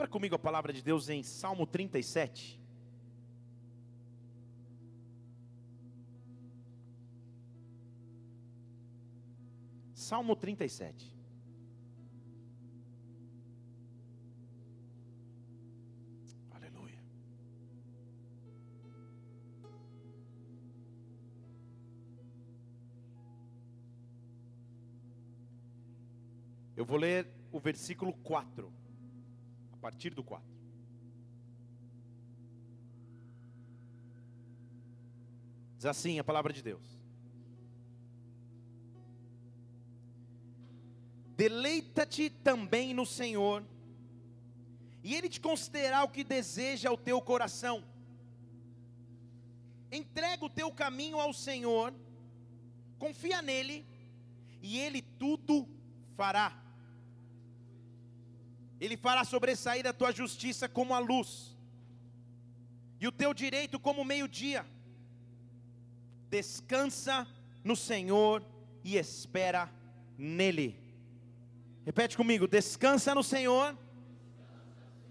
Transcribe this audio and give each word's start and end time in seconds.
Abra 0.00 0.08
comigo 0.08 0.34
a 0.34 0.38
palavra 0.38 0.72
de 0.72 0.80
Deus 0.80 1.10
em 1.10 1.22
Salmo 1.22 1.66
37. 1.66 2.58
Salmo 9.92 10.34
37. 10.34 11.14
Aleluia. 16.50 16.98
Eu 26.74 26.86
vou 26.86 26.96
ler 26.96 27.28
o 27.52 27.60
versículo 27.60 28.14
4, 28.14 28.72
a 28.88 28.89
partir 29.80 30.10
do 30.10 30.22
4. 30.22 30.46
Diz 35.76 35.86
assim 35.86 36.18
a 36.18 36.24
palavra 36.24 36.52
de 36.52 36.62
Deus. 36.62 37.00
Deleita-te 41.36 42.28
também 42.28 42.92
no 42.92 43.06
Senhor, 43.06 43.64
e 45.02 45.14
Ele 45.14 45.26
te 45.26 45.40
concederá 45.40 46.04
o 46.04 46.08
que 46.10 46.22
deseja 46.22 46.92
o 46.92 46.98
teu 46.98 47.22
coração. 47.22 47.82
Entrega 49.90 50.44
o 50.44 50.50
teu 50.50 50.70
caminho 50.70 51.18
ao 51.18 51.32
Senhor, 51.32 51.94
confia 52.98 53.40
nele, 53.40 53.86
e 54.60 54.78
Ele 54.78 55.00
tudo 55.00 55.66
fará. 56.14 56.69
Ele 58.80 58.96
fará 58.96 59.24
sobressair 59.24 59.86
a 59.86 59.92
tua 59.92 60.10
justiça 60.10 60.68
como 60.68 60.94
a 60.94 60.98
luz, 60.98 61.54
e 62.98 63.06
o 63.06 63.12
teu 63.12 63.34
direito 63.34 63.78
como 63.78 64.04
meio-dia. 64.04 64.64
Descansa 66.28 67.26
no 67.62 67.76
Senhor 67.76 68.42
e 68.82 68.96
espera 68.96 69.70
nele. 70.16 70.78
Repete 71.84 72.16
comigo: 72.16 72.46
descansa 72.46 73.14
no 73.14 73.22
Senhor 73.22 73.76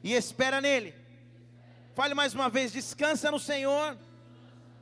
e 0.04 0.14
espera 0.14 0.62
nele. 0.62 0.94
Fale 1.94 2.14
mais 2.14 2.34
uma 2.34 2.50
vez: 2.50 2.72
descansa 2.72 3.30
no 3.30 3.40
Senhor 3.40 3.98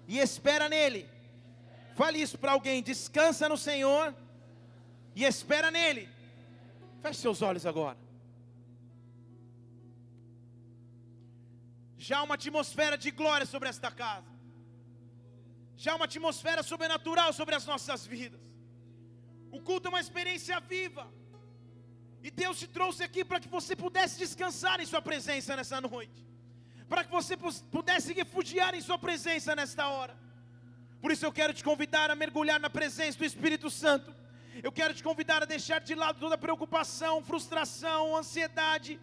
e 0.08 0.20
espera 0.20 0.70
nele. 0.70 1.10
Fale 1.96 2.22
isso 2.22 2.38
para 2.38 2.52
alguém: 2.52 2.84
descansa 2.84 3.50
no 3.50 3.58
Senhor 3.58 4.14
e 5.16 5.24
espera 5.24 5.72
nele. 5.72 6.08
Feche 7.02 7.22
seus 7.22 7.42
olhos 7.42 7.66
agora. 7.66 8.07
Já 12.08 12.16
há 12.20 12.24
uma 12.28 12.36
atmosfera 12.40 12.98
de 13.04 13.12
glória 13.20 13.46
sobre 13.54 13.68
esta 13.74 13.90
casa. 14.02 14.32
Já 15.84 15.90
há 15.92 15.96
uma 15.98 16.06
atmosfera 16.12 16.62
sobrenatural 16.72 17.32
sobre 17.40 17.54
as 17.60 17.66
nossas 17.72 18.02
vidas. 18.14 18.44
O 19.58 19.60
culto 19.68 19.88
é 19.88 19.92
uma 19.94 20.04
experiência 20.06 20.58
viva. 20.74 21.06
E 22.28 22.30
Deus 22.42 22.56
te 22.62 22.68
trouxe 22.78 23.02
aqui 23.08 23.26
para 23.30 23.42
que 23.42 23.50
você 23.58 23.76
pudesse 23.76 24.16
descansar 24.24 24.78
em 24.80 24.88
Sua 24.92 25.02
presença 25.10 25.58
nessa 25.60 25.80
noite, 25.82 26.22
para 26.92 27.04
que 27.04 27.12
você 27.18 27.36
pudesse 27.76 28.14
refugiar 28.22 28.74
em 28.74 28.84
Sua 28.88 28.98
presença 29.08 29.54
nesta 29.60 29.86
hora. 29.96 30.16
Por 31.02 31.12
isso 31.12 31.26
eu 31.26 31.34
quero 31.40 31.54
te 31.58 31.64
convidar 31.70 32.10
a 32.10 32.16
mergulhar 32.24 32.60
na 32.66 32.72
presença 32.80 33.18
do 33.18 33.26
Espírito 33.32 33.70
Santo. 33.70 34.16
Eu 34.68 34.72
quero 34.80 34.94
te 34.94 35.04
convidar 35.10 35.42
a 35.44 35.52
deixar 35.56 35.80
de 35.90 35.94
lado 36.04 36.20
toda 36.24 36.38
preocupação, 36.38 37.22
frustração, 37.32 38.16
ansiedade, 38.22 38.94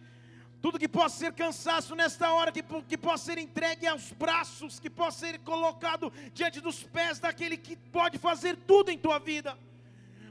tudo 0.65 0.79
que 0.79 0.87
possa 0.87 1.15
ser 1.19 1.31
cansaço 1.33 1.95
nesta 1.95 2.33
hora, 2.33 2.51
que, 2.51 2.63
que 2.89 2.97
possa 2.97 3.25
ser 3.25 3.37
entregue 3.37 3.85
aos 3.85 4.11
braços, 4.11 4.79
que 4.79 4.89
possa 4.89 5.19
ser 5.19 5.37
colocado 5.41 6.11
diante 6.33 6.59
dos 6.59 6.81
pés 6.81 7.19
daquele 7.19 7.55
que 7.55 7.75
pode 7.75 8.17
fazer 8.17 8.55
tudo 8.65 8.89
em 8.89 8.97
tua 8.97 9.19
vida. 9.19 9.55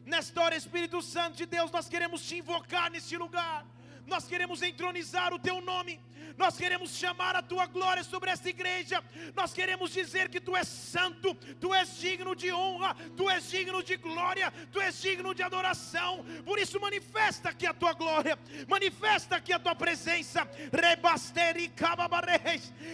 Nesta 0.04 0.42
hora, 0.42 0.56
Espírito 0.56 1.00
Santo 1.00 1.36
de 1.36 1.46
Deus, 1.46 1.70
nós 1.70 1.88
queremos 1.88 2.26
te 2.26 2.38
invocar 2.38 2.90
neste 2.90 3.16
lugar. 3.16 3.64
Nós 4.08 4.26
queremos 4.26 4.60
entronizar 4.60 5.32
o 5.32 5.38
teu 5.38 5.60
nome 5.60 6.00
nós 6.36 6.56
queremos 6.56 6.90
chamar 6.96 7.36
a 7.36 7.42
tua 7.42 7.66
glória 7.66 8.02
sobre 8.02 8.30
esta 8.30 8.48
igreja, 8.48 9.02
nós 9.34 9.52
queremos 9.52 9.92
dizer 9.92 10.28
que 10.28 10.40
tu 10.40 10.56
és 10.56 10.66
santo, 10.66 11.34
tu 11.60 11.72
és 11.74 11.98
digno 11.98 12.34
de 12.34 12.52
honra, 12.52 12.94
tu 13.16 13.28
és 13.30 13.50
digno 13.50 13.82
de 13.82 13.96
glória, 13.96 14.52
tu 14.72 14.80
és 14.80 15.00
digno 15.00 15.34
de 15.34 15.42
adoração, 15.42 16.24
por 16.44 16.58
isso 16.58 16.80
manifesta 16.80 17.50
aqui 17.50 17.66
a 17.66 17.74
tua 17.74 17.92
glória, 17.92 18.38
manifesta 18.68 19.36
aqui 19.36 19.52
a 19.52 19.58
tua 19.58 19.74
presença, 19.74 20.48
rebasteri 20.72 21.72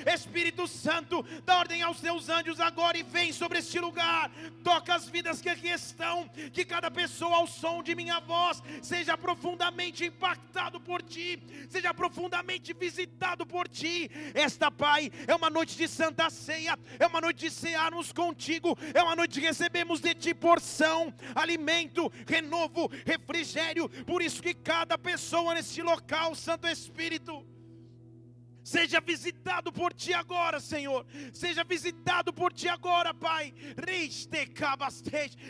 Espírito 0.07 0.67
Santo, 0.67 1.25
dá 1.45 1.59
ordem 1.59 1.83
aos 1.83 2.01
teus 2.01 2.29
anjos 2.29 2.61
agora 2.61 2.99
e 2.99 3.03
vem 3.03 3.33
sobre 3.33 3.59
este 3.59 3.79
lugar, 3.79 4.31
toca 4.63 4.95
as 4.95 5.09
vidas 5.09 5.41
que 5.41 5.49
aqui 5.49 5.69
estão, 5.69 6.29
que 6.53 6.65
cada 6.65 6.91
pessoa 6.91 7.37
ao 7.37 7.47
som 7.47 7.83
de 7.83 7.95
minha 7.95 8.21
voz 8.21 8.63
seja 8.83 9.17
profundamente 9.17 10.05
impactado 10.05 10.81
por 10.81 11.03
ti, 11.03 11.43
seja 11.69 11.95
profundamente 11.95 12.73
visitado 12.73 13.30
por 13.47 13.69
ti. 13.69 14.11
Esta, 14.35 14.71
Pai, 14.71 15.11
é 15.27 15.35
uma 15.35 15.51
noite 15.51 15.77
de 15.77 15.87
santa 15.89 16.31
ceia, 16.31 16.79
é 16.99 17.07
uma 17.07 17.21
noite 17.21 17.41
de 17.41 17.51
cearmos 17.51 18.13
contigo, 18.13 18.77
é 18.95 19.03
uma 19.03 19.17
noite 19.17 19.35
de 19.35 19.41
recebermos 19.41 20.01
de 20.01 20.15
ti 20.15 20.35
porção, 20.35 21.13
alimento, 21.35 22.11
renovo, 22.27 22.91
refrigério. 23.05 23.89
Por 24.07 24.23
isso 24.23 24.43
que 24.43 24.55
cada 24.55 24.97
pessoa 24.97 25.55
nesse 25.55 25.83
local, 25.83 26.35
Santo 26.35 26.67
Espírito, 26.67 27.45
Seja 28.71 29.01
visitado 29.01 29.73
por 29.73 29.93
ti 29.93 30.15
agora, 30.15 30.61
Senhor. 30.61 31.05
Seja 31.33 31.65
visitado 31.65 32.33
por 32.33 32.53
ti 32.53 32.69
agora, 32.69 33.13
Pai. 33.13 33.53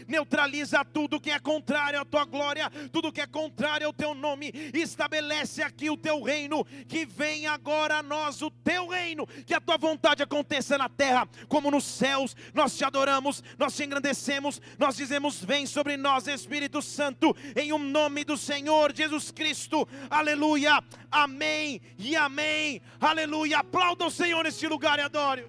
Neutraliza 0.09 0.83
tudo 0.87 1.21
que 1.21 1.31
é 1.31 1.39
contrário 1.39 2.01
à 2.01 2.05
tua 2.07 2.25
glória, 2.25 2.71
tudo 2.91 3.13
que 3.13 3.21
é 3.21 3.27
contrário 3.27 3.87
ao 3.87 3.93
teu 3.93 4.15
nome. 4.15 4.51
Estabelece 4.73 5.63
aqui 5.63 5.91
o 5.91 5.99
teu 5.99 6.23
reino. 6.23 6.65
Que 6.89 7.05
venha 7.05 7.53
agora 7.53 7.99
a 7.99 8.03
nós 8.03 8.41
o 8.41 8.51
teu 8.51 8.89
reino. 8.89 9.27
Que 9.27 9.53
a 9.53 9.61
tua 9.61 9.77
vontade 9.77 10.23
aconteça 10.23 10.79
na 10.79 10.89
terra 10.89 11.29
como 11.47 11.71
nos 11.71 11.85
céus. 11.85 12.35
Nós 12.55 12.75
te 12.75 12.87
adoramos, 12.87 13.45
nós 13.59 13.77
te 13.77 13.85
engrandecemos. 13.85 14.63
Nós 14.79 14.97
dizemos: 14.97 15.45
Vem 15.45 15.67
sobre 15.67 15.99
nós, 15.99 16.27
Espírito 16.27 16.81
Santo, 16.81 17.37
em 17.55 17.71
o 17.71 17.77
um 17.77 17.79
nome 17.79 18.25
do 18.25 18.39
Senhor 18.39 18.97
Jesus 18.97 19.31
Cristo. 19.31 19.87
Aleluia. 20.09 20.83
Amém 21.11 21.83
e 21.99 22.17
amém. 22.17 22.81
Aleluia. 23.11 23.59
Aplauda 23.59 24.07
o 24.07 24.11
Senhor 24.11 24.45
neste 24.45 24.67
lugar 24.69 24.97
e 25.01 25.03
adore. 25.03 25.45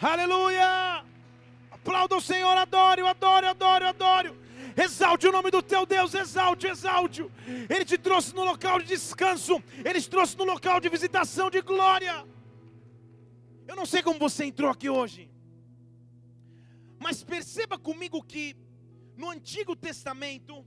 Aleluia. 0.00 1.04
Aplauda 1.76 2.14
o 2.16 2.20
Senhor, 2.20 2.56
adore, 2.56 3.00
adore, 3.14 3.46
adore, 3.46 3.84
adore. 3.84 4.30
Exalte 4.76 5.26
o 5.26 5.32
nome 5.32 5.50
do 5.50 5.60
teu 5.60 5.84
Deus, 5.84 6.14
exalte, 6.14 6.68
exalte. 6.68 7.22
Ele 7.68 7.84
te 7.84 7.98
trouxe 7.98 8.32
no 8.36 8.44
local 8.44 8.78
de 8.78 8.86
descanso, 8.86 9.54
ele 9.84 10.00
te 10.00 10.08
trouxe 10.08 10.36
no 10.38 10.44
local 10.44 10.78
de 10.78 10.88
visitação 10.88 11.50
de 11.50 11.60
glória. 11.60 12.24
Eu 13.66 13.74
não 13.74 13.86
sei 13.92 14.00
como 14.00 14.18
você 14.26 14.44
entrou 14.44 14.70
aqui 14.70 14.88
hoje, 14.88 15.28
mas 17.00 17.24
perceba 17.24 17.76
comigo 17.76 18.22
que 18.22 18.56
no 19.16 19.28
Antigo 19.28 19.74
Testamento, 19.74 20.64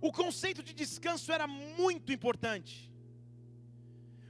o 0.00 0.10
conceito 0.10 0.62
de 0.62 0.72
descanso 0.72 1.30
era 1.30 1.46
muito 1.46 2.10
importante 2.10 2.93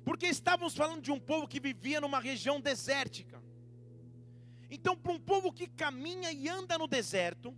porque 0.04 0.26
estávamos 0.26 0.74
falando 0.74 1.02
de 1.02 1.10
um 1.10 1.18
povo 1.18 1.48
que 1.48 1.58
vivia 1.58 2.00
numa 2.00 2.20
região 2.20 2.60
desértica. 2.60 3.42
Então, 4.70 4.96
para 4.96 5.12
um 5.12 5.18
povo 5.18 5.52
que 5.52 5.66
caminha 5.66 6.30
e 6.30 6.48
anda 6.48 6.76
no 6.76 6.86
deserto, 6.86 7.54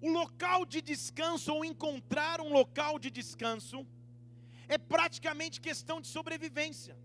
o 0.00 0.10
local 0.10 0.64
de 0.64 0.80
descanso 0.80 1.52
ou 1.54 1.64
encontrar 1.64 2.40
um 2.40 2.52
local 2.52 2.98
de 2.98 3.10
descanso 3.10 3.86
é 4.68 4.78
praticamente 4.78 5.60
questão 5.60 6.00
de 6.00 6.08
sobrevivência. 6.08 6.96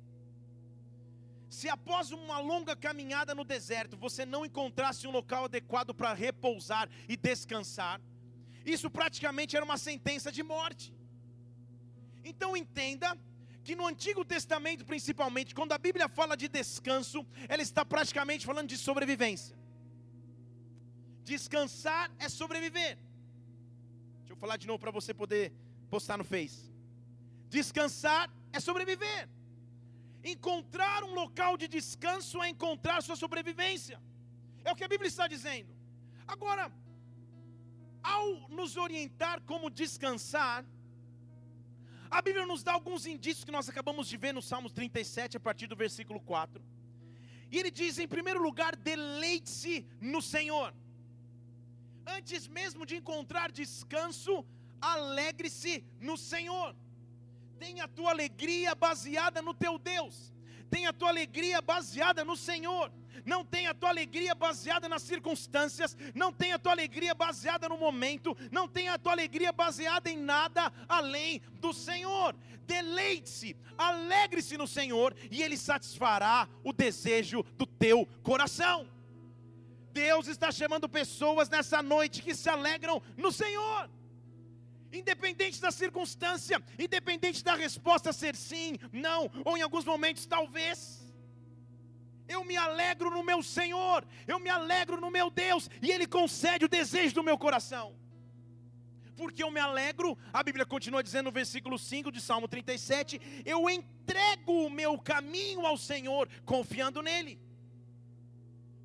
Se 1.50 1.70
após 1.70 2.12
uma 2.12 2.40
longa 2.40 2.75
caminhada 2.75 3.34
no 3.34 3.44
deserto 3.44 3.96
você 3.96 4.25
não 4.25 4.46
encontrasse 4.46 5.08
um 5.08 5.12
local 5.12 5.46
adequado 5.46 5.94
para 5.94 6.14
repousar 6.14 6.90
e 7.08 7.16
descansar, 7.16 8.02
isso 8.66 8.90
praticamente 8.90 9.56
era 9.56 9.64
uma 9.64 9.78
sentença 9.78 10.31
de 10.31 10.44
morte. 10.44 10.94
Então 12.24 12.58
entenda 12.58 13.18
que 13.66 13.76
no 13.80 13.86
Antigo 13.92 14.24
Testamento, 14.34 14.84
principalmente, 14.92 15.56
quando 15.60 15.74
a 15.78 15.80
Bíblia 15.86 16.08
fala 16.18 16.36
de 16.42 16.48
descanso, 16.48 17.20
ela 17.54 17.64
está 17.70 17.84
praticamente 17.94 18.46
falando 18.50 18.70
de 18.74 18.78
sobrevivência. 18.78 19.56
Descansar 21.32 22.06
é 22.26 22.30
sobreviver. 22.30 22.94
Deixa 24.20 24.34
eu 24.34 24.38
falar 24.44 24.58
de 24.58 24.68
novo 24.70 24.80
para 24.84 24.92
você 24.92 25.12
poder 25.22 25.46
postar 25.90 26.18
no 26.22 26.28
Face. 26.34 26.62
Descansar 27.58 28.26
é 28.54 28.60
sobreviver. 28.60 29.24
Encontrar 30.34 31.00
um 31.04 31.14
local 31.22 31.58
de 31.62 31.68
descanso 31.68 32.44
é 32.44 32.50
encontrar 32.50 33.02
sua 33.02 33.18
sobrevivência. 33.24 33.98
É 34.64 34.72
o 34.72 34.76
que 34.76 34.84
a 34.88 34.92
Bíblia 34.94 35.10
está 35.14 35.28
dizendo. 35.36 35.72
Agora, 36.28 36.72
ao 38.04 38.48
nos 38.60 38.78
orientar 38.78 39.42
como 39.42 39.76
descansar, 39.82 40.64
A 42.10 42.22
Bíblia 42.22 42.46
nos 42.46 42.63
dá 42.63 42.74
alguns 42.74 43.06
indícios 43.06 43.44
que 43.44 43.52
nós 43.52 43.68
acabamos 43.68 44.07
de 44.07 44.18
ver 44.18 44.34
no 44.34 44.42
Salmos 44.42 44.72
37, 44.72 45.38
a 45.38 45.40
partir 45.40 45.68
do 45.68 45.75
versículo 45.75 46.19
4. 46.19 46.63
E 47.52 47.60
ele 47.60 47.72
diz, 47.72 47.98
em 47.98 48.07
primeiro 48.07 48.42
lugar, 48.42 48.75
deleite-se 48.75 49.86
no 50.00 50.22
Senhor. 50.22 50.74
Antes 52.06 52.48
mesmo 52.48 52.86
de 52.86 52.96
encontrar 52.98 53.52
descanso, 53.52 54.46
alegre-se 54.80 55.84
no 56.00 56.18
Senhor. 56.18 56.75
Tenha 57.57 57.86
a 57.86 57.88
tua 57.88 58.12
alegria 58.12 58.75
baseada 58.75 59.42
no 59.42 59.54
teu 59.54 59.78
Deus. 59.80 60.35
Tenha 60.75 60.89
a 60.89 60.94
tua 60.94 61.07
alegria 61.07 61.62
baseada 61.62 62.25
no 62.25 62.36
Senhor 62.36 62.92
não 63.25 63.45
tem 63.45 63.66
a 63.66 63.74
tua 63.74 63.89
alegria 63.89 64.36
baseada 64.36 64.89
nas 64.89 65.01
circunstâncias, 65.01 65.98
não 66.13 66.33
tem 66.33 66.51
a 66.51 66.60
tua 66.60 66.74
alegria 66.74 67.16
baseada 67.16 67.68
no 67.69 67.77
momento, 67.77 68.38
não 68.51 68.68
tem 68.68 68.89
a 68.89 69.00
tua 69.00 69.13
alegria 69.13 69.51
baseada 69.54 70.12
em 70.12 70.18
nada 70.18 70.72
além 70.88 71.42
do 71.62 71.74
Senhor. 71.74 72.36
Deleite-se, 72.68 73.56
alegre-se 73.77 74.57
no 74.57 74.68
Senhor 74.68 75.16
e 75.31 75.42
Ele 75.42 75.57
satisfará 75.57 76.48
o 76.63 76.74
desejo 76.74 77.42
do 77.57 77.66
teu 77.66 78.06
coração. 78.22 78.88
Deus 79.94 80.27
está 80.27 80.51
chamando 80.51 80.89
pessoas 80.89 81.50
nessa 81.50 81.81
noite 81.81 82.22
que 82.22 82.36
se 82.36 82.50
alegram 82.50 83.01
no 83.18 83.31
Senhor 83.31 83.89
independente 84.96 85.62
da 85.62 85.72
circunstância, 85.72 86.62
independente 86.78 87.44
da 87.44 87.56
resposta 87.56 88.14
ser 88.14 88.36
sim, 88.36 88.78
não, 88.92 89.30
ou 89.44 89.58
em 89.58 89.62
alguns 89.62 89.86
momentos 89.86 90.26
talvez. 90.26 91.04
Eu 92.28 92.44
me 92.44 92.58
alegro 92.58 93.12
no 93.12 93.24
meu 93.24 93.44
Senhor, 93.44 94.06
eu 94.28 94.40
me 94.40 94.50
alegro 94.50 95.00
no 95.00 95.12
meu 95.12 95.30
Deus, 95.30 95.70
e 95.82 95.92
Ele 95.92 96.08
concede 96.08 96.66
o 96.66 96.70
desejo 96.70 97.16
do 97.16 97.24
meu 97.24 97.38
coração. 97.38 97.96
Porque 99.16 99.44
eu 99.44 99.52
me 99.52 99.60
alegro, 99.60 100.18
a 100.34 100.44
Bíblia 100.44 100.66
continua 100.66 101.02
dizendo 101.02 101.26
no 101.26 101.32
versículo 101.32 101.78
5 101.80 102.12
de 102.12 102.20
Salmo 102.20 102.48
37, 102.48 103.44
eu 103.46 103.70
entrego 103.70 104.66
o 104.66 104.70
meu 104.70 104.98
caminho 105.00 105.66
ao 105.66 105.78
Senhor, 105.78 106.28
confiando 106.44 107.02
nele, 107.02 107.40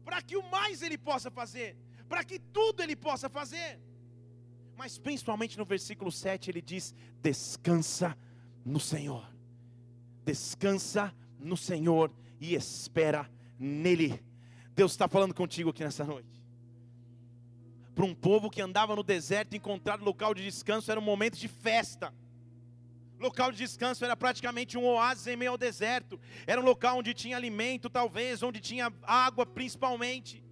para 0.04 0.22
que 0.22 0.36
o 0.36 0.42
mais 0.50 0.82
Ele 0.82 0.98
possa 0.98 1.30
fazer, 1.30 1.76
para 2.08 2.22
que 2.22 2.38
tudo 2.38 2.82
Ele 2.82 2.94
possa 2.94 3.28
fazer. 3.28 3.80
Mas 4.80 4.96
principalmente 4.96 5.58
no 5.58 5.64
versículo 5.66 6.10
7 6.10 6.50
ele 6.50 6.62
diz: 6.62 6.94
descansa 7.20 8.16
no 8.64 8.80
Senhor, 8.80 9.30
descansa 10.24 11.14
no 11.38 11.54
Senhor 11.54 12.10
e 12.40 12.54
espera 12.54 13.30
nele. 13.58 14.24
Deus 14.74 14.92
está 14.92 15.06
falando 15.06 15.34
contigo 15.34 15.68
aqui 15.68 15.84
nessa 15.84 16.02
noite. 16.02 16.42
Para 17.94 18.06
um 18.06 18.14
povo 18.14 18.48
que 18.48 18.62
andava 18.62 18.96
no 18.96 19.02
deserto, 19.02 19.54
encontrar 19.54 20.00
local 20.00 20.32
de 20.32 20.42
descanso 20.42 20.90
era 20.90 20.98
um 20.98 21.04
momento 21.04 21.36
de 21.36 21.46
festa. 21.46 22.14
Local 23.18 23.52
de 23.52 23.58
descanso 23.58 24.02
era 24.02 24.16
praticamente 24.16 24.78
um 24.78 24.86
oásis 24.86 25.26
em 25.26 25.36
meio 25.36 25.50
ao 25.50 25.58
deserto. 25.58 26.18
Era 26.46 26.58
um 26.58 26.64
local 26.64 27.00
onde 27.00 27.12
tinha 27.12 27.36
alimento, 27.36 27.90
talvez, 27.90 28.42
onde 28.42 28.60
tinha 28.60 28.90
água, 29.02 29.44
principalmente. 29.44 30.42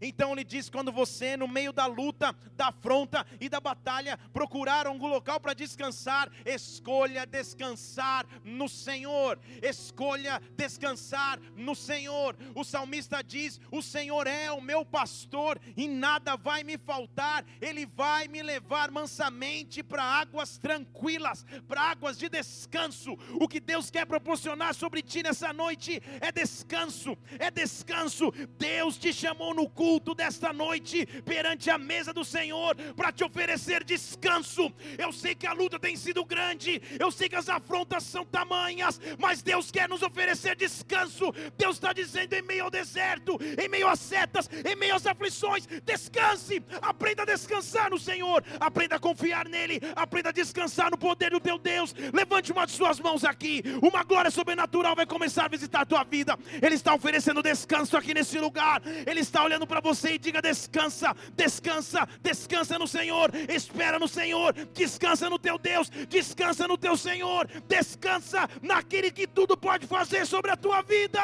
Então 0.00 0.32
ele 0.32 0.44
diz: 0.44 0.68
quando 0.68 0.92
você, 0.92 1.36
no 1.36 1.48
meio 1.48 1.72
da 1.72 1.86
luta, 1.86 2.34
da 2.54 2.68
afronta 2.68 3.26
e 3.40 3.48
da 3.48 3.60
batalha, 3.60 4.18
procurar 4.32 4.86
algum 4.86 5.06
local 5.06 5.40
para 5.40 5.54
descansar, 5.54 6.30
escolha 6.44 7.26
descansar 7.26 8.26
no 8.44 8.68
Senhor. 8.68 9.38
Escolha 9.62 10.40
descansar 10.56 11.40
no 11.56 11.74
Senhor. 11.74 12.36
O 12.54 12.64
salmista 12.64 13.22
diz: 13.22 13.60
O 13.70 13.82
Senhor 13.82 14.26
é 14.26 14.50
o 14.50 14.60
meu 14.60 14.84
pastor 14.84 15.60
e 15.76 15.88
nada 15.88 16.36
vai 16.36 16.62
me 16.62 16.76
faltar. 16.78 17.44
Ele 17.60 17.86
vai 17.86 18.28
me 18.28 18.42
levar 18.42 18.90
mansamente 18.90 19.82
para 19.82 20.02
águas 20.02 20.58
tranquilas, 20.58 21.44
para 21.66 21.80
águas 21.80 22.18
de 22.18 22.28
descanso. 22.28 23.16
O 23.40 23.48
que 23.48 23.60
Deus 23.60 23.90
quer 23.90 24.06
proporcionar 24.06 24.74
sobre 24.74 25.02
ti 25.02 25.22
nessa 25.22 25.52
noite 25.52 26.02
é 26.20 26.30
descanso, 26.30 27.16
é 27.38 27.50
descanso. 27.50 28.32
Deus 28.58 28.98
te 28.98 29.12
chamou 29.12 29.54
no 29.54 29.68
culto 29.68 29.85
culto 29.86 30.16
desta 30.16 30.52
noite 30.52 31.06
perante 31.24 31.70
a 31.70 31.78
mesa 31.78 32.12
do 32.12 32.24
Senhor 32.24 32.74
para 32.96 33.12
te 33.12 33.22
oferecer 33.22 33.84
descanso. 33.84 34.72
Eu 34.98 35.12
sei 35.12 35.32
que 35.32 35.46
a 35.46 35.52
luta 35.52 35.78
tem 35.78 35.94
sido 35.94 36.24
grande, 36.24 36.82
eu 36.98 37.08
sei 37.12 37.28
que 37.28 37.36
as 37.36 37.48
afrontas 37.48 38.02
são 38.02 38.24
tamanhas, 38.24 39.00
mas 39.16 39.42
Deus 39.42 39.70
quer 39.70 39.88
nos 39.88 40.02
oferecer 40.02 40.56
descanso. 40.56 41.32
Deus 41.56 41.76
está 41.76 41.92
dizendo 41.92 42.32
em 42.32 42.42
meio 42.42 42.64
ao 42.64 42.70
deserto, 42.70 43.38
em 43.62 43.68
meio 43.68 43.86
às 43.86 44.00
setas, 44.00 44.50
em 44.68 44.74
meio 44.74 44.96
às 44.96 45.06
aflições, 45.06 45.68
descanse, 45.84 46.60
aprenda 46.82 47.22
a 47.22 47.26
descansar 47.26 47.88
no 47.88 47.98
Senhor, 47.98 48.42
aprenda 48.58 48.96
a 48.96 48.98
confiar 48.98 49.48
nele, 49.48 49.80
aprenda 49.94 50.30
a 50.30 50.32
descansar 50.32 50.90
no 50.90 50.98
poder 50.98 51.30
do 51.30 51.38
teu 51.38 51.58
Deus. 51.58 51.94
Levante 52.12 52.50
uma 52.50 52.66
de 52.66 52.72
suas 52.72 52.98
mãos 52.98 53.22
aqui, 53.22 53.62
uma 53.80 54.02
glória 54.02 54.32
sobrenatural 54.32 54.96
vai 54.96 55.06
começar 55.06 55.44
a 55.44 55.48
visitar 55.48 55.82
a 55.82 55.86
tua 55.86 56.02
vida. 56.02 56.36
Ele 56.60 56.74
está 56.74 56.92
oferecendo 56.92 57.40
descanso 57.40 57.96
aqui 57.96 58.12
nesse 58.12 58.36
lugar, 58.40 58.82
ele 59.06 59.20
está 59.20 59.44
olhando 59.44 59.64
para 59.64 59.75
para 59.76 59.80
você 59.80 60.14
e 60.14 60.18
diga: 60.18 60.40
descansa, 60.40 61.14
descansa, 61.34 62.08
descansa 62.22 62.78
no 62.78 62.88
Senhor, 62.88 63.30
espera 63.48 63.98
no 63.98 64.08
Senhor, 64.08 64.54
descansa 64.72 65.28
no 65.28 65.38
teu 65.38 65.58
Deus, 65.58 65.90
descansa 66.08 66.66
no 66.66 66.78
teu 66.78 66.96
Senhor, 66.96 67.46
descansa 67.68 68.48
naquele 68.62 69.10
que 69.10 69.26
tudo 69.26 69.56
pode 69.56 69.86
fazer 69.86 70.26
sobre 70.26 70.50
a 70.50 70.56
tua 70.56 70.80
vida. 70.82 71.20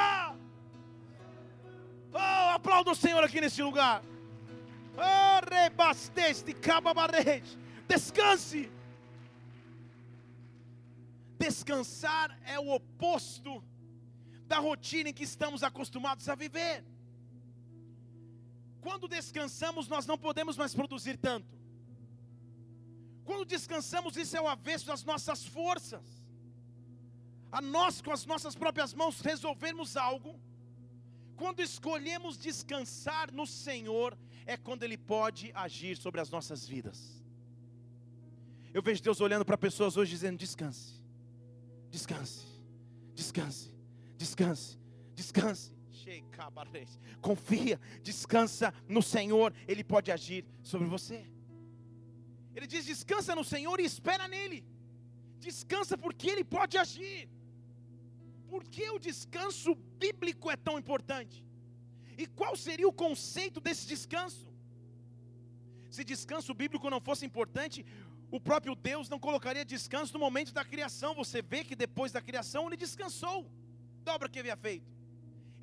Oh, 2.12 2.50
aplauda 2.50 2.90
o 2.90 2.94
Senhor 2.94 3.24
aqui 3.24 3.40
nesse 3.40 3.62
lugar. 3.62 4.02
Oh. 4.98 5.40
Descanse. 7.88 8.70
Descansar 11.38 12.38
é 12.44 12.58
o 12.58 12.68
oposto 12.74 13.64
da 14.46 14.58
rotina 14.58 15.08
em 15.08 15.14
que 15.14 15.24
estamos 15.24 15.62
acostumados 15.62 16.28
a 16.28 16.34
viver. 16.34 16.84
Quando 18.82 19.06
descansamos, 19.06 19.86
nós 19.88 20.06
não 20.06 20.18
podemos 20.18 20.56
mais 20.56 20.74
produzir 20.74 21.16
tanto. 21.16 21.56
Quando 23.24 23.44
descansamos, 23.44 24.16
isso 24.16 24.36
é 24.36 24.40
o 24.40 24.48
avesso 24.48 24.86
das 24.86 25.04
nossas 25.04 25.46
forças. 25.46 26.04
A 27.50 27.60
nós, 27.60 28.02
com 28.02 28.10
as 28.10 28.26
nossas 28.26 28.56
próprias 28.56 28.92
mãos, 28.92 29.20
resolvermos 29.20 29.96
algo. 29.96 30.38
Quando 31.36 31.60
escolhemos 31.60 32.36
descansar 32.36 33.32
no 33.32 33.46
Senhor, 33.46 34.18
é 34.44 34.56
quando 34.56 34.82
Ele 34.82 34.98
pode 34.98 35.52
agir 35.54 35.96
sobre 35.96 36.20
as 36.20 36.28
nossas 36.28 36.66
vidas. 36.66 37.22
Eu 38.74 38.82
vejo 38.82 39.00
Deus 39.00 39.20
olhando 39.20 39.44
para 39.44 39.56
pessoas 39.56 39.96
hoje 39.96 40.10
dizendo: 40.10 40.38
descanse, 40.38 41.00
descanse, 41.88 42.46
descanse, 43.14 43.72
descanse, 44.16 44.78
descanse. 45.14 45.81
Confia, 47.20 47.80
descansa 48.02 48.72
no 48.88 49.02
Senhor, 49.02 49.54
Ele 49.66 49.84
pode 49.84 50.10
agir 50.10 50.44
sobre 50.62 50.88
você. 50.88 51.24
Ele 52.54 52.66
diz: 52.66 52.84
descansa 52.84 53.34
no 53.34 53.44
Senhor 53.44 53.78
e 53.80 53.84
espera 53.84 54.26
nele. 54.28 54.64
Descansa 55.38 55.96
porque 55.96 56.28
Ele 56.30 56.44
pode 56.44 56.76
agir. 56.84 57.28
Por 58.48 58.64
que 58.64 58.88
o 58.90 58.98
descanso 58.98 59.74
bíblico 59.74 60.50
é 60.50 60.56
tão 60.56 60.78
importante? 60.78 61.44
E 62.18 62.26
qual 62.26 62.54
seria 62.54 62.86
o 62.86 62.92
conceito 62.92 63.60
desse 63.60 63.86
descanso? 63.86 64.46
Se 65.90 66.04
descanso 66.04 66.54
bíblico 66.54 66.90
não 66.90 67.00
fosse 67.00 67.24
importante, 67.24 67.84
o 68.30 68.40
próprio 68.40 68.74
Deus 68.74 69.08
não 69.08 69.18
colocaria 69.18 69.64
descanso 69.64 70.12
no 70.14 70.20
momento 70.20 70.52
da 70.52 70.64
criação. 70.64 71.14
Você 71.14 71.40
vê 71.42 71.64
que 71.64 71.74
depois 71.74 72.12
da 72.12 72.20
criação 72.20 72.66
ele 72.66 72.76
descansou 72.76 73.38
da 74.04 74.14
obra 74.14 74.28
que 74.28 74.38
havia 74.38 74.56
feito 74.56 75.01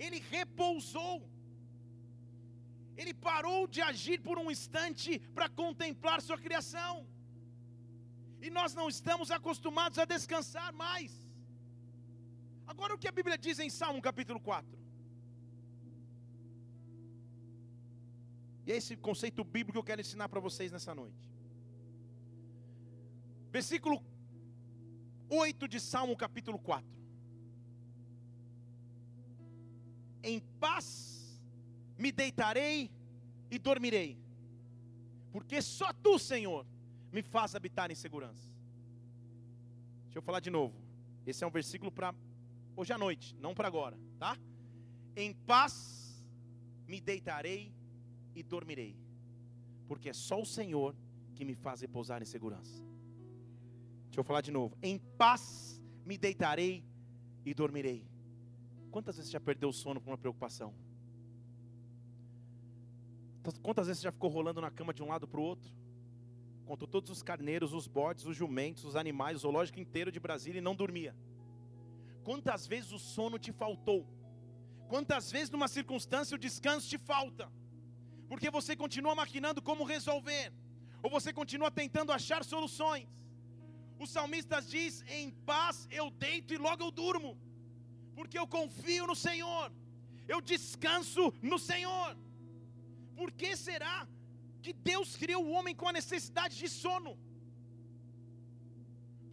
ele 0.05 0.19
repousou. 0.35 1.17
Ele 3.01 3.13
parou 3.13 3.61
de 3.67 3.81
agir 3.81 4.19
por 4.27 4.37
um 4.41 4.49
instante 4.55 5.19
para 5.35 5.47
contemplar 5.61 6.21
sua 6.21 6.37
criação. 6.45 6.93
E 8.41 8.49
nós 8.49 8.73
não 8.79 8.87
estamos 8.95 9.29
acostumados 9.37 9.99
a 9.99 10.05
descansar 10.05 10.71
mais. 10.73 11.11
Agora, 12.65 12.93
o 12.93 12.99
que 13.01 13.07
a 13.07 13.11
Bíblia 13.19 13.37
diz 13.37 13.59
em 13.59 13.69
Salmo 13.69 14.01
capítulo 14.01 14.39
4? 14.39 14.79
E 18.65 18.71
é 18.71 18.75
esse 18.77 18.95
conceito 18.95 19.43
bíblico 19.43 19.73
que 19.73 19.77
eu 19.79 19.83
quero 19.83 20.01
ensinar 20.01 20.29
para 20.29 20.39
vocês 20.39 20.71
nessa 20.71 20.93
noite. 20.93 21.27
Versículo 23.51 24.03
8 25.29 25.67
de 25.67 25.79
Salmo 25.79 26.15
capítulo 26.15 26.59
4. 26.59 26.98
Em 30.23 30.39
paz 30.59 31.41
me 31.97 32.11
deitarei 32.11 32.89
e 33.51 33.59
dormirei, 33.59 34.17
porque 35.31 35.61
só 35.61 35.91
tu, 35.93 36.17
Senhor, 36.17 36.65
me 37.11 37.21
faz 37.21 37.55
habitar 37.55 37.91
em 37.91 37.95
segurança. 37.95 38.47
Deixa 40.05 40.19
eu 40.19 40.21
falar 40.21 40.39
de 40.39 40.49
novo. 40.49 40.75
Esse 41.25 41.43
é 41.43 41.47
um 41.47 41.51
versículo 41.51 41.91
para 41.91 42.13
hoje 42.75 42.93
à 42.93 42.97
noite, 42.97 43.35
não 43.39 43.53
para 43.53 43.67
agora, 43.67 43.97
tá? 44.17 44.37
Em 45.15 45.33
paz 45.33 46.25
me 46.87 46.99
deitarei 46.99 47.71
e 48.33 48.41
dormirei, 48.41 48.95
porque 49.87 50.09
é 50.09 50.13
só 50.13 50.41
o 50.41 50.45
Senhor 50.45 50.95
que 51.35 51.45
me 51.45 51.55
faz 51.55 51.81
repousar 51.81 52.21
em 52.21 52.25
segurança. 52.25 52.83
Deixa 54.05 54.19
eu 54.19 54.23
falar 54.23 54.41
de 54.41 54.51
novo. 54.51 54.77
Em 54.81 54.97
paz 54.97 55.81
me 56.05 56.17
deitarei 56.17 56.83
e 57.45 57.53
dormirei. 57.53 58.08
Quantas 58.91 59.17
vezes 59.17 59.29
você 59.29 59.33
já 59.33 59.39
perdeu 59.39 59.69
o 59.69 59.73
sono 59.73 60.01
por 60.01 60.09
uma 60.09 60.17
preocupação? 60.17 60.73
Quantas 63.61 63.87
vezes 63.87 64.01
você 64.01 64.05
já 64.05 64.11
ficou 64.11 64.29
rolando 64.29 64.61
na 64.61 64.69
cama 64.69 64.93
de 64.93 65.01
um 65.01 65.07
lado 65.07 65.27
para 65.27 65.39
o 65.39 65.43
outro? 65.43 65.71
Contou 66.65 66.87
todos 66.87 67.09
os 67.09 67.23
carneiros, 67.23 67.73
os 67.73 67.87
bodes, 67.87 68.25
os 68.25 68.35
jumentos, 68.35 68.83
os 68.83 68.95
animais, 68.95 69.37
o 69.37 69.39
zoológico 69.39 69.79
inteiro 69.79 70.11
de 70.11 70.19
Brasília 70.19 70.59
e 70.59 70.61
não 70.61 70.75
dormia. 70.75 71.15
Quantas 72.23 72.67
vezes 72.67 72.91
o 72.91 72.99
sono 72.99 73.39
te 73.39 73.51
faltou? 73.51 74.05
Quantas 74.87 75.31
vezes 75.31 75.49
numa 75.49 75.67
circunstância 75.67 76.35
o 76.35 76.39
descanso 76.39 76.87
te 76.87 76.97
falta? 76.97 77.51
Porque 78.27 78.51
você 78.51 78.75
continua 78.75 79.15
maquinando 79.15 79.61
como 79.61 79.83
resolver, 79.83 80.51
ou 81.01 81.09
você 81.09 81.33
continua 81.33 81.71
tentando 81.71 82.11
achar 82.11 82.43
soluções. 82.43 83.07
O 83.97 84.05
salmista 84.05 84.61
diz: 84.61 85.03
Em 85.07 85.31
paz 85.31 85.87
eu 85.89 86.11
deito 86.11 86.53
e 86.53 86.57
logo 86.57 86.83
eu 86.83 86.91
durmo, 86.91 87.37
porque 88.19 88.37
eu 88.41 88.45
confio 88.55 89.03
no 89.09 89.15
Senhor, 89.25 89.65
eu 90.33 90.39
descanso 90.51 91.23
no 91.51 91.57
Senhor. 91.57 92.09
Por 93.19 93.29
que 93.39 93.51
será 93.67 93.95
que 94.63 94.73
Deus 94.89 95.09
criou 95.21 95.41
o 95.45 95.53
homem 95.57 95.73
com 95.81 95.87
a 95.87 95.93
necessidade 95.99 96.55
de 96.61 96.69
sono? 96.81 97.11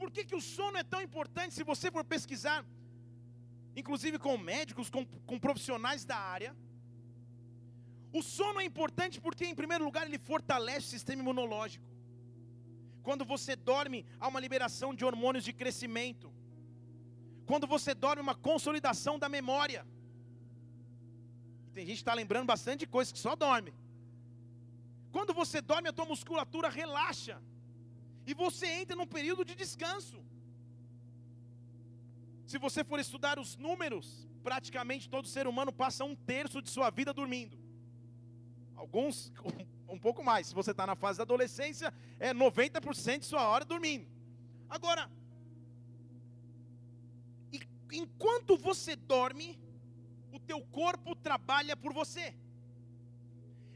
Por 0.01 0.09
que, 0.13 0.25
que 0.29 0.37
o 0.37 0.45
sono 0.57 0.77
é 0.83 0.85
tão 0.85 1.03
importante 1.09 1.57
se 1.59 1.65
você 1.73 1.91
for 1.97 2.05
pesquisar? 2.05 2.61
Inclusive 3.75 4.21
com 4.21 4.39
médicos, 4.39 4.89
com, 4.89 5.05
com 5.31 5.45
profissionais 5.47 6.05
da 6.05 6.19
área. 6.37 6.55
O 8.13 8.23
sono 8.23 8.61
é 8.61 8.65
importante 8.65 9.21
porque, 9.21 9.47
em 9.47 9.61
primeiro 9.63 9.85
lugar, 9.85 10.07
ele 10.07 10.21
fortalece 10.31 10.87
o 10.87 10.95
sistema 10.97 11.23
imunológico. 11.23 11.85
Quando 13.03 13.25
você 13.25 13.57
dorme, 13.57 14.07
há 14.21 14.29
uma 14.29 14.45
liberação 14.47 14.95
de 14.95 15.05
hormônios 15.05 15.45
de 15.45 15.53
crescimento. 15.53 16.36
Quando 17.47 17.67
você 17.67 17.95
dorme, 17.95 18.21
uma 18.21 18.35
consolidação 18.35 19.19
da 19.19 19.29
memória. 19.29 19.87
Tem 21.75 21.87
gente 21.87 21.97
que 21.97 22.03
está 22.03 22.15
lembrando 22.15 22.47
bastante 22.47 22.81
de 22.81 22.87
coisas 22.87 23.13
que 23.13 23.19
só 23.19 23.35
dorme. 23.37 23.73
Quando 25.13 25.33
você 25.33 25.61
dorme, 25.61 25.89
a 25.89 25.93
tua 25.93 26.05
musculatura 26.05 26.69
relaxa. 26.69 27.41
E 28.27 28.35
você 28.35 28.67
entra 28.67 28.97
num 28.97 29.07
período 29.07 29.45
de 29.45 29.55
descanso. 29.55 30.19
Se 32.47 32.59
você 32.59 32.83
for 32.85 32.99
estudar 32.99 33.39
os 33.39 33.57
números, 33.57 34.29
praticamente 34.43 35.09
todo 35.09 35.29
ser 35.29 35.47
humano 35.47 35.73
passa 35.73 36.05
um 36.05 36.15
terço 36.15 36.61
de 36.61 36.71
sua 36.71 36.91
vida 36.91 37.13
dormindo. 37.13 37.57
Alguns 38.75 39.33
um 39.89 39.99
pouco 39.99 40.23
mais. 40.23 40.49
Se 40.49 40.55
você 40.55 40.73
está 40.73 40.87
na 40.87 40.97
fase 40.97 41.19
da 41.19 41.23
adolescência, 41.23 41.95
é 42.19 42.35
90% 42.35 43.21
de 43.21 43.27
sua 43.27 43.47
hora 43.49 43.65
dormindo. 43.65 44.07
Agora, 44.69 45.11
enquanto 47.93 48.57
você 48.57 48.97
dorme, 48.97 49.59
o 50.33 50.39
teu 50.39 50.61
corpo 50.67 51.15
trabalha 51.15 51.77
por 51.77 51.93
você. 51.93 52.35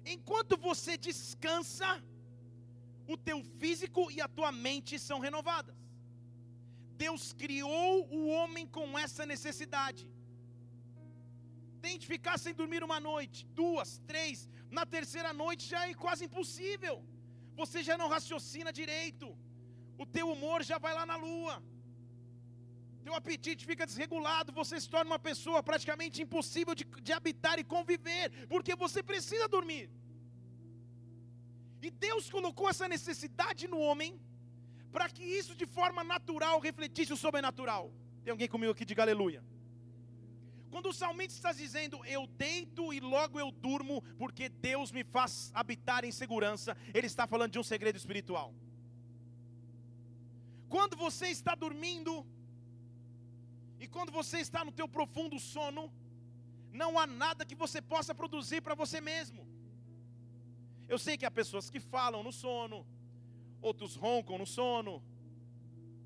Enquanto 0.04 0.56
você 0.56 0.96
descansa, 0.96 2.02
o 3.06 3.16
teu 3.16 3.42
físico 3.60 4.10
e 4.10 4.20
a 4.20 4.28
tua 4.28 4.50
mente 4.52 4.98
são 4.98 5.18
renovadas. 5.18 5.74
Deus 6.96 7.32
criou 7.32 8.08
o 8.10 8.28
homem 8.28 8.66
com 8.66 8.98
essa 8.98 9.24
necessidade. 9.24 10.08
Tente 11.80 12.06
ficar 12.06 12.38
sem 12.38 12.54
dormir 12.54 12.82
uma 12.84 13.00
noite, 13.00 13.46
duas, 13.46 13.98
três, 14.06 14.48
na 14.70 14.84
terceira 14.84 15.32
noite 15.32 15.66
já 15.66 15.88
é 15.88 15.94
quase 15.94 16.24
impossível. 16.26 17.02
Você 17.56 17.82
já 17.82 17.96
não 17.96 18.08
raciocina 18.08 18.72
direito. 18.72 19.36
O 19.98 20.06
teu 20.06 20.30
humor 20.30 20.62
já 20.62 20.78
vai 20.78 20.94
lá 20.94 21.04
na 21.06 21.16
lua 21.16 21.62
teu 23.04 23.14
apetite 23.14 23.66
fica 23.70 23.86
desregulado, 23.90 24.52
você 24.52 24.80
se 24.80 24.88
torna 24.94 25.10
uma 25.12 25.18
pessoa 25.18 25.62
praticamente 25.62 26.22
impossível 26.22 26.74
de, 26.74 26.84
de 27.06 27.12
habitar 27.12 27.58
e 27.58 27.64
conviver, 27.64 28.46
porque 28.48 28.74
você 28.74 29.02
precisa 29.02 29.48
dormir. 29.48 29.90
E 31.82 31.90
Deus 31.90 32.30
colocou 32.30 32.68
essa 32.68 32.86
necessidade 32.86 33.66
no 33.66 33.78
homem, 33.78 34.20
para 34.92 35.08
que 35.08 35.22
isso 35.22 35.54
de 35.54 35.66
forma 35.66 36.02
natural 36.04 36.58
refletisse 36.60 37.12
o 37.12 37.16
sobrenatural. 37.16 37.92
Tem 38.22 38.32
alguém 38.32 38.48
comigo 38.48 38.72
aqui? 38.72 38.84
Diga 38.84 39.02
aleluia. 39.02 39.42
Quando 40.70 40.88
o 40.90 40.92
salmista 40.92 41.34
está 41.34 41.52
dizendo, 41.52 42.04
eu 42.04 42.26
deito 42.26 42.92
e 42.92 43.00
logo 43.00 43.40
eu 43.40 43.50
durmo, 43.50 44.02
porque 44.16 44.48
Deus 44.48 44.92
me 44.92 45.02
faz 45.02 45.50
habitar 45.52 46.04
em 46.04 46.12
segurança, 46.12 46.76
ele 46.94 47.06
está 47.06 47.26
falando 47.26 47.52
de 47.52 47.58
um 47.58 47.62
segredo 47.62 47.96
espiritual. 47.96 48.54
Quando 50.68 50.96
você 50.96 51.26
está 51.28 51.56
dormindo, 51.56 52.24
e 53.80 53.86
quando 53.88 54.12
você 54.12 54.38
está 54.40 54.62
no 54.64 54.72
teu 54.78 54.86
profundo 54.86 55.40
sono, 55.40 55.90
não 56.70 56.98
há 56.98 57.06
nada 57.06 57.46
que 57.46 57.54
você 57.54 57.80
possa 57.80 58.14
produzir 58.14 58.60
para 58.60 58.74
você 58.74 59.00
mesmo. 59.00 59.42
Eu 60.86 60.98
sei 60.98 61.16
que 61.16 61.24
há 61.24 61.30
pessoas 61.30 61.70
que 61.70 61.80
falam 61.80 62.22
no 62.22 62.32
sono, 62.32 62.86
outros 63.62 63.96
roncam 63.96 64.36
no 64.36 64.46
sono, 64.46 65.02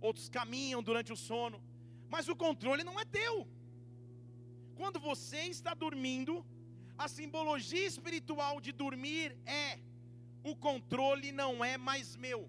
outros 0.00 0.28
caminham 0.28 0.80
durante 0.82 1.12
o 1.12 1.16
sono, 1.16 1.60
mas 2.08 2.28
o 2.28 2.36
controle 2.36 2.84
não 2.84 2.98
é 3.00 3.04
teu. 3.04 3.48
Quando 4.76 5.00
você 5.00 5.40
está 5.56 5.74
dormindo, 5.74 6.46
a 6.96 7.08
simbologia 7.08 7.86
espiritual 7.86 8.60
de 8.60 8.70
dormir 8.70 9.36
é: 9.46 9.80
o 10.44 10.54
controle 10.54 11.32
não 11.32 11.64
é 11.64 11.76
mais 11.76 12.14
meu. 12.14 12.48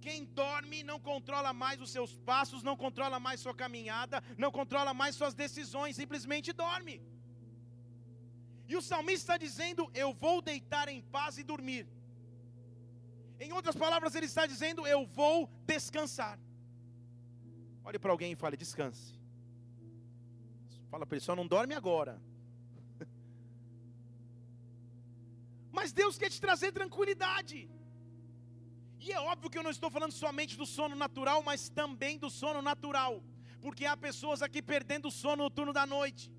Quem 0.00 0.24
dorme 0.24 0.82
não 0.82 0.98
controla 0.98 1.52
mais 1.52 1.80
os 1.80 1.90
seus 1.90 2.12
passos, 2.30 2.62
não 2.62 2.76
controla 2.76 3.20
mais 3.20 3.40
sua 3.40 3.54
caminhada, 3.54 4.22
não 4.38 4.50
controla 4.50 4.92
mais 4.94 5.14
suas 5.14 5.34
decisões, 5.34 5.96
simplesmente 5.96 6.52
dorme. 6.52 7.02
E 8.66 8.76
o 8.76 8.82
salmista 8.82 9.20
está 9.20 9.36
dizendo: 9.36 9.90
Eu 9.92 10.12
vou 10.14 10.36
deitar 10.40 10.88
em 10.88 11.00
paz 11.16 11.38
e 11.38 11.42
dormir. 11.42 11.86
Em 13.38 13.52
outras 13.52 13.76
palavras, 13.76 14.14
ele 14.14 14.26
está 14.26 14.46
dizendo: 14.46 14.86
Eu 14.86 15.06
vou 15.06 15.50
descansar. 15.66 16.38
Olhe 17.84 17.98
para 17.98 18.12
alguém 18.12 18.32
e 18.32 18.36
fale: 18.36 18.56
Descanse. 18.56 19.18
Fala 20.90 21.04
para 21.04 21.16
ele: 21.16 21.24
Só 21.24 21.34
não 21.34 21.46
dorme 21.46 21.74
agora. 21.74 22.14
Mas 25.72 25.92
Deus 25.92 26.16
quer 26.16 26.30
te 26.30 26.40
trazer 26.40 26.72
tranquilidade. 26.72 27.68
E 29.00 29.12
é 29.12 29.20
óbvio 29.20 29.48
que 29.50 29.58
eu 29.58 29.62
não 29.62 29.70
estou 29.70 29.90
falando 29.90 30.12
somente 30.12 30.56
do 30.56 30.66
sono 30.66 30.94
natural, 30.94 31.42
mas 31.42 31.70
também 31.70 32.18
do 32.18 32.28
sono 32.28 32.60
natural, 32.60 33.22
porque 33.62 33.86
há 33.86 33.96
pessoas 33.96 34.42
aqui 34.42 34.60
perdendo 34.60 35.08
o 35.08 35.10
sono 35.10 35.44
no 35.44 35.50
turno 35.50 35.72
da 35.72 35.86
noite, 35.86 36.30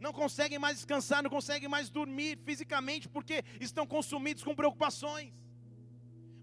não 0.00 0.12
conseguem 0.12 0.58
mais 0.58 0.76
descansar, 0.76 1.22
não 1.22 1.30
conseguem 1.30 1.68
mais 1.68 1.90
dormir 1.90 2.38
fisicamente, 2.44 3.08
porque 3.08 3.44
estão 3.60 3.86
consumidos 3.86 4.42
com 4.42 4.54
preocupações. 4.54 5.32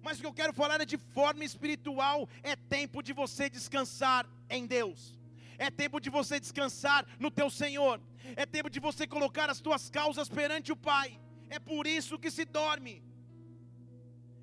Mas 0.03 0.19
o 0.19 0.21
que 0.21 0.27
eu 0.27 0.33
quero 0.33 0.53
falar 0.53 0.79
é 0.81 0.85
de 0.85 0.97
forma 0.97 1.43
espiritual: 1.43 2.29
é 2.43 2.55
tempo 2.55 3.01
de 3.01 3.11
você 3.11 3.49
descansar 3.49 4.27
em 4.49 4.67
Deus. 4.67 5.17
É 5.57 5.71
tempo 5.71 5.99
de 5.99 6.09
você 6.09 6.39
descansar 6.39 7.07
no 7.17 7.31
teu 7.31 7.49
Senhor. 7.49 7.99
É 8.35 8.45
tempo 8.45 8.69
de 8.69 8.79
você 8.79 9.07
colocar 9.07 9.49
as 9.49 9.61
tuas 9.61 9.89
causas 9.89 10.29
perante 10.29 10.71
o 10.71 10.75
Pai. 10.75 11.19
É 11.49 11.59
por 11.59 11.87
isso 11.87 12.19
que 12.19 12.29
se 12.29 12.45
dorme. 12.45 13.01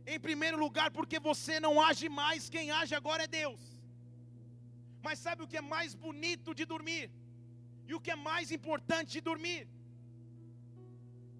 Em 0.07 0.19
primeiro 0.19 0.59
lugar, 0.59 0.91
porque 0.91 1.19
você 1.19 1.61
não 1.61 1.81
age 1.81 2.09
mais, 2.09 2.49
quem 2.49 2.71
age 2.71 2.95
agora 2.95 3.25
é 3.25 3.27
Deus. 3.27 3.61
Mas 5.03 5.19
sabe 5.19 5.43
o 5.43 5.49
que 5.49 5.57
é 5.57 5.61
mais 5.61 5.95
bonito 5.95 6.55
de 6.55 6.65
dormir? 6.65 7.11
E 7.87 7.95
o 7.95 8.01
que 8.01 8.11
é 8.11 8.17
mais 8.17 8.51
importante 8.51 9.13
de 9.13 9.21
dormir? 9.21 9.69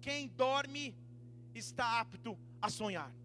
Quem 0.01 0.27
dorme 0.27 0.95
está 1.55 1.99
apto 1.99 2.37
a 2.61 2.69
sonhar. 2.69 3.09
Deixa 3.09 3.23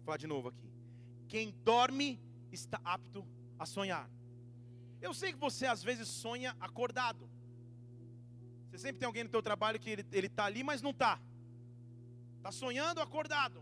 eu 0.00 0.04
falar 0.04 0.16
de 0.16 0.26
novo 0.26 0.48
aqui. 0.48 0.70
Quem 1.28 1.54
dorme 1.64 2.20
está 2.50 2.80
apto 2.84 3.26
a 3.58 3.66
sonhar. 3.66 4.08
Eu 5.00 5.14
sei 5.14 5.32
que 5.32 5.38
você 5.38 5.66
às 5.66 5.82
vezes 5.82 6.08
sonha 6.08 6.56
acordado. 6.60 7.28
Você 8.70 8.78
sempre 8.78 9.00
tem 9.00 9.06
alguém 9.06 9.24
no 9.24 9.30
teu 9.30 9.42
trabalho 9.42 9.78
que 9.78 9.90
ele 9.90 10.26
está 10.26 10.44
ali, 10.44 10.62
mas 10.62 10.82
não 10.82 10.90
está. 10.90 11.20
Está 12.40 12.50
sonhando 12.50 13.02
acordado. 13.06 13.58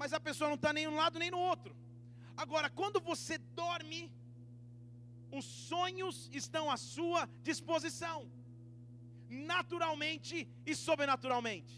Mas 0.00 0.12
a 0.18 0.20
pessoa 0.28 0.48
não 0.52 0.58
está 0.60 0.72
nem 0.72 0.86
um 0.88 0.96
lado 1.02 1.18
nem 1.22 1.30
no 1.34 1.40
outro. 1.52 1.72
Agora, 2.44 2.68
quando 2.78 2.98
você 3.10 3.36
dorme, 3.62 4.00
os 5.38 5.44
sonhos 5.44 6.16
estão 6.32 6.64
à 6.74 6.76
sua 6.78 7.28
disposição, 7.48 8.18
naturalmente 9.28 10.48
e 10.64 10.74
sobrenaturalmente. 10.74 11.74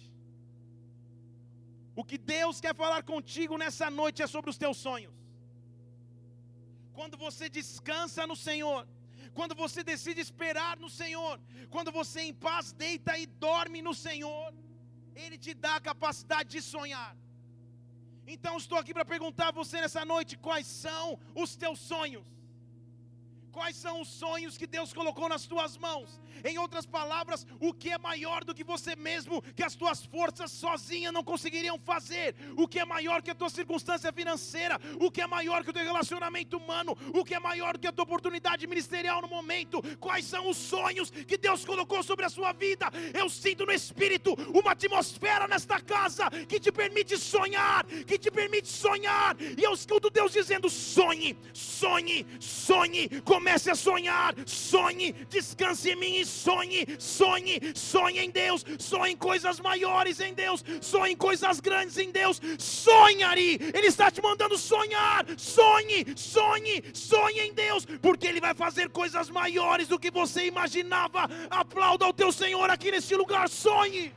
O 2.01 2.05
que 2.05 2.19
Deus 2.37 2.61
quer 2.65 2.75
falar 2.83 3.03
contigo 3.03 3.59
nessa 3.63 3.91
noite 3.91 4.23
é 4.23 4.29
sobre 4.35 4.51
os 4.51 4.59
teus 4.65 4.77
sonhos. 4.77 5.15
Quando 6.93 7.17
você 7.17 7.49
descansa 7.49 8.25
no 8.25 8.37
Senhor, 8.37 8.87
quando 9.35 9.55
você 9.65 9.83
decide 9.93 10.21
esperar 10.21 10.75
no 10.85 10.91
Senhor, 11.01 11.35
quando 11.75 11.91
você 11.91 12.21
em 12.21 12.35
paz 12.35 12.73
deita 12.73 13.19
e 13.19 13.27
dorme 13.27 13.83
no 13.83 13.95
Senhor, 14.07 14.55
ele 15.25 15.39
te 15.39 15.55
dá 15.65 15.77
a 15.77 15.81
capacidade 15.81 16.49
de 16.55 16.63
sonhar. 16.63 17.17
Então 18.35 18.57
estou 18.57 18.79
aqui 18.79 18.93
para 18.93 19.05
perguntar 19.05 19.49
a 19.49 19.57
você 19.61 19.81
nessa 19.81 20.05
noite: 20.05 20.37
quais 20.37 20.67
são 20.67 21.19
os 21.35 21.57
teus 21.57 21.79
sonhos? 21.93 22.27
Quais 23.53 23.77
são 23.77 24.01
os 24.01 24.09
sonhos 24.09 24.57
que 24.57 24.67
Deus 24.67 24.93
colocou 24.93 25.29
nas 25.29 25.47
tuas 25.47 25.77
mãos? 25.77 26.21
Em 26.45 26.59
outras 26.59 26.87
palavras, 26.87 27.47
o 27.61 27.73
que 27.73 27.91
é 27.91 27.99
maior 27.99 28.45
do 28.45 28.55
que 28.55 28.63
você 28.63 28.95
mesmo, 28.95 29.43
que 29.57 29.63
as 29.63 29.75
tuas 29.75 30.05
forças 30.05 30.53
sozinhas 30.53 31.13
não 31.13 31.25
conseguiriam 31.25 31.79
fazer? 31.79 32.35
O 32.57 32.69
que 32.69 32.79
é 32.79 32.85
maior 32.85 33.23
que 33.23 33.31
a 33.31 33.35
tua 33.35 33.49
circunstância 33.49 34.13
financeira? 34.13 34.79
O 35.01 35.11
que 35.11 35.21
é 35.21 35.27
maior 35.27 35.65
que 35.65 35.71
o 35.71 35.73
teu 35.73 35.85
relacionamento 35.85 36.57
humano? 36.57 36.97
O 37.15 37.25
que 37.25 37.35
é 37.35 37.41
maior 37.41 37.79
que 37.79 37.87
a 37.87 37.93
tua 37.93 38.05
oportunidade 38.05 38.67
ministerial 38.67 39.23
no 39.23 39.29
momento? 39.29 39.83
Quais 39.99 40.25
são 40.25 40.49
os 40.49 40.57
sonhos 40.57 41.11
que 41.11 41.39
Deus 41.39 41.65
colocou 41.65 42.03
sobre 42.03 42.25
a 42.25 42.29
sua 42.29 42.53
vida? 42.53 42.87
Eu 43.15 43.29
sinto 43.29 43.65
no 43.67 43.73
espírito 43.73 44.35
uma 44.55 44.73
atmosfera 44.73 45.49
nesta 45.49 45.81
casa 45.81 46.31
que 46.49 46.61
te 46.61 46.71
permite 46.71 47.17
sonhar, 47.19 47.85
que 47.87 48.19
te 48.19 48.31
permite 48.31 48.69
sonhar. 48.69 49.37
E 49.41 49.63
eu 49.63 49.73
escuto 49.73 50.11
Deus 50.11 50.33
dizendo: 50.33 50.69
sonhe, 50.69 51.37
sonhe, 51.53 52.27
sonhe. 52.39 53.09
Comece 53.23 53.38
Comece 53.39 53.71
a 53.71 53.77
sonhar, 53.77 54.35
sonhe, 54.47 55.13
descanse 55.31 55.91
em 55.91 55.95
mim 55.95 56.17
e 56.17 56.27
sonhe, 56.27 56.85
sonhe, 56.99 57.61
sonhe 57.73 58.19
em 58.19 58.31
Deus, 58.31 58.65
sonhe 58.81 59.13
em 59.13 59.17
coisas 59.17 59.61
maiores 59.61 60.19
em 60.19 60.35
Deus, 60.35 60.65
sonhe 60.81 61.13
em 61.13 61.17
coisas 61.17 61.61
grandes 61.61 61.97
em 61.99 62.11
Deus, 62.11 62.41
sonhare, 62.59 63.61
Ele 63.73 63.87
está 63.87 64.11
te 64.11 64.21
mandando 64.21 64.59
sonhar, 64.59 65.25
sonhe, 65.37 66.05
sonhe, 66.17 66.83
sonhe 66.93 67.39
em 67.43 67.55
Deus, 67.55 67.87
porque 68.03 68.27
Ele 68.27 68.41
vai 68.41 68.55
fazer 68.55 68.89
coisas 68.89 69.31
maiores 69.31 69.87
do 69.87 70.01
que 70.01 70.11
você 70.11 70.47
imaginava. 70.47 71.29
Aplauda 71.49 72.07
ao 72.07 72.13
teu 72.13 72.33
Senhor 72.33 72.69
aqui 72.69 72.91
nesse 72.91 73.15
lugar, 73.15 73.49
sonhe, 73.49 74.13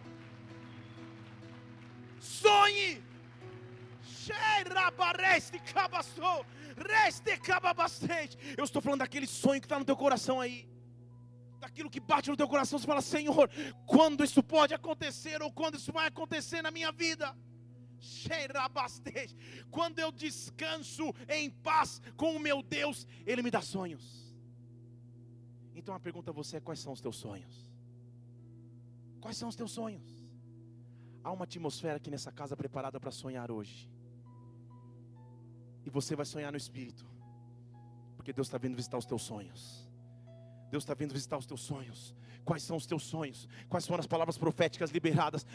sonhe. 2.20 3.04
Cheira 4.04 4.92
parece 4.92 5.60
cabaçou. 5.74 6.44
Eu 8.58 8.64
estou 8.64 8.82
falando 8.82 9.00
daquele 9.00 9.28
sonho 9.28 9.62
que 9.62 9.66
está 9.66 9.78
no 9.78 9.86
teu 9.86 9.96
coração 9.96 10.40
aí. 10.40 10.70
Daquilo 11.60 11.90
que 11.90 12.00
bate 12.00 12.30
no 12.30 12.38
teu 12.38 12.48
coração, 12.48 12.80
você 12.80 12.88
fala, 12.88 13.02
Senhor, 13.02 13.50
quando 13.86 14.24
isso 14.24 14.42
pode 14.42 14.74
acontecer, 14.74 15.42
ou 15.42 15.52
quando 15.52 15.76
isso 15.76 15.92
vai 15.92 16.08
acontecer 16.08 16.62
na 16.62 16.72
minha 16.72 16.92
vida. 16.92 17.36
Quando 19.70 20.00
eu 20.00 20.12
descanso 20.12 21.14
em 21.30 21.50
paz 21.50 22.02
com 22.18 22.36
o 22.36 22.40
meu 22.40 22.64
Deus, 22.64 23.06
Ele 23.26 23.44
me 23.44 23.52
dá 23.52 23.62
sonhos. 23.62 24.34
Então 25.76 25.94
a 25.94 26.00
pergunta 26.00 26.32
a 26.32 26.34
você 26.34 26.58
é: 26.58 26.60
quais 26.60 26.80
são 26.80 26.94
os 26.94 27.02
teus 27.02 27.18
sonhos? 27.18 27.72
Quais 29.20 29.38
são 29.38 29.50
os 29.50 29.56
teus 29.56 29.72
sonhos? 29.72 30.04
Há 31.24 31.32
uma 31.32 31.44
atmosfera 31.44 31.98
aqui 31.98 32.10
nessa 32.10 32.32
casa 32.32 32.58
preparada 32.58 33.00
para 33.00 33.12
sonhar 33.12 33.52
hoje. 33.52 33.91
E 35.86 35.90
você 35.90 36.16
vai 36.16 36.26
sonhar 36.26 36.52
no 36.52 36.58
Espírito. 36.58 37.06
Porque 38.16 38.34
Deus 38.34 38.48
está 38.48 38.58
vindo 38.58 38.76
visitar 38.76 38.98
os 38.98 39.06
teus 39.06 39.24
sonhos. 39.24 39.90
Deus 40.70 40.84
está 40.84 40.94
vindo 40.94 41.14
visitar 41.14 41.38
os 41.38 41.46
teus 41.46 41.62
sonhos. 41.62 42.16
Quais 42.44 42.64
são 42.64 42.78
os 42.78 42.86
teus 42.86 43.04
sonhos? 43.04 43.48
Quais 43.70 43.86
foram 43.86 44.00
as 44.00 44.08
palavras 44.08 44.38
proféticas 44.38 44.90
liberadas? 44.92 45.46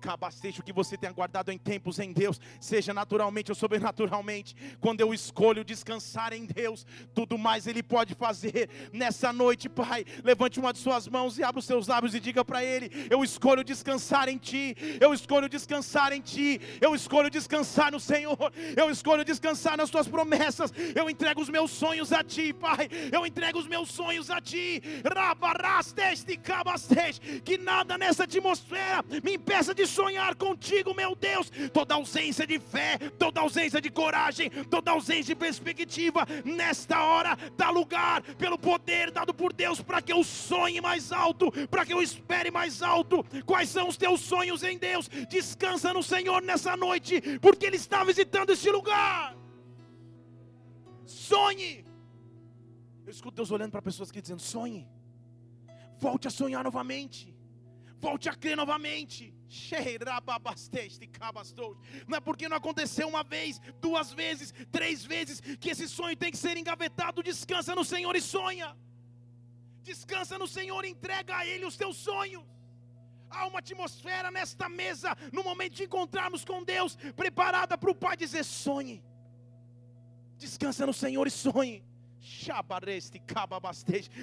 Cabacejo 0.00 0.62
que 0.62 0.72
você 0.72 0.96
tenha 0.96 1.12
guardado 1.12 1.50
em 1.50 1.58
tempos 1.58 1.98
em 1.98 2.12
Deus, 2.12 2.40
seja 2.60 2.94
naturalmente 2.94 3.50
ou 3.50 3.54
sobrenaturalmente. 3.54 4.54
Quando 4.80 5.00
eu 5.00 5.12
escolho 5.12 5.64
descansar 5.64 6.32
em 6.32 6.46
Deus, 6.46 6.86
tudo 7.14 7.36
mais 7.36 7.66
Ele 7.66 7.82
pode 7.82 8.14
fazer. 8.14 8.70
Nessa 8.92 9.32
noite, 9.32 9.68
Pai, 9.68 10.04
levante 10.22 10.60
uma 10.60 10.72
de 10.72 10.78
suas 10.78 11.08
mãos 11.08 11.38
e 11.38 11.42
abra 11.42 11.58
os 11.58 11.64
seus 11.64 11.88
lábios 11.88 12.14
e 12.14 12.20
diga 12.20 12.44
para 12.44 12.62
Ele: 12.62 12.90
Eu 13.10 13.24
escolho 13.24 13.64
descansar 13.64 14.28
em 14.28 14.38
Ti. 14.38 14.76
Eu 15.00 15.12
escolho 15.12 15.48
descansar 15.48 16.12
em 16.12 16.20
Ti. 16.20 16.60
Eu 16.80 16.94
escolho 16.94 17.30
descansar 17.30 17.90
no 17.90 18.00
Senhor. 18.00 18.38
Eu 18.76 18.90
escolho 18.90 19.24
descansar 19.24 19.76
nas 19.76 19.90
Tuas 19.90 20.06
promessas. 20.06 20.72
Eu 20.94 21.10
entrego 21.10 21.40
os 21.40 21.48
meus 21.48 21.70
sonhos 21.70 22.12
a 22.12 22.22
Ti, 22.22 22.52
Pai. 22.52 22.88
Eu 23.10 23.26
entrego 23.26 23.58
os 23.58 23.66
meus 23.66 23.90
sonhos 23.90 24.30
a 24.30 24.40
Ti. 24.40 24.80
Rabarasteste 25.04 26.27
que 27.44 27.56
nada 27.58 27.96
nessa 27.96 28.24
atmosfera 28.24 29.04
me 29.22 29.34
impeça 29.34 29.74
de 29.74 29.86
sonhar 29.86 30.34
contigo, 30.34 30.94
meu 30.94 31.14
Deus. 31.14 31.50
Toda 31.72 31.94
ausência 31.94 32.46
de 32.46 32.58
fé, 32.58 32.98
toda 33.18 33.40
ausência 33.40 33.80
de 33.80 33.90
coragem, 33.90 34.50
toda 34.50 34.90
ausência 34.90 35.34
de 35.34 35.40
perspectiva, 35.40 36.26
nesta 36.44 37.02
hora 37.02 37.36
dá 37.56 37.70
lugar 37.70 38.22
pelo 38.36 38.58
poder 38.58 39.10
dado 39.10 39.32
por 39.32 39.52
Deus 39.52 39.80
para 39.80 40.02
que 40.02 40.12
eu 40.12 40.22
sonhe 40.24 40.80
mais 40.80 41.12
alto, 41.12 41.50
para 41.68 41.84
que 41.86 41.92
eu 41.92 42.02
espere 42.02 42.50
mais 42.50 42.82
alto. 42.82 43.24
Quais 43.44 43.68
são 43.68 43.88
os 43.88 43.96
teus 43.96 44.20
sonhos 44.20 44.62
em 44.62 44.78
Deus? 44.78 45.08
Descansa 45.28 45.92
no 45.92 46.02
Senhor 46.02 46.42
nessa 46.42 46.76
noite, 46.76 47.20
porque 47.40 47.66
Ele 47.66 47.76
está 47.76 48.04
visitando 48.04 48.50
este 48.50 48.70
lugar. 48.70 49.36
Sonhe. 51.06 51.84
Eu 53.06 53.10
escuto 53.10 53.36
Deus 53.36 53.50
olhando 53.50 53.70
para 53.70 53.80
pessoas 53.80 54.10
aqui 54.10 54.20
dizendo: 54.20 54.42
sonhe. 54.42 54.86
Volte 55.98 56.28
a 56.28 56.30
sonhar 56.30 56.62
novamente. 56.64 57.34
Volte 57.98 58.28
a 58.28 58.34
crer 58.34 58.56
novamente. 58.56 59.34
Não 62.06 62.16
é 62.16 62.20
porque 62.20 62.48
não 62.48 62.56
aconteceu 62.56 63.08
uma 63.08 63.24
vez, 63.24 63.60
duas 63.80 64.12
vezes, 64.12 64.52
três 64.70 65.04
vezes, 65.04 65.40
que 65.58 65.70
esse 65.70 65.88
sonho 65.88 66.16
tem 66.16 66.30
que 66.30 66.36
ser 66.36 66.56
engavetado. 66.56 67.22
Descansa 67.22 67.74
no 67.74 67.84
Senhor 67.84 68.14
e 68.14 68.20
sonha. 68.20 68.76
Descansa 69.82 70.38
no 70.38 70.46
Senhor 70.46 70.84
e 70.84 70.90
entrega 70.90 71.36
a 71.36 71.46
Ele 71.46 71.64
os 71.64 71.76
teus 71.76 71.96
sonhos. 71.96 72.44
Há 73.30 73.46
uma 73.46 73.58
atmosfera 73.58 74.30
nesta 74.30 74.68
mesa, 74.68 75.16
no 75.32 75.42
momento 75.42 75.74
de 75.74 75.84
encontrarmos 75.84 76.44
com 76.44 76.62
Deus, 76.62 76.96
preparada 77.16 77.76
para 77.76 77.90
o 77.90 77.94
Pai 77.94 78.16
dizer: 78.16 78.44
sonhe. 78.44 79.02
Descansa 80.36 80.86
no 80.86 80.92
Senhor 80.92 81.26
e 81.26 81.30
sonhe. 81.30 81.84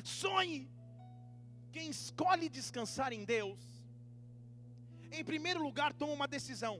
Sonhe. 0.03 0.69
Quem 1.75 1.89
escolhe 1.89 2.47
descansar 2.57 3.11
em 3.11 3.23
Deus, 3.35 3.61
em 5.11 5.23
primeiro 5.29 5.61
lugar 5.61 5.91
toma 6.01 6.13
uma 6.19 6.27
decisão. 6.35 6.75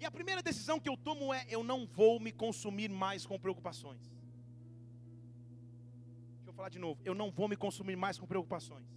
E 0.00 0.04
a 0.08 0.10
primeira 0.16 0.42
decisão 0.48 0.78
que 0.82 0.90
eu 0.90 0.96
tomo 1.06 1.32
é: 1.32 1.40
eu 1.56 1.62
não 1.70 1.78
vou 1.98 2.14
me 2.24 2.32
consumir 2.42 2.90
mais 3.02 3.24
com 3.30 3.38
preocupações. 3.44 4.02
Deixa 6.36 6.50
eu 6.50 6.56
falar 6.58 6.68
de 6.76 6.80
novo: 6.86 7.00
eu 7.10 7.14
não 7.20 7.30
vou 7.38 7.48
me 7.52 7.56
consumir 7.64 7.96
mais 8.04 8.18
com 8.18 8.26
preocupações. 8.32 8.88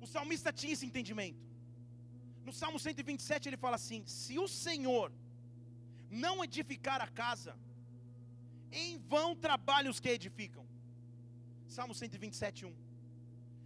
O 0.00 0.06
salmista 0.06 0.50
tinha 0.60 0.72
esse 0.76 0.86
entendimento. 0.90 1.44
No 2.46 2.54
Salmo 2.60 2.78
127 2.78 3.50
ele 3.50 3.58
fala 3.66 3.76
assim: 3.76 4.00
Se 4.06 4.38
o 4.38 4.48
Senhor 4.48 5.12
não 6.10 6.36
edificar 6.48 7.02
a 7.02 7.10
casa, 7.22 7.54
em 8.72 8.96
vão 9.12 9.36
trabalham 9.36 9.90
os 9.90 10.00
que 10.00 10.08
edificam. 10.08 10.67
Salmo 11.68 11.94
127, 11.94 12.64
1. 12.66 12.74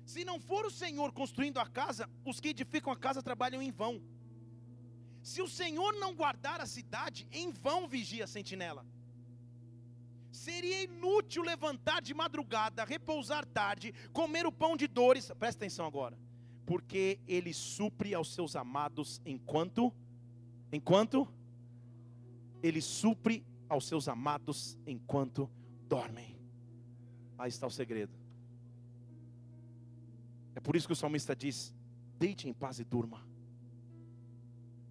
Se 0.04 0.24
não 0.24 0.38
for 0.40 0.66
o 0.66 0.70
Senhor 0.70 1.12
construindo 1.12 1.58
a 1.58 1.66
casa, 1.66 2.10
os 2.24 2.40
que 2.40 2.48
edificam 2.48 2.92
a 2.92 2.96
casa 2.96 3.22
trabalham 3.22 3.62
em 3.62 3.70
vão. 3.70 4.02
Se 5.22 5.40
o 5.40 5.48
Senhor 5.48 5.94
não 5.94 6.14
guardar 6.14 6.60
a 6.60 6.66
cidade, 6.66 7.28
em 7.30 7.52
vão 7.52 7.86
vigia 7.86 8.24
a 8.24 8.26
sentinela. 8.26 8.84
Seria 10.32 10.82
inútil 10.82 11.42
levantar 11.42 12.02
de 12.02 12.12
madrugada, 12.12 12.84
repousar 12.84 13.46
tarde, 13.46 13.94
comer 14.12 14.46
o 14.46 14.52
pão 14.52 14.76
de 14.76 14.88
dores. 14.88 15.30
Presta 15.38 15.64
atenção 15.64 15.86
agora. 15.86 16.18
Porque 16.66 17.20
ele 17.26 17.54
supre 17.54 18.14
aos 18.14 18.34
seus 18.34 18.56
amados 18.56 19.20
enquanto 19.24 19.92
enquanto 20.72 21.28
ele 22.62 22.80
supre 22.80 23.44
aos 23.68 23.86
seus 23.86 24.08
amados 24.08 24.78
enquanto 24.86 25.50
dormem. 25.86 26.41
Aí 27.42 27.48
está 27.48 27.66
o 27.66 27.70
segredo. 27.70 28.12
É 30.54 30.60
por 30.60 30.76
isso 30.76 30.86
que 30.86 30.92
o 30.92 30.96
salmista 30.96 31.34
diz: 31.34 31.74
deite 32.16 32.48
em 32.48 32.52
paz 32.52 32.78
e 32.78 32.84
durma. 32.84 33.20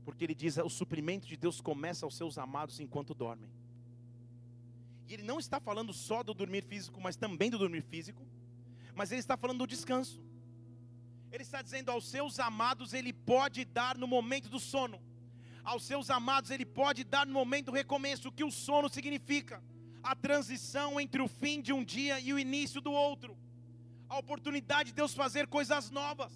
Porque 0.03 0.25
ele 0.25 0.35
diz: 0.35 0.57
o 0.57 0.69
suprimento 0.69 1.25
de 1.25 1.37
Deus 1.37 1.61
começa 1.61 2.05
aos 2.05 2.17
seus 2.17 2.37
amados 2.37 2.81
enquanto 2.81 3.13
dormem. 3.13 3.49
E 5.07 5.13
ele 5.13 5.23
não 5.23 5.39
está 5.39 5.61
falando 5.61 5.93
só 5.93 6.21
do 6.23 6.33
dormir 6.33 6.65
físico, 6.65 6.99
mas 6.99 7.15
também 7.15 7.49
do 7.49 7.57
dormir 7.57 7.83
físico. 7.83 8.21
Mas 8.93 9.13
ele 9.13 9.21
está 9.21 9.37
falando 9.37 9.59
do 9.59 9.67
descanso. 9.67 10.21
Ele 11.31 11.43
está 11.43 11.61
dizendo 11.61 11.89
aos 11.89 12.09
seus 12.09 12.37
amados, 12.37 12.93
ele 12.93 13.13
pode 13.13 13.63
dar 13.63 13.97
no 13.97 14.07
momento 14.07 14.49
do 14.49 14.59
sono. 14.59 15.01
Aos 15.63 15.85
seus 15.85 16.09
amados, 16.09 16.51
ele 16.51 16.65
pode 16.65 17.05
dar 17.05 17.25
no 17.25 17.31
momento 17.31 17.67
do 17.67 17.71
recomeço, 17.71 18.27
o 18.27 18.31
que 18.31 18.43
o 18.43 18.51
sono 18.51 18.89
significa 18.89 19.63
a 20.03 20.15
transição 20.15 20.99
entre 20.99 21.21
o 21.21 21.27
fim 21.27 21.61
de 21.61 21.73
um 21.73 21.83
dia 21.83 22.19
e 22.19 22.33
o 22.33 22.39
início 22.39 22.81
do 22.81 22.91
outro, 22.91 23.37
a 24.09 24.17
oportunidade 24.17 24.89
de 24.89 24.95
Deus 24.95 25.13
fazer 25.13 25.47
coisas 25.47 25.89
novas. 25.89 26.33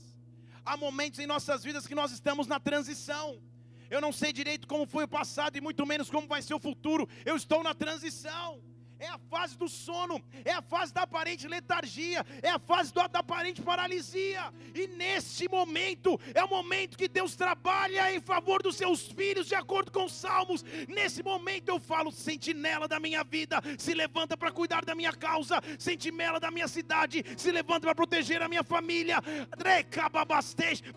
Há 0.65 0.77
momentos 0.77 1.19
em 1.19 1.27
nossas 1.27 1.63
vidas 1.63 1.85
que 1.85 1.95
nós 1.95 2.11
estamos 2.11 2.47
na 2.47 2.59
transição. 2.59 3.41
Eu 3.89 4.01
não 4.01 4.11
sei 4.11 4.33
direito 4.33 4.67
como 4.67 4.85
foi 4.85 5.03
o 5.03 5.07
passado 5.07 5.57
e 5.57 5.61
muito 5.61 5.85
menos 5.85 6.09
como 6.09 6.27
vai 6.27 6.41
ser 6.41 6.53
o 6.53 6.59
futuro. 6.59 7.07
Eu 7.23 7.35
estou 7.35 7.63
na 7.63 7.73
transição. 7.73 8.61
É 8.99 9.07
a 9.07 9.17
fase 9.17 9.57
do 9.57 9.67
sono, 9.67 10.21
é 10.43 10.51
a 10.51 10.61
fase 10.61 10.93
da 10.93 11.01
aparente 11.01 11.47
letargia, 11.47 12.25
é 12.41 12.49
a 12.49 12.59
fase 12.59 12.93
da 12.93 13.05
aparente 13.13 13.61
paralisia. 13.61 14.53
E 14.73 14.87
nesse 14.87 15.47
momento 15.47 16.19
é 16.33 16.43
o 16.43 16.49
momento 16.49 16.97
que 16.97 17.07
Deus 17.07 17.35
trabalha 17.35 18.13
em 18.13 18.21
favor 18.21 18.61
dos 18.61 18.75
seus 18.75 19.07
filhos, 19.07 19.47
de 19.47 19.55
acordo 19.55 19.91
com 19.91 20.05
os 20.05 20.13
salmos. 20.13 20.63
Nesse 20.87 21.21
momento 21.21 21.69
eu 21.69 21.79
falo: 21.79 22.11
sentinela 22.11 22.87
da 22.87 22.99
minha 22.99 23.23
vida, 23.23 23.61
se 23.77 23.93
levanta 23.93 24.37
para 24.37 24.51
cuidar 24.51 24.85
da 24.85 24.95
minha 24.95 25.13
causa, 25.13 25.61
sentinela 25.77 26.39
da 26.39 26.51
minha 26.51 26.67
cidade, 26.67 27.23
se 27.37 27.51
levanta 27.51 27.81
para 27.81 27.95
proteger 27.95 28.41
a 28.41 28.47
minha 28.47 28.63
família. 28.63 29.17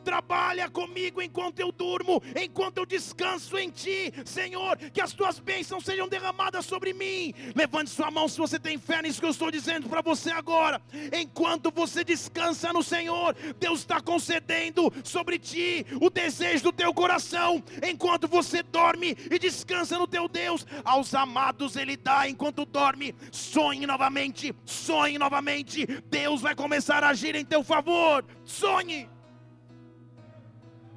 Trabalha 0.04 0.70
comigo 0.70 1.20
enquanto 1.20 1.60
eu 1.60 1.72
durmo, 1.72 2.22
enquanto 2.40 2.78
eu 2.78 2.86
descanso 2.86 3.56
em 3.58 3.70
ti, 3.70 4.12
Senhor, 4.24 4.76
que 4.76 5.00
as 5.00 5.12
tuas 5.12 5.38
bênçãos 5.38 5.84
sejam 5.84 6.08
derramadas 6.08 6.64
sobre 6.64 6.92
mim. 6.92 7.34
Levante 7.54 7.87
Levante 7.88 7.94
sua 7.94 8.10
mão 8.10 8.28
se 8.28 8.38
você 8.38 8.58
tem 8.58 8.78
fé 8.78 9.02
nisso 9.02 9.20
que 9.20 9.26
eu 9.26 9.30
estou 9.30 9.50
dizendo 9.50 9.88
para 9.88 10.02
você 10.02 10.30
agora. 10.30 10.80
Enquanto 11.12 11.70
você 11.70 12.04
descansa 12.04 12.72
no 12.72 12.82
Senhor, 12.82 13.34
Deus 13.58 13.80
está 13.80 14.00
concedendo 14.00 14.92
sobre 15.02 15.38
ti 15.38 15.86
o 16.00 16.10
desejo 16.10 16.64
do 16.64 16.72
teu 16.72 16.92
coração. 16.92 17.62
Enquanto 17.82 18.28
você 18.28 18.62
dorme 18.62 19.16
e 19.30 19.38
descansa 19.38 19.98
no 19.98 20.06
teu 20.06 20.28
Deus, 20.28 20.66
aos 20.84 21.14
amados 21.14 21.76
Ele 21.76 21.96
dá 21.96 22.28
enquanto 22.28 22.64
dorme. 22.64 23.14
Sonhe 23.32 23.86
novamente, 23.86 24.54
sonhe 24.64 25.18
novamente. 25.18 25.86
Deus 26.10 26.42
vai 26.42 26.54
começar 26.54 27.02
a 27.02 27.08
agir 27.08 27.34
em 27.34 27.44
teu 27.44 27.64
favor. 27.64 28.24
Sonhe, 28.44 29.08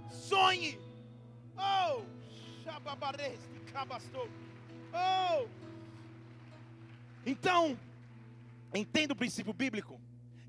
sonhe. 0.09 0.79
Oh, 1.57 2.01
Shababareste. 2.63 3.51
Oh. 4.93 5.60
Então, 7.25 7.77
entenda 8.73 9.13
o 9.13 9.15
princípio 9.15 9.53
bíblico 9.53 9.99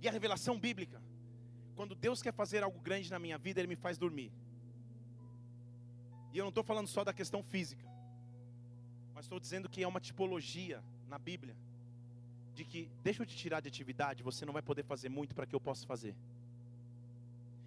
e 0.00 0.08
a 0.08 0.12
revelação 0.12 0.58
bíblica. 0.58 1.00
Quando 1.76 1.94
Deus 1.94 2.22
quer 2.22 2.32
fazer 2.32 2.62
algo 2.62 2.80
grande 2.80 3.10
na 3.10 3.18
minha 3.18 3.38
vida, 3.38 3.60
Ele 3.60 3.68
me 3.68 3.76
faz 3.76 3.98
dormir. 3.98 4.32
E 6.32 6.38
eu 6.38 6.44
não 6.44 6.48
estou 6.48 6.64
falando 6.64 6.88
só 6.88 7.04
da 7.04 7.12
questão 7.12 7.42
física, 7.42 7.86
mas 9.14 9.26
estou 9.26 9.38
dizendo 9.38 9.68
que 9.68 9.82
é 9.82 9.88
uma 9.88 10.00
tipologia 10.00 10.82
na 11.08 11.18
Bíblia 11.18 11.54
de 12.54 12.64
que 12.64 12.90
deixa 13.02 13.22
eu 13.22 13.26
te 13.26 13.36
tirar 13.36 13.60
de 13.60 13.68
atividade, 13.68 14.22
você 14.22 14.44
não 14.44 14.52
vai 14.52 14.62
poder 14.62 14.84
fazer 14.84 15.08
muito 15.08 15.34
para 15.34 15.46
que 15.46 15.54
eu 15.54 15.60
possa 15.60 15.86
fazer. 15.86 16.14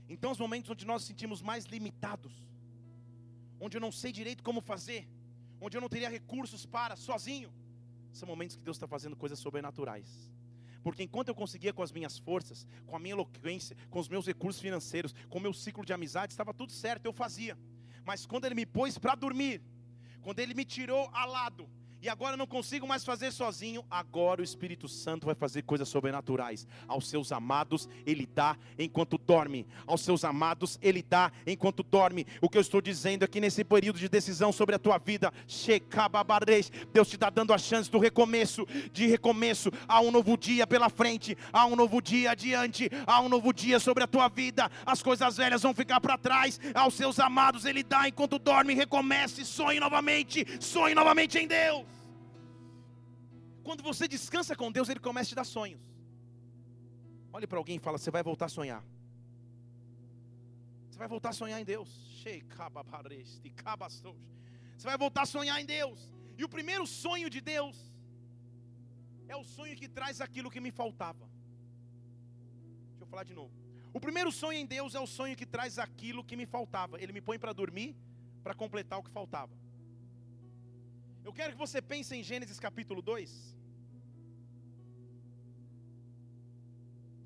Então, 0.08 0.32
os 0.32 0.40
momentos 0.40 0.70
onde 0.70 0.86
nós 0.86 1.02
nos 1.02 1.08
sentimos 1.08 1.42
mais 1.42 1.66
limitados, 1.66 2.34
onde 3.60 3.78
eu 3.78 3.82
não 3.82 3.92
sei 3.92 4.12
direito 4.12 4.44
como 4.44 4.62
fazer, 4.62 5.08
onde 5.60 5.76
eu 5.76 5.82
não 5.82 5.90
teria 5.90 6.10
recursos 6.10 6.66
para 6.66 6.96
sozinho, 6.96 7.52
são 8.18 8.28
momentos 8.28 8.56
que 8.56 8.64
Deus 8.64 8.78
está 8.78 8.88
fazendo 8.88 9.16
coisas 9.16 9.40
sobrenaturais. 9.40 10.32
Porque 10.84 11.04
enquanto 11.04 11.30
eu 11.30 11.36
conseguia 11.36 11.74
com 11.74 11.82
as 11.82 11.92
minhas 11.92 12.18
forças, 12.20 12.68
com 12.86 12.96
a 12.96 13.00
minha 13.00 13.14
eloquência, 13.14 13.76
com 13.90 14.00
os 14.00 14.08
meus 14.08 14.28
recursos 14.28 14.62
financeiros, 14.62 15.16
com 15.30 15.40
o 15.40 15.42
meu 15.42 15.54
ciclo 15.54 15.84
de 15.84 15.92
amizade, 15.92 16.34
estava 16.34 16.54
tudo 16.54 16.72
certo, 16.72 17.06
eu 17.06 17.14
fazia. 17.14 17.58
Mas 18.06 18.26
quando 18.26 18.46
Ele 18.46 18.56
me 18.56 18.66
pôs 18.66 18.98
para 18.98 19.16
dormir, 19.16 19.62
quando 20.22 20.40
Ele 20.40 20.54
me 20.54 20.64
tirou 20.64 21.10
a 21.12 21.26
lado, 21.26 21.68
e 22.06 22.10
agora 22.10 22.38
não 22.38 22.46
consigo 22.46 22.88
mais 22.88 23.04
fazer 23.04 23.32
sozinho, 23.32 23.84
agora 23.90 24.40
o 24.40 24.44
Espírito 24.44 24.88
Santo 24.88 25.26
vai 25.26 25.34
fazer 25.34 25.64
coisas 25.64 25.90
sobrenaturais. 25.90 26.68
Aos 26.88 27.10
seus 27.10 27.32
amados, 27.32 27.90
Ele 28.06 28.28
dá 28.28 28.56
enquanto 28.78 29.18
dorme. 29.18 29.66
Aos 29.88 30.02
seus 30.02 30.24
amados, 30.24 30.78
Ele 30.84 31.02
dá 31.02 31.32
enquanto 31.48 31.82
dorme. 31.82 32.28
O 32.40 32.48
que 32.48 32.60
eu 32.60 32.62
estou 32.62 32.80
dizendo 32.80 33.24
aqui 33.24 33.42
nesse 33.42 33.64
período 33.64 33.98
de 33.98 34.08
decisão 34.08 34.52
sobre 34.52 34.76
a 34.76 34.80
tua 34.80 35.00
vida, 35.00 35.34
Deus 36.94 37.10
te 37.10 37.16
está 37.16 37.32
dando 37.32 37.52
a 37.52 37.58
chance 37.58 37.90
do 37.90 37.98
recomeço, 37.98 38.68
de 38.94 39.08
recomeço. 39.08 39.72
Há 39.88 40.00
um 40.00 40.12
novo 40.12 40.38
dia 40.38 40.68
pela 40.68 40.90
frente, 40.90 41.36
há 41.52 41.66
um 41.66 41.76
novo 41.76 42.00
dia 42.04 42.32
adiante, 42.32 42.88
há 43.08 43.20
um 43.20 43.30
novo 43.30 43.52
dia 43.52 43.80
sobre 43.80 44.04
a 44.04 44.08
tua 44.08 44.28
vida. 44.28 44.70
As 44.86 45.02
coisas 45.02 45.38
velhas 45.38 45.64
vão 45.64 45.74
ficar 45.74 46.00
para 46.00 46.20
trás. 46.20 46.60
Aos 46.76 46.94
seus 46.94 47.20
amados, 47.20 47.66
Ele 47.66 47.82
dá 47.82 48.08
enquanto 48.08 48.38
dorme. 48.38 48.76
Recomece, 48.76 49.44
sonhe 49.44 49.80
novamente, 49.80 50.46
sonhe 50.60 50.94
novamente 50.94 51.40
em 51.40 51.48
Deus. 51.48 51.95
Quando 53.68 53.82
você 53.90 54.08
descansa 54.08 54.56
com 54.56 54.72
Deus, 54.72 54.90
Ele 54.90 55.00
começa 55.00 55.28
a 55.30 55.32
te 55.32 55.38
dar 55.42 55.44
sonhos. 55.44 55.84
Olhe 57.34 57.48
para 57.52 57.58
alguém 57.62 57.78
e 57.78 57.80
fala: 57.88 57.98
Você 57.98 58.12
vai 58.18 58.22
voltar 58.22 58.46
a 58.46 58.54
sonhar. 58.58 58.84
Você 60.88 61.00
vai 61.00 61.08
voltar 61.08 61.30
a 61.32 61.34
sonhar 61.34 61.60
em 61.60 61.66
Deus. 61.66 61.90
Você 64.78 64.88
vai 64.92 64.98
voltar 64.98 65.24
a 65.24 65.26
sonhar 65.26 65.60
em 65.60 65.66
Deus. 65.66 66.00
E 66.38 66.44
o 66.44 66.50
primeiro 66.56 66.86
sonho 66.86 67.28
de 67.36 67.42
Deus 67.42 67.76
é 69.28 69.36
o 69.36 69.44
sonho 69.44 69.76
que 69.76 69.90
traz 69.98 70.22
aquilo 70.22 70.52
que 70.52 70.60
me 70.60 70.72
faltava. 70.72 71.26
Deixa 72.92 73.04
eu 73.04 73.08
falar 73.08 73.24
de 73.24 73.34
novo. 73.34 73.52
O 73.92 74.00
primeiro 74.00 74.32
sonho 74.32 74.60
em 74.60 74.66
Deus 74.66 74.94
é 74.94 75.00
o 75.00 75.08
sonho 75.08 75.36
que 75.36 75.46
traz 75.46 75.80
aquilo 75.80 76.24
que 76.24 76.36
me 76.36 76.46
faltava. 76.46 77.02
Ele 77.02 77.14
me 77.14 77.22
põe 77.22 77.40
para 77.40 77.52
dormir 77.52 77.96
para 78.44 78.54
completar 78.54 79.00
o 79.00 79.04
que 79.04 79.10
faltava. 79.10 79.54
Eu 81.24 81.34
quero 81.34 81.54
que 81.54 81.58
você 81.58 81.82
pense 81.82 82.16
em 82.16 82.22
Gênesis 82.22 82.60
capítulo 82.60 83.02
2. 83.02 83.55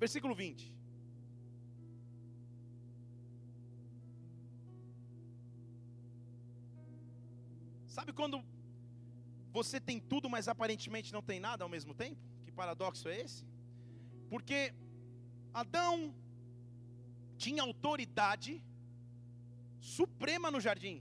Versículo 0.02 0.34
20. 0.34 0.72
Sabe 7.96 8.12
quando 8.20 8.36
você 9.58 9.78
tem 9.88 9.98
tudo, 10.12 10.30
mas 10.34 10.48
aparentemente 10.52 11.12
não 11.16 11.22
tem 11.30 11.38
nada 11.48 11.64
ao 11.64 11.72
mesmo 11.74 11.92
tempo? 12.02 12.20
Que 12.44 12.52
paradoxo 12.60 13.08
é 13.12 13.20
esse? 13.24 13.44
Porque 14.32 14.58
Adão 15.62 15.94
tinha 17.44 17.62
autoridade 17.68 18.52
suprema 19.98 20.50
no 20.54 20.60
jardim. 20.66 20.96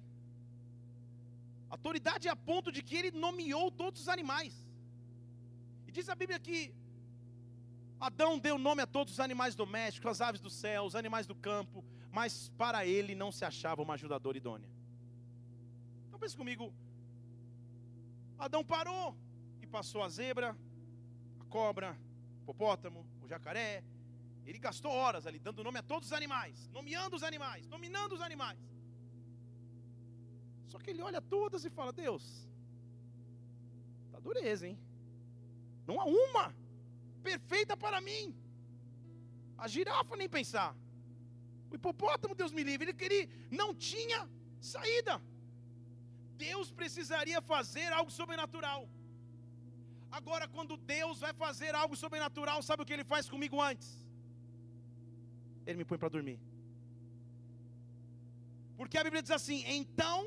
Autoridade 1.69 2.27
a 2.27 2.35
ponto 2.35 2.69
de 2.75 2.81
que 2.87 2.97
ele 2.99 3.11
nomeou 3.25 3.65
todos 3.83 4.01
os 4.01 4.09
animais. 4.17 4.53
E 5.87 5.91
diz 5.97 6.09
a 6.09 6.15
Bíblia 6.21 6.39
que 6.47 6.57
Adão 7.99 8.39
deu 8.39 8.57
nome 8.57 8.81
a 8.81 8.87
todos 8.87 9.13
os 9.13 9.19
animais 9.19 9.55
domésticos, 9.55 10.09
as 10.09 10.21
aves 10.21 10.39
do 10.39 10.49
céu, 10.49 10.83
os 10.83 10.95
animais 10.95 11.27
do 11.27 11.35
campo, 11.35 11.83
mas 12.11 12.49
para 12.57 12.85
ele 12.85 13.13
não 13.13 13.31
se 13.31 13.43
achava 13.43 13.81
uma 13.81 13.95
ajudadora 13.95 14.37
idônea. 14.37 14.69
Então 16.07 16.17
pense 16.17 16.37
comigo. 16.37 16.73
Adão 18.37 18.63
parou 18.63 19.17
e 19.61 19.67
passou 19.67 20.01
a 20.01 20.07
zebra, 20.07 20.55
a 21.41 21.45
cobra, 21.45 21.97
o 22.37 22.41
hipopótamo, 22.43 23.05
o 23.21 23.27
jacaré. 23.27 23.83
Ele 24.45 24.57
gastou 24.57 24.91
horas 24.91 25.27
ali 25.27 25.37
dando 25.37 25.61
nome 25.61 25.79
a 25.79 25.83
todos 25.83 26.07
os 26.07 26.13
animais, 26.13 26.69
nomeando 26.69 27.17
os 27.17 27.23
animais, 27.23 27.67
nominando 27.67 28.13
os 28.13 28.21
animais. 28.21 28.59
Só 30.67 30.79
que 30.79 30.89
ele 30.89 31.01
olha 31.01 31.21
todas 31.21 31.65
e 31.65 31.69
fala: 31.69 31.91
Deus, 31.91 32.47
tá 34.09 34.19
dureza, 34.19 34.65
hein? 34.67 34.79
Não 35.85 35.99
há 35.99 36.05
uma 36.05 36.55
perfeita 37.29 37.75
para 37.85 37.99
mim. 38.07 38.23
A 39.57 39.67
girafa 39.73 40.15
nem 40.21 40.29
pensar. 40.37 40.69
O 41.71 41.75
hipopótamo, 41.75 42.35
Deus 42.41 42.51
me 42.57 42.63
livre, 42.69 42.85
ele 42.85 42.97
queria, 43.01 43.25
não 43.61 43.69
tinha 43.89 44.19
saída. 44.73 45.15
Deus 46.47 46.67
precisaria 46.79 47.41
fazer 47.53 47.89
algo 47.99 48.11
sobrenatural. 48.19 48.81
Agora, 50.17 50.45
quando 50.47 50.75
Deus 50.77 51.19
vai 51.25 51.33
fazer 51.33 51.75
algo 51.81 51.95
sobrenatural, 52.03 52.59
sabe 52.69 52.81
o 52.81 52.85
que 52.85 52.93
ele 52.97 53.03
faz 53.13 53.29
comigo 53.33 53.57
antes? 53.61 53.89
Ele 55.67 55.79
me 55.79 55.85
põe 55.85 55.99
para 56.03 56.15
dormir. 56.17 56.39
Porque 58.77 58.97
a 58.97 59.03
Bíblia 59.03 59.21
diz 59.21 59.31
assim: 59.39 59.59
então 59.79 60.19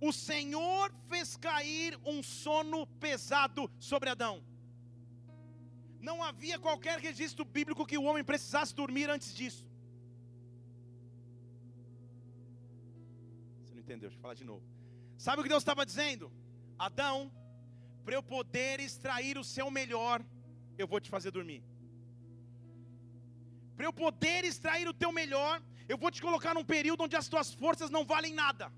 o 0.00 0.12
Senhor 0.12 0.92
fez 1.08 1.36
cair 1.36 1.98
um 2.04 2.22
sono 2.22 2.86
pesado 3.06 3.70
sobre 3.80 4.10
Adão. 4.10 4.36
Não 6.00 6.22
havia 6.22 6.58
qualquer 6.58 6.98
registro 6.98 7.44
bíblico 7.44 7.86
que 7.86 7.98
o 7.98 8.04
homem 8.04 8.24
precisasse 8.24 8.74
dormir 8.74 9.10
antes 9.10 9.34
disso. 9.34 9.66
Você 13.64 13.74
não 13.74 13.80
entendeu? 13.80 14.08
Deixa 14.08 14.16
eu 14.16 14.22
falar 14.22 14.34
de 14.34 14.44
novo. 14.44 14.64
Sabe 15.16 15.40
o 15.40 15.42
que 15.42 15.48
Deus 15.48 15.62
estava 15.62 15.84
dizendo? 15.84 16.30
Adão, 16.78 17.32
para 18.04 18.14
eu 18.14 18.22
poder 18.22 18.78
extrair 18.80 19.36
o 19.36 19.44
seu 19.44 19.70
melhor, 19.70 20.24
eu 20.76 20.86
vou 20.86 21.00
te 21.00 21.10
fazer 21.10 21.30
dormir. 21.30 21.62
Para 23.76 23.86
eu 23.86 23.92
poder 23.92 24.44
extrair 24.44 24.86
o 24.88 24.94
teu 24.94 25.10
melhor, 25.12 25.60
eu 25.88 25.98
vou 25.98 26.10
te 26.10 26.22
colocar 26.22 26.54
num 26.54 26.64
período 26.64 27.02
onde 27.04 27.16
as 27.16 27.28
tuas 27.28 27.52
forças 27.52 27.90
não 27.90 28.04
valem 28.04 28.34
nada. 28.34 28.72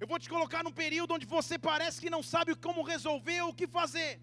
Eu 0.00 0.06
vou 0.06 0.18
te 0.18 0.28
colocar 0.28 0.62
num 0.64 0.72
período 0.72 1.12
onde 1.12 1.26
você 1.26 1.58
parece 1.58 2.00
que 2.00 2.08
não 2.08 2.22
sabe 2.22 2.54
como 2.54 2.82
resolver 2.82 3.40
ou 3.42 3.50
o 3.50 3.54
que 3.54 3.66
fazer 3.66 4.20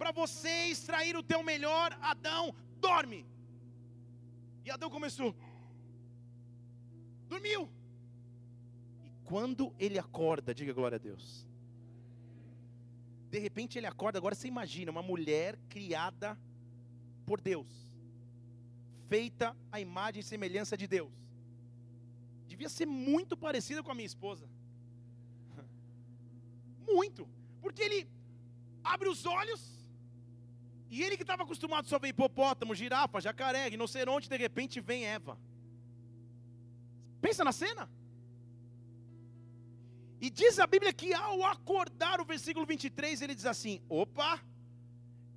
para 0.00 0.12
você 0.12 0.52
extrair 0.74 1.14
o 1.14 1.22
teu 1.22 1.42
melhor, 1.42 1.88
Adão, 2.00 2.54
dorme. 2.78 3.26
E 4.64 4.70
Adão 4.70 4.88
começou, 4.88 5.36
dormiu. 7.28 7.68
E 9.04 9.10
quando 9.24 9.74
ele 9.78 9.98
acorda, 9.98 10.54
diga 10.54 10.72
glória 10.72 10.96
a 10.96 10.98
Deus. 10.98 11.46
De 13.30 13.38
repente 13.38 13.76
ele 13.76 13.86
acorda, 13.86 14.18
agora 14.18 14.34
você 14.34 14.48
imagina, 14.48 14.90
uma 14.90 15.02
mulher 15.02 15.58
criada 15.68 16.38
por 17.26 17.38
Deus, 17.38 17.68
feita 19.06 19.54
a 19.70 19.78
imagem 19.80 20.20
e 20.20 20.24
semelhança 20.24 20.78
de 20.78 20.86
Deus. 20.86 21.12
Devia 22.48 22.70
ser 22.70 22.86
muito 22.86 23.36
parecida 23.36 23.82
com 23.82 23.92
a 23.92 23.94
minha 23.94 24.06
esposa. 24.06 24.48
Muito. 26.86 27.28
Porque 27.60 27.82
ele 27.82 28.08
abre 28.82 29.08
os 29.08 29.26
olhos, 29.26 29.79
e 30.90 31.04
ele 31.04 31.16
que 31.16 31.22
estava 31.22 31.44
acostumado 31.44 31.86
só 31.86 32.00
ver 32.00 32.08
hipopótamo, 32.08 32.74
girafa, 32.74 33.20
jacaré, 33.20 33.68
rinoceronte, 33.68 34.28
de 34.28 34.36
repente 34.36 34.80
vem 34.80 35.06
Eva. 35.06 35.38
Pensa 37.20 37.44
na 37.44 37.52
cena. 37.52 37.88
E 40.20 40.28
diz 40.28 40.58
a 40.58 40.66
Bíblia 40.66 40.92
que 40.92 41.14
ao 41.14 41.44
acordar, 41.44 42.20
o 42.20 42.24
versículo 42.24 42.66
23, 42.66 43.22
ele 43.22 43.36
diz 43.36 43.46
assim: 43.46 43.80
opa, 43.88 44.42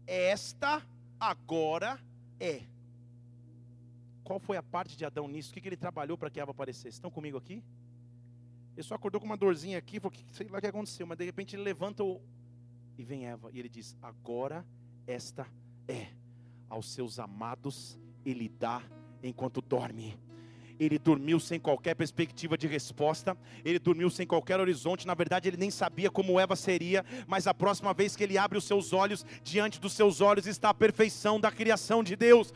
esta 0.08 0.82
agora 1.20 2.00
é. 2.40 2.64
Qual 4.24 4.40
foi 4.40 4.58
a 4.58 4.64
parte 4.64 4.98
de 4.98 5.06
Adão 5.06 5.28
nisso? 5.28 5.52
O 5.52 5.54
que, 5.54 5.62
que 5.62 5.70
ele 5.70 5.78
trabalhou 5.78 6.18
para 6.18 6.32
que 6.32 6.40
Eva 6.40 6.50
aparecesse? 6.50 6.98
Estão 6.98 7.12
comigo 7.12 7.38
aqui? 7.38 7.64
Ele 8.76 8.84
só 8.84 8.96
acordou 8.96 9.22
com 9.22 9.28
uma 9.28 9.38
dorzinha 9.38 9.78
aqui, 9.78 10.00
falou, 10.00 10.18
sei 10.32 10.48
lá 10.48 10.58
o 10.58 10.62
que 10.62 10.68
aconteceu, 10.68 11.06
mas 11.06 11.18
de 11.18 11.26
repente 11.26 11.56
ele 11.56 11.62
levanta 11.62 12.04
o... 12.04 12.20
e 12.98 13.04
vem 13.04 13.28
Eva, 13.28 13.52
e 13.54 13.60
ele 13.60 13.70
diz: 13.70 13.96
agora 14.02 14.66
esta 15.08 15.48
é. 15.88 16.08
Aos 16.70 16.92
seus 16.92 17.20
amados 17.20 18.00
ele 18.26 18.50
dá 18.50 18.82
enquanto 19.22 19.62
dorme 19.62 20.18
ele 20.80 20.98
dormiu 20.98 21.40
sem 21.40 21.60
qualquer 21.60 21.96
perspectiva 21.96 22.58
de 22.58 22.68
resposta, 22.68 23.38
ele 23.64 23.80
dormiu 23.80 24.10
sem 24.10 24.26
qualquer 24.26 24.60
horizonte. 24.60 25.08
Na 25.08 25.14
verdade, 25.14 25.50
ele 25.50 25.58
nem 25.58 25.72
sabia 25.72 26.10
como 26.10 26.40
Eva 26.40 26.56
seria, 26.56 27.06
mas 27.28 27.48
a 27.48 27.54
próxima 27.54 27.94
vez 27.94 28.16
que 28.16 28.24
ele 28.24 28.38
abre 28.38 28.58
os 28.58 28.64
seus 28.64 28.94
olhos, 28.94 29.26
diante 29.44 29.80
dos 29.80 29.94
seus 29.94 30.22
olhos 30.22 30.48
está 30.48 30.70
a 30.70 30.74
perfeição 30.74 31.40
da 31.40 31.52
criação 31.52 32.04
de 32.04 32.16
Deus. 32.16 32.54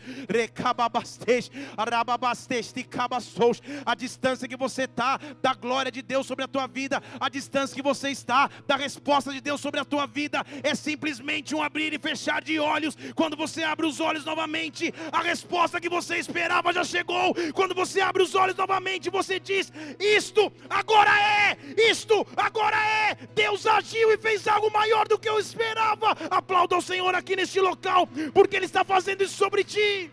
A 3.86 3.96
distância 3.96 4.48
que 4.48 4.58
você 4.58 4.84
está 4.84 5.20
da 5.42 5.54
glória 5.54 5.92
de 5.92 6.02
Deus 6.02 6.28
sobre 6.28 6.46
a 6.46 6.48
tua 6.48 6.68
vida, 6.68 7.02
a 7.20 7.30
distância 7.30 7.76
que 7.76 7.82
você 7.82 8.10
está 8.10 8.50
da 8.66 8.76
resposta 8.76 9.32
de 9.32 9.42
Deus 9.42 9.62
sobre 9.62 9.80
a 9.80 9.86
tua 9.86 10.06
vida, 10.06 10.46
é 10.64 10.74
simplesmente 10.76 11.56
um 11.56 11.62
abrir 11.62 11.94
e 11.94 12.00
fechar 12.00 12.42
de 12.42 12.60
olhos. 12.60 12.98
Quando 13.16 13.38
você 13.38 13.64
abre 13.64 13.86
os 13.86 14.00
olhos 14.00 14.26
novamente, 14.26 14.94
a 15.12 15.22
resposta 15.22 15.80
que 15.80 15.90
você 15.90 16.18
esperava 16.18 16.74
já 16.74 16.84
chegou. 16.84 17.36
Quando 17.54 17.76
você 17.76 18.02
abre 18.08 18.24
os 18.24 18.34
olhos 18.36 18.56
novamente, 18.56 19.10
você 19.10 19.40
diz: 19.40 19.72
Isto 20.00 20.52
agora 20.70 21.12
é, 21.20 21.58
isto 21.92 22.26
agora 22.36 22.78
é. 22.78 23.16
Deus 23.36 23.66
agiu 23.66 24.12
e 24.12 24.18
fez 24.18 24.48
algo 24.48 24.72
maior 24.72 25.08
do 25.08 25.20
que 25.20 25.30
eu 25.30 25.40
esperava. 25.40 26.12
Aplauda 26.30 26.76
ao 26.76 26.82
Senhor 26.82 27.14
aqui 27.14 27.36
neste 27.36 27.60
local, 27.60 28.08
porque 28.34 28.56
Ele 28.56 28.66
está 28.66 28.84
fazendo 28.84 29.24
isso 29.24 29.36
sobre 29.36 29.64
ti. 29.64 30.12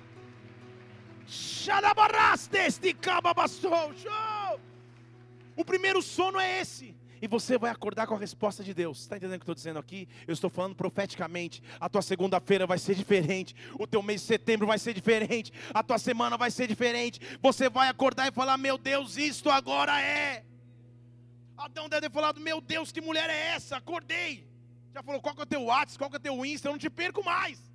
O 5.56 5.64
primeiro 5.64 6.02
sono 6.02 6.38
é 6.38 6.60
esse 6.60 6.94
e 7.24 7.26
você 7.26 7.56
vai 7.56 7.70
acordar 7.70 8.06
com 8.06 8.14
a 8.14 8.18
resposta 8.18 8.62
de 8.62 8.74
Deus. 8.74 9.00
Está 9.00 9.16
entendendo 9.16 9.40
o 9.40 9.44
que 9.44 9.50
eu 9.50 9.52
estou 9.52 9.54
dizendo 9.54 9.78
aqui? 9.78 10.06
Eu 10.26 10.34
estou 10.34 10.50
falando 10.50 10.74
profeticamente. 10.74 11.62
A 11.80 11.88
tua 11.88 12.02
segunda-feira 12.02 12.66
vai 12.66 12.76
ser 12.76 12.94
diferente, 12.94 13.56
o 13.78 13.86
teu 13.86 14.02
mês 14.02 14.20
de 14.20 14.26
setembro 14.26 14.66
vai 14.66 14.78
ser 14.78 14.92
diferente, 14.92 15.50
a 15.72 15.82
tua 15.82 15.98
semana 15.98 16.36
vai 16.36 16.50
ser 16.50 16.68
diferente. 16.68 17.18
Você 17.40 17.70
vai 17.70 17.88
acordar 17.88 18.28
e 18.28 18.30
falar: 18.30 18.58
Meu 18.58 18.76
Deus, 18.76 19.16
isto 19.16 19.48
agora 19.50 19.98
é. 20.02 20.44
Adão 21.56 21.88
deve 21.88 22.10
ter 22.10 22.12
falado: 22.12 22.38
Meu 22.42 22.60
Deus, 22.60 22.92
que 22.92 23.00
mulher 23.00 23.30
é 23.30 23.54
essa? 23.54 23.78
Acordei. 23.78 24.46
Já 24.92 25.02
falou: 25.02 25.22
Qual 25.22 25.34
que 25.34 25.40
é 25.40 25.44
o 25.44 25.46
teu 25.46 25.62
WhatsApp? 25.62 25.98
Qual 25.98 26.10
que 26.10 26.16
é 26.16 26.18
o 26.18 26.22
teu 26.22 26.44
Insta? 26.44 26.68
Eu 26.68 26.72
não 26.72 26.78
te 26.78 26.90
perco 26.90 27.24
mais. 27.24 27.72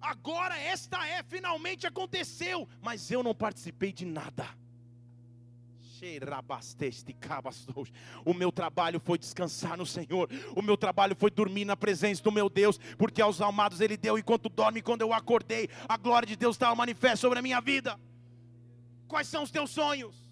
Agora 0.00 0.58
esta 0.58 1.06
é, 1.06 1.22
finalmente 1.22 1.86
aconteceu, 1.86 2.68
mas 2.82 3.08
eu 3.08 3.22
não 3.22 3.36
participei 3.36 3.92
de 3.92 4.04
nada. 4.04 4.48
O 8.24 8.32
meu 8.32 8.52
trabalho 8.52 9.00
foi 9.00 9.18
descansar 9.18 9.76
no 9.76 9.86
Senhor. 9.86 10.28
O 10.54 10.62
meu 10.62 10.76
trabalho 10.76 11.16
foi 11.16 11.30
dormir 11.30 11.64
na 11.64 11.76
presença 11.76 12.22
do 12.22 12.32
meu 12.32 12.48
Deus, 12.48 12.78
porque 12.96 13.20
aos 13.20 13.40
amados 13.40 13.80
Ele 13.80 13.96
deu 13.96 14.18
enquanto 14.18 14.48
dorme. 14.48 14.82
Quando 14.82 15.02
eu 15.02 15.12
acordei, 15.12 15.68
a 15.88 15.96
glória 15.96 16.26
de 16.26 16.36
Deus 16.36 16.56
estava 16.56 16.74
manifesta 16.74 17.18
sobre 17.18 17.38
a 17.38 17.42
minha 17.42 17.60
vida. 17.60 17.98
Quais 19.06 19.26
são 19.26 19.42
os 19.42 19.50
teus 19.50 19.70
sonhos? 19.70 20.28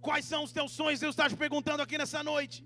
Quais 0.00 0.24
são 0.24 0.44
os 0.44 0.52
teus 0.52 0.72
sonhos? 0.72 1.02
Eu 1.02 1.10
estou 1.10 1.28
te 1.28 1.36
perguntando 1.36 1.82
aqui 1.82 1.98
nessa 1.98 2.22
noite. 2.22 2.64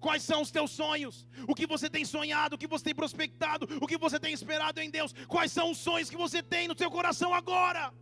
Quais 0.00 0.22
são 0.22 0.42
os 0.42 0.50
teus 0.50 0.70
sonhos? 0.70 1.26
O 1.46 1.54
que 1.54 1.66
você 1.66 1.88
tem 1.90 2.04
sonhado? 2.04 2.56
O 2.56 2.58
que 2.58 2.66
você 2.66 2.84
tem 2.84 2.94
prospectado? 2.94 3.68
O 3.80 3.86
que 3.86 3.98
você 3.98 4.18
tem 4.18 4.32
esperado 4.32 4.80
em 4.80 4.90
Deus? 4.90 5.14
Quais 5.26 5.52
são 5.52 5.70
os 5.70 5.78
sonhos 5.78 6.10
que 6.10 6.16
você 6.16 6.42
tem 6.42 6.68
no 6.68 6.76
seu 6.76 6.90
coração 6.90 7.34
agora? 7.34 7.92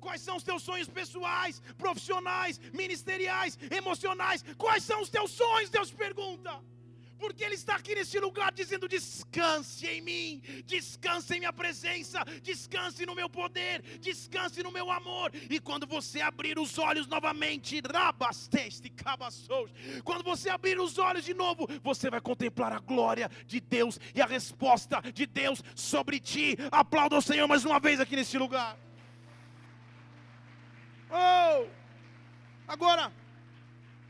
Quais 0.00 0.20
são 0.20 0.36
os 0.36 0.42
teus 0.42 0.62
sonhos 0.62 0.88
pessoais, 0.88 1.60
profissionais, 1.76 2.58
ministeriais, 2.72 3.58
emocionais? 3.70 4.44
Quais 4.56 4.84
são 4.84 5.02
os 5.02 5.08
teus 5.08 5.30
sonhos? 5.30 5.70
Deus 5.70 5.90
pergunta. 5.90 6.58
Porque 7.18 7.42
Ele 7.42 7.54
está 7.54 7.74
aqui 7.74 7.94
nesse 7.94 8.18
lugar 8.20 8.52
dizendo: 8.52 8.88
descanse 8.88 9.86
em 9.86 10.00
mim, 10.00 10.42
descanse 10.64 11.34
em 11.34 11.40
minha 11.40 11.52
presença, 11.52 12.24
descanse 12.42 13.04
no 13.04 13.14
meu 13.14 13.28
poder, 13.28 13.82
descanse 13.98 14.62
no 14.62 14.70
meu 14.70 14.90
amor. 14.90 15.32
E 15.50 15.58
quando 15.58 15.86
você 15.86 16.20
abrir 16.20 16.58
os 16.58 16.78
olhos 16.78 17.06
novamente, 17.06 17.80
rabasteste, 17.80 18.88
cabaçous, 18.90 19.70
quando 20.04 20.22
você 20.22 20.48
abrir 20.48 20.80
os 20.80 20.98
olhos 20.98 21.24
de 21.24 21.34
novo, 21.34 21.66
você 21.82 22.08
vai 22.08 22.20
contemplar 22.20 22.72
a 22.72 22.78
glória 22.78 23.28
de 23.46 23.60
Deus 23.60 23.98
e 24.14 24.22
a 24.22 24.26
resposta 24.26 25.00
de 25.12 25.26
Deus 25.26 25.62
sobre 25.74 26.20
ti. 26.20 26.56
Aplauda 26.70 27.16
o 27.16 27.22
Senhor 27.22 27.48
mais 27.48 27.64
uma 27.64 27.80
vez 27.80 27.98
aqui 27.98 28.14
nesse 28.14 28.38
lugar. 28.38 28.87
Oh! 31.10 31.68
Agora, 32.66 33.12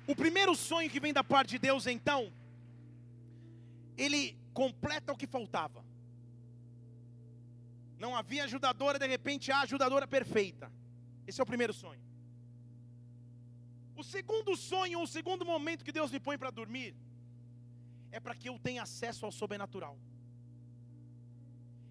o 0.06 0.14
primeiro 0.16 0.54
sonho 0.54 0.90
que 0.90 1.00
vem 1.00 1.12
da 1.12 1.22
parte 1.22 1.50
de 1.50 1.58
Deus, 1.58 1.86
então, 1.86 2.32
ele 3.96 4.36
completa 4.52 5.12
o 5.12 5.16
que 5.16 5.26
faltava. 5.26 5.84
Não 7.98 8.16
havia 8.16 8.44
ajudadora, 8.44 8.98
de 8.98 9.06
repente 9.06 9.50
há 9.52 9.60
ajudadora 9.60 10.06
perfeita. 10.06 10.70
Esse 11.26 11.40
é 11.40 11.44
o 11.44 11.46
primeiro 11.46 11.72
sonho. 11.72 12.02
O 13.96 14.04
segundo 14.04 14.56
sonho, 14.56 15.00
o 15.02 15.06
segundo 15.06 15.44
momento 15.44 15.84
que 15.84 15.92
Deus 15.92 16.10
me 16.10 16.20
põe 16.20 16.38
para 16.38 16.50
dormir, 16.50 16.94
é 18.10 18.20
para 18.20 18.34
que 18.34 18.48
eu 18.48 18.58
tenha 18.58 18.82
acesso 18.82 19.26
ao 19.26 19.32
sobrenatural. 19.32 19.98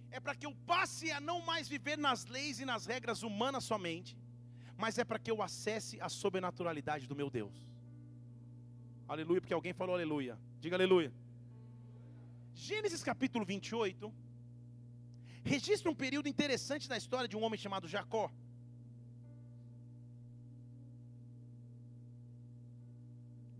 É 0.09 0.19
para 0.19 0.33
que 0.33 0.45
eu 0.45 0.55
passe 0.65 1.11
a 1.11 1.19
não 1.19 1.41
mais 1.41 1.67
viver 1.67 1.97
nas 1.97 2.25
leis 2.25 2.59
e 2.59 2.65
nas 2.65 2.85
regras 2.85 3.23
humanas 3.23 3.65
somente, 3.65 4.17
mas 4.77 4.97
é 4.97 5.03
para 5.03 5.19
que 5.19 5.31
eu 5.31 5.41
acesse 5.41 5.99
a 5.99 6.09
sobrenaturalidade 6.09 7.07
do 7.07 7.15
meu 7.15 7.29
Deus. 7.29 7.55
Aleluia, 9.07 9.41
porque 9.41 9.53
alguém 9.53 9.73
falou 9.73 9.95
aleluia. 9.95 10.37
Diga 10.59 10.75
aleluia. 10.75 11.11
Gênesis 12.53 13.03
capítulo 13.03 13.45
28 13.45 14.13
registra 15.43 15.89
um 15.89 15.95
período 15.95 16.27
interessante 16.33 16.89
na 16.89 16.97
história 16.97 17.27
de 17.27 17.37
um 17.37 17.43
homem 17.43 17.59
chamado 17.65 17.87
Jacó. 17.87 18.29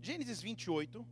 Gênesis 0.08 0.40
28. 0.40 1.06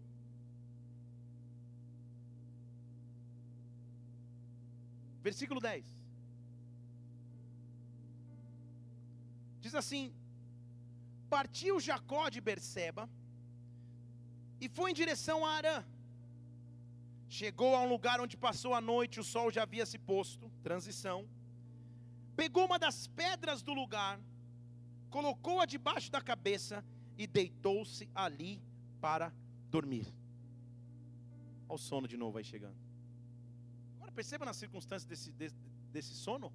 Versículo 5.23 5.61
10. 5.61 6.06
Diz 9.67 9.75
assim: 9.75 10.05
Partiu 11.35 11.81
Jacó 11.87 12.25
de 12.35 12.41
Berseba 12.49 13.05
e 14.61 14.69
foi 14.77 14.91
em 14.91 14.99
direção 15.03 15.39
a 15.45 15.51
Arã. 15.59 15.79
Chegou 17.29 17.75
a 17.75 17.81
um 17.85 17.89
lugar 17.89 18.21
onde 18.25 18.37
passou 18.37 18.73
a 18.75 18.81
noite, 18.81 19.19
o 19.19 19.25
sol 19.25 19.51
já 19.51 19.63
havia 19.65 19.85
se 19.85 19.99
posto, 19.99 20.49
transição. 20.63 21.19
Pegou 22.37 22.65
uma 22.67 22.79
das 22.79 23.09
pedras 23.09 23.61
do 23.69 23.75
lugar, 23.81 24.21
colocou-a 25.11 25.67
debaixo 25.67 26.13
da 26.13 26.21
cabeça 26.21 26.85
e 27.19 27.27
deitou-se 27.27 28.09
ali 28.15 28.63
para 29.01 29.35
dormir. 29.69 30.07
Olha 31.69 31.75
o 31.75 31.79
sono 31.79 32.07
de 32.07 32.17
novo 32.17 32.39
aí 32.39 32.45
chegando. 32.45 32.79
Agora 33.97 34.13
perceba 34.13 34.45
nas 34.45 34.59
circunstâncias 34.59 35.09
desse, 35.11 35.33
desse, 35.33 35.57
desse 35.91 36.15
sono. 36.15 36.53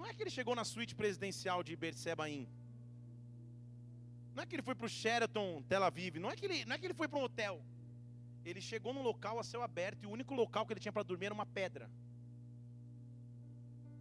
Não 0.00 0.06
é 0.08 0.14
que 0.14 0.22
ele 0.22 0.36
chegou 0.36 0.54
na 0.58 0.64
suíte 0.64 0.94
presidencial 1.00 1.58
de 1.62 1.72
Bersebaim. 1.80 2.48
Não 4.34 4.42
é 4.42 4.46
que 4.46 4.54
ele 4.56 4.62
foi 4.68 4.74
para 4.74 4.86
o 4.86 4.92
Sheraton, 4.98 5.48
Tel 5.70 5.84
Aviv. 5.88 6.14
Não 6.18 6.30
é 6.30 6.36
que 6.38 6.46
ele, 6.46 6.58
não 6.64 6.74
é 6.74 6.78
que 6.78 6.86
ele 6.86 6.98
foi 7.00 7.06
para 7.06 7.18
um 7.18 7.24
hotel. 7.24 7.54
Ele 8.42 8.62
chegou 8.62 8.94
num 8.94 9.02
local 9.02 9.38
a 9.38 9.44
céu 9.50 9.62
aberto 9.62 10.02
e 10.02 10.06
o 10.06 10.14
único 10.18 10.32
local 10.42 10.64
que 10.64 10.72
ele 10.72 10.80
tinha 10.84 10.94
para 10.96 11.08
dormir 11.10 11.26
era 11.26 11.34
uma 11.34 11.44
pedra. 11.58 11.90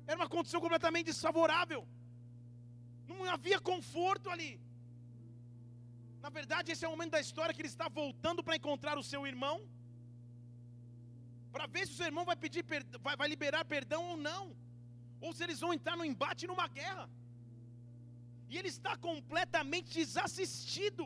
Era 0.07 0.17
uma 0.21 0.29
condição 0.35 0.61
completamente 0.61 1.07
desfavorável. 1.07 1.81
Não 3.09 3.25
havia 3.25 3.59
conforto 3.59 4.29
ali. 4.29 4.53
Na 6.21 6.29
verdade, 6.29 6.71
esse 6.71 6.85
é 6.85 6.87
o 6.87 6.91
momento 6.91 7.11
da 7.17 7.19
história 7.27 7.53
que 7.53 7.61
ele 7.61 7.73
está 7.75 7.89
voltando 7.89 8.41
para 8.41 8.55
encontrar 8.55 8.97
o 8.97 9.03
seu 9.11 9.27
irmão 9.27 9.57
para 11.51 11.67
ver 11.67 11.85
se 11.85 11.93
o 11.93 11.97
seu 11.97 12.05
irmão 12.05 12.23
vai 12.23 12.37
pedir 12.37 12.63
vai, 13.01 13.17
vai 13.17 13.27
liberar 13.27 13.65
perdão 13.65 14.01
ou 14.11 14.17
não, 14.29 14.55
ou 15.21 15.33
se 15.33 15.43
eles 15.43 15.59
vão 15.59 15.73
entrar 15.73 15.95
no 15.97 16.05
embate 16.05 16.47
numa 16.47 16.67
guerra. 16.67 17.09
E 18.49 18.57
ele 18.57 18.69
está 18.69 18.97
completamente 18.97 19.93
desassistido, 19.93 21.05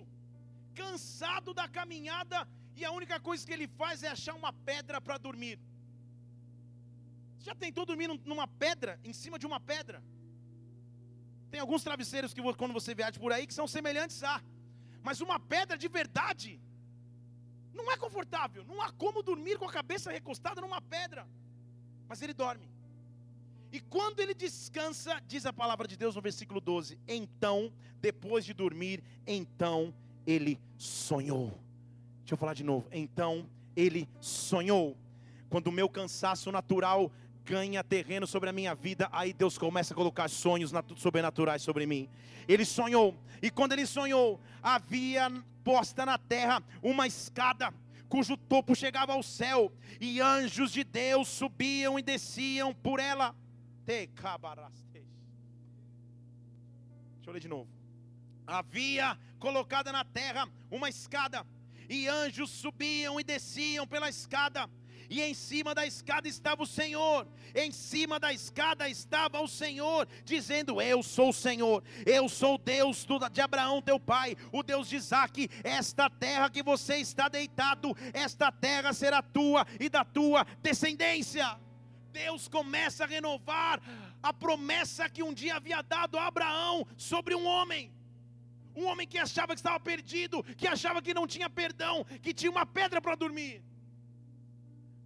cansado 0.73 1.53
da 1.53 1.67
caminhada, 1.67 2.47
e 2.75 2.83
a 2.85 2.91
única 2.91 3.19
coisa 3.19 3.45
que 3.45 3.53
ele 3.53 3.67
faz 3.67 4.03
é 4.03 4.09
achar 4.09 4.33
uma 4.33 4.53
pedra 4.69 4.99
para 5.01 5.17
dormir. 5.17 5.59
Já 7.39 7.53
tentou 7.53 7.85
dormir 7.85 8.07
numa 8.31 8.47
pedra, 8.47 8.99
em 9.03 9.13
cima 9.13 9.37
de 9.37 9.45
uma 9.45 9.59
pedra? 9.59 10.01
Tem 11.51 11.59
alguns 11.59 11.83
travesseiros 11.83 12.33
que 12.33 12.41
quando 12.53 12.73
você 12.73 12.95
viaja 12.95 13.19
por 13.19 13.31
aí 13.31 13.45
que 13.45 13.53
são 13.53 13.67
semelhantes 13.67 14.23
a, 14.23 14.41
mas 15.03 15.21
uma 15.21 15.39
pedra 15.39 15.77
de 15.77 15.87
verdade 15.87 16.59
não 17.73 17.91
é 17.91 17.97
confortável, 17.97 18.63
não 18.65 18.81
há 18.81 18.91
como 18.93 19.21
dormir 19.21 19.57
com 19.59 19.65
a 19.65 19.71
cabeça 19.71 20.11
recostada 20.11 20.61
numa 20.61 20.81
pedra. 20.81 21.27
Mas 22.07 22.21
ele 22.21 22.33
dorme. 22.33 22.72
E 23.73 23.79
quando 23.79 24.19
ele 24.19 24.35
descansa, 24.35 25.19
diz 25.27 25.47
a 25.47 25.51
palavra 25.51 25.87
de 25.87 25.97
Deus 25.97 26.15
no 26.15 26.21
versículo 26.21 26.61
12: 26.61 26.99
Então, 27.07 27.73
depois 27.99 28.45
de 28.45 28.53
dormir, 28.53 29.03
então 29.25 29.91
ele 30.27 30.59
sonhou. 30.77 31.47
Deixa 32.19 32.35
eu 32.35 32.37
falar 32.37 32.53
de 32.53 32.63
novo. 32.63 32.87
Então 32.91 33.49
ele 33.75 34.07
sonhou. 34.21 34.95
Quando 35.49 35.67
o 35.67 35.71
meu 35.71 35.89
cansaço 35.89 36.51
natural 36.51 37.11
ganha 37.43 37.83
terreno 37.83 38.27
sobre 38.27 38.47
a 38.47 38.53
minha 38.53 38.75
vida, 38.75 39.09
aí 39.11 39.33
Deus 39.33 39.57
começa 39.57 39.95
a 39.95 39.97
colocar 39.97 40.29
sonhos 40.29 40.71
sobrenaturais 40.95 41.63
sobre 41.63 41.87
mim. 41.87 42.07
Ele 42.47 42.65
sonhou, 42.65 43.15
e 43.41 43.49
quando 43.49 43.73
ele 43.73 43.87
sonhou, 43.87 44.39
havia 44.61 45.31
posta 45.63 46.05
na 46.05 46.19
terra 46.19 46.61
uma 46.81 47.07
escada 47.07 47.73
cujo 48.07 48.37
topo 48.37 48.75
chegava 48.75 49.13
ao 49.13 49.23
céu, 49.23 49.73
e 49.99 50.21
anjos 50.21 50.71
de 50.71 50.83
Deus 50.83 51.27
subiam 51.27 51.97
e 51.97 52.03
desciam 52.03 52.71
por 52.71 52.99
ela. 52.99 53.35
Deixa 57.15 57.29
eu 57.29 57.33
ler 57.33 57.39
de 57.39 57.47
novo. 57.47 57.69
Havia 58.45 59.17
colocada 59.39 59.91
na 59.91 60.03
terra 60.03 60.47
uma 60.69 60.89
escada, 60.89 61.45
e 61.89 62.07
anjos 62.07 62.49
subiam 62.49 63.19
e 63.19 63.23
desciam 63.23 63.87
pela 63.87 64.09
escada 64.09 64.69
e 65.09 65.21
em 65.21 65.33
cima 65.33 65.75
da 65.75 65.85
escada 65.85 66.27
estava 66.27 66.63
o 66.63 66.67
Senhor, 66.67 67.27
em 67.53 67.71
cima 67.71 68.19
da 68.19 68.33
escada 68.33 68.89
estava 68.89 69.39
o 69.41 69.47
Senhor, 69.47 70.07
dizendo: 70.25 70.81
Eu 70.81 71.03
sou 71.03 71.29
o 71.29 71.33
Senhor, 71.33 71.83
eu 72.05 72.27
sou 72.27 72.57
Deus 72.57 73.05
de 73.31 73.41
Abraão, 73.41 73.81
teu 73.81 73.99
pai, 73.99 74.35
o 74.51 74.63
Deus 74.63 74.89
de 74.89 74.95
Isaac. 74.95 75.49
Esta 75.63 76.09
terra 76.09 76.49
que 76.49 76.63
você 76.63 76.97
está 76.97 77.27
deitado, 77.27 77.95
esta 78.11 78.51
terra 78.51 78.91
será 78.91 79.21
tua 79.21 79.67
e 79.79 79.87
da 79.87 80.03
tua 80.03 80.45
descendência. 80.61 81.59
Deus 82.21 82.47
começa 82.57 83.03
a 83.03 83.07
renovar 83.15 83.75
a 84.29 84.31
promessa 84.43 85.09
que 85.09 85.23
um 85.27 85.33
dia 85.41 85.55
havia 85.57 85.81
dado 85.95 86.17
a 86.17 86.27
Abraão 86.31 86.75
sobre 86.95 87.33
um 87.39 87.45
homem. 87.45 87.83
Um 88.75 88.85
homem 88.85 89.07
que 89.11 89.19
achava 89.25 89.53
que 89.53 89.59
estava 89.63 89.79
perdido, 89.79 90.43
que 90.61 90.67
achava 90.75 91.01
que 91.01 91.13
não 91.13 91.27
tinha 91.33 91.49
perdão, 91.49 91.95
que 92.23 92.33
tinha 92.33 92.51
uma 92.55 92.65
pedra 92.65 92.99
para 93.01 93.15
dormir. 93.23 93.63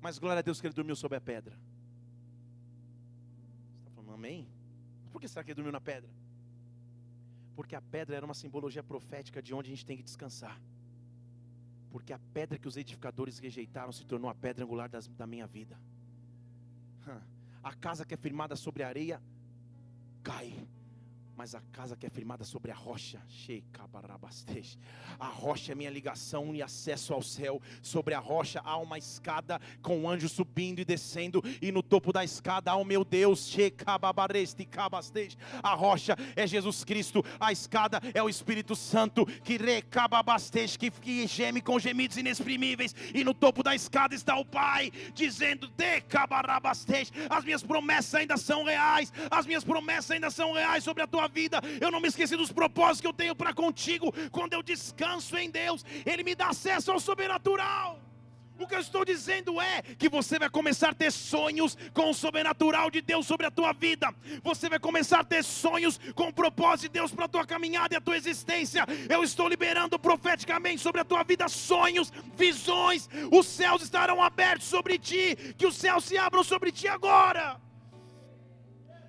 Mas 0.05 0.19
glória 0.19 0.39
a 0.39 0.43
Deus 0.43 0.59
que 0.61 0.67
ele 0.67 0.73
dormiu 0.73 0.95
sobre 0.95 1.17
a 1.17 1.21
pedra. 1.21 1.55
Você 3.71 3.79
está 3.79 3.91
falando 3.95 4.13
amém? 4.13 4.47
Por 5.11 5.19
que 5.19 5.27
será 5.27 5.43
que 5.43 5.51
ele 5.51 5.55
dormiu 5.55 5.71
na 5.71 5.81
pedra? 5.81 6.09
Porque 7.55 7.75
a 7.75 7.81
pedra 7.81 8.15
era 8.15 8.25
uma 8.25 8.35
simbologia 8.35 8.83
profética 8.83 9.41
de 9.41 9.53
onde 9.53 9.67
a 9.69 9.73
gente 9.75 9.85
tem 9.85 9.97
que 9.97 10.03
descansar. 10.03 10.57
Porque 11.89 12.13
a 12.13 12.19
pedra 12.33 12.59
que 12.59 12.67
os 12.67 12.77
edificadores 12.77 13.39
rejeitaram 13.39 13.91
se 13.91 14.05
tornou 14.05 14.29
a 14.29 14.35
pedra 14.35 14.63
angular 14.63 14.87
das, 14.87 15.07
da 15.07 15.25
minha 15.25 15.47
vida. 15.47 15.77
A 17.63 17.73
casa 17.73 18.05
que 18.05 18.13
é 18.13 18.17
firmada 18.17 18.55
sobre 18.55 18.83
a 18.83 18.87
areia 18.87 19.21
cai 20.23 20.67
mas 21.37 21.53
a 21.53 21.61
casa 21.71 21.95
que 21.95 22.07
é 22.07 22.09
firmada 22.09 22.43
sobre 22.43 22.71
a 22.71 22.75
rocha, 22.75 23.21
a 25.19 25.27
rocha 25.27 25.71
é 25.71 25.75
minha 25.75 25.91
ligação 25.91 26.55
e 26.55 26.63
acesso 26.63 27.13
ao 27.13 27.21
céu. 27.21 27.61
Sobre 27.83 28.15
a 28.15 28.19
rocha 28.19 28.59
há 28.65 28.75
uma 28.77 28.97
escada 28.97 29.61
com 29.83 29.99
um 29.99 30.09
anjo 30.09 30.27
subindo 30.27 30.79
e 30.79 30.85
descendo, 30.85 31.43
e 31.61 31.71
no 31.71 31.83
topo 31.83 32.11
da 32.11 32.23
escada 32.23 32.71
há 32.71 32.75
o 32.75 32.83
meu 32.83 33.05
Deus, 33.05 33.55
a 35.61 35.75
rocha 35.75 36.15
é 36.35 36.47
Jesus 36.47 36.83
Cristo, 36.83 37.23
a 37.39 37.51
escada 37.51 38.01
é 38.15 38.23
o 38.23 38.29
Espírito 38.29 38.75
Santo 38.75 39.23
que 39.43 39.59
que, 40.79 40.89
que 40.89 41.27
geme 41.27 41.61
com 41.61 41.77
gemidos 41.77 42.17
inexprimíveis, 42.17 42.95
e 43.13 43.23
no 43.23 43.35
topo 43.35 43.61
da 43.61 43.75
escada 43.75 44.15
está 44.15 44.35
o 44.37 44.45
Pai 44.45 44.91
dizendo: 45.13 45.71
As 47.29 47.43
minhas 47.45 47.61
promessas 47.61 48.15
ainda 48.15 48.37
são 48.37 48.63
reais, 48.63 49.13
as 49.29 49.45
minhas 49.45 49.63
promessas 49.63 50.11
ainda 50.11 50.31
são 50.31 50.53
reais 50.53 50.83
sobre 50.83 51.03
a 51.03 51.07
tua 51.07 51.26
vida. 51.27 51.61
Eu 51.79 51.91
não 51.91 51.99
me 51.99 52.07
esqueci 52.07 52.35
dos 52.35 52.51
propósitos 52.51 53.01
que 53.01 53.07
eu 53.07 53.13
tenho 53.13 53.35
para 53.35 53.53
contigo. 53.53 54.13
Quando 54.31 54.53
eu 54.53 54.63
descanso 54.63 55.37
em 55.37 55.49
Deus, 55.49 55.85
Ele 56.05 56.23
me 56.23 56.35
dá 56.35 56.47
acesso 56.47 56.91
ao 56.91 56.99
sobrenatural. 56.99 58.07
O 58.59 58.65
que 58.65 58.73
eu 58.73 58.79
estou 58.79 59.05
dizendo 59.05 59.61
é 59.61 59.81
que 59.97 60.09
você 60.09 60.39
vai 60.39 60.49
começar 60.49 60.89
a 60.89 60.93
ter 60.93 61.11
sonhos 61.11 61.77
com 61.93 62.09
o 62.09 62.13
sobrenatural 62.13 62.89
de 62.89 63.01
Deus 63.01 63.27
sobre 63.27 63.45
a 63.45 63.51
tua 63.51 63.71
vida. 63.71 64.13
Você 64.43 64.67
vai 64.67 64.79
começar 64.79 65.19
a 65.19 65.23
ter 65.23 65.43
sonhos 65.43 65.99
com 66.15 66.29
o 66.29 66.33
propósito 66.33 66.83
de 66.83 66.99
Deus 66.99 67.11
para 67.11 67.25
a 67.25 67.29
tua 67.29 67.45
caminhada 67.45 67.93
e 67.93 67.97
a 67.97 68.01
tua 68.01 68.17
existência. 68.17 68.85
Eu 69.09 69.23
estou 69.23 69.47
liberando 69.47 69.99
profeticamente 69.99 70.81
sobre 70.81 71.01
a 71.01 71.05
tua 71.05 71.23
vida 71.23 71.47
sonhos, 71.47 72.11
visões. 72.35 73.07
Os 73.31 73.45
céus 73.45 73.83
estarão 73.83 74.23
abertos 74.23 74.67
sobre 74.67 74.97
ti. 74.97 75.35
Que 75.55 75.67
os 75.67 75.75
céus 75.75 76.05
se 76.05 76.17
abram 76.17 76.43
sobre 76.43 76.71
ti 76.71 76.87
agora. 76.87 77.66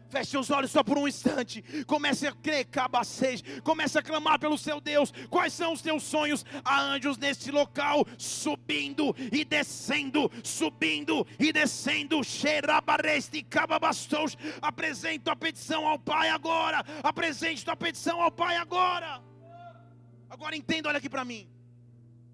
Feche 0.08 0.30
seus 0.30 0.50
olhos 0.50 0.70
só 0.70 0.82
por 0.82 0.96
um 0.96 1.06
instante. 1.06 1.62
Comece 1.84 2.26
a 2.26 2.32
crer, 2.32 2.64
cabacete. 2.66 3.60
Comece 3.60 3.98
a 3.98 4.02
clamar 4.02 4.38
pelo 4.38 4.56
seu 4.56 4.80
Deus. 4.80 5.12
Quais 5.28 5.52
são 5.52 5.72
os 5.74 5.82
teus 5.82 6.02
sonhos? 6.02 6.44
Há 6.64 6.80
anjos 6.80 7.18
neste 7.18 7.50
local, 7.50 8.06
subindo 8.16 9.14
e 9.30 9.44
descendo, 9.44 10.30
subindo 10.42 11.26
e 11.38 11.52
descendo. 11.52 12.24
Xerabareste, 12.24 13.42
cababastos. 13.42 14.36
Apresente 14.62 15.28
a 15.28 15.36
petição 15.36 15.86
ao 15.86 15.98
Pai 15.98 16.30
agora. 16.30 16.82
Apresente 17.02 17.68
a 17.68 17.76
petição 17.76 18.22
ao 18.22 18.30
Pai 18.30 18.56
agora. 18.56 19.22
Agora 20.30 20.56
entenda, 20.56 20.88
olha 20.88 20.98
aqui 20.98 21.10
para 21.10 21.24
mim. 21.24 21.48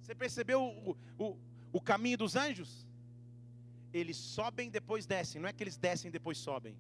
Você 0.01 0.15
percebeu 0.15 0.63
o, 0.63 0.97
o, 1.19 1.37
o 1.73 1.81
caminho 1.81 2.19
dos 2.19 2.37
anjos? 2.37 2.87
Eles 3.93 4.17
sobem 4.17 4.71
depois 4.71 5.07
descem. 5.07 5.41
Não 5.41 5.49
é 5.49 5.53
que 5.53 5.63
eles 5.63 5.77
descem 5.77 6.11
depois 6.11 6.39
sobem 6.39 6.77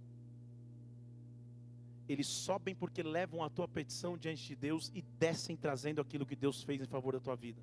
eles 2.08 2.26
sobem 2.26 2.74
porque 2.74 3.02
levam 3.02 3.42
a 3.42 3.50
tua 3.50 3.66
petição 3.66 4.16
diante 4.16 4.46
de 4.46 4.56
Deus 4.56 4.90
e 4.94 5.02
descem 5.02 5.56
trazendo 5.56 6.00
aquilo 6.00 6.26
que 6.26 6.36
Deus 6.36 6.62
fez 6.62 6.80
em 6.80 6.86
favor 6.86 7.14
da 7.14 7.20
tua 7.20 7.34
vida. 7.34 7.62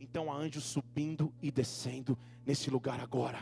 Então 0.00 0.32
há 0.32 0.36
anjos 0.36 0.64
subindo 0.64 1.32
e 1.40 1.50
descendo 1.50 2.18
nesse 2.46 2.70
lugar 2.70 3.00
agora. 3.00 3.38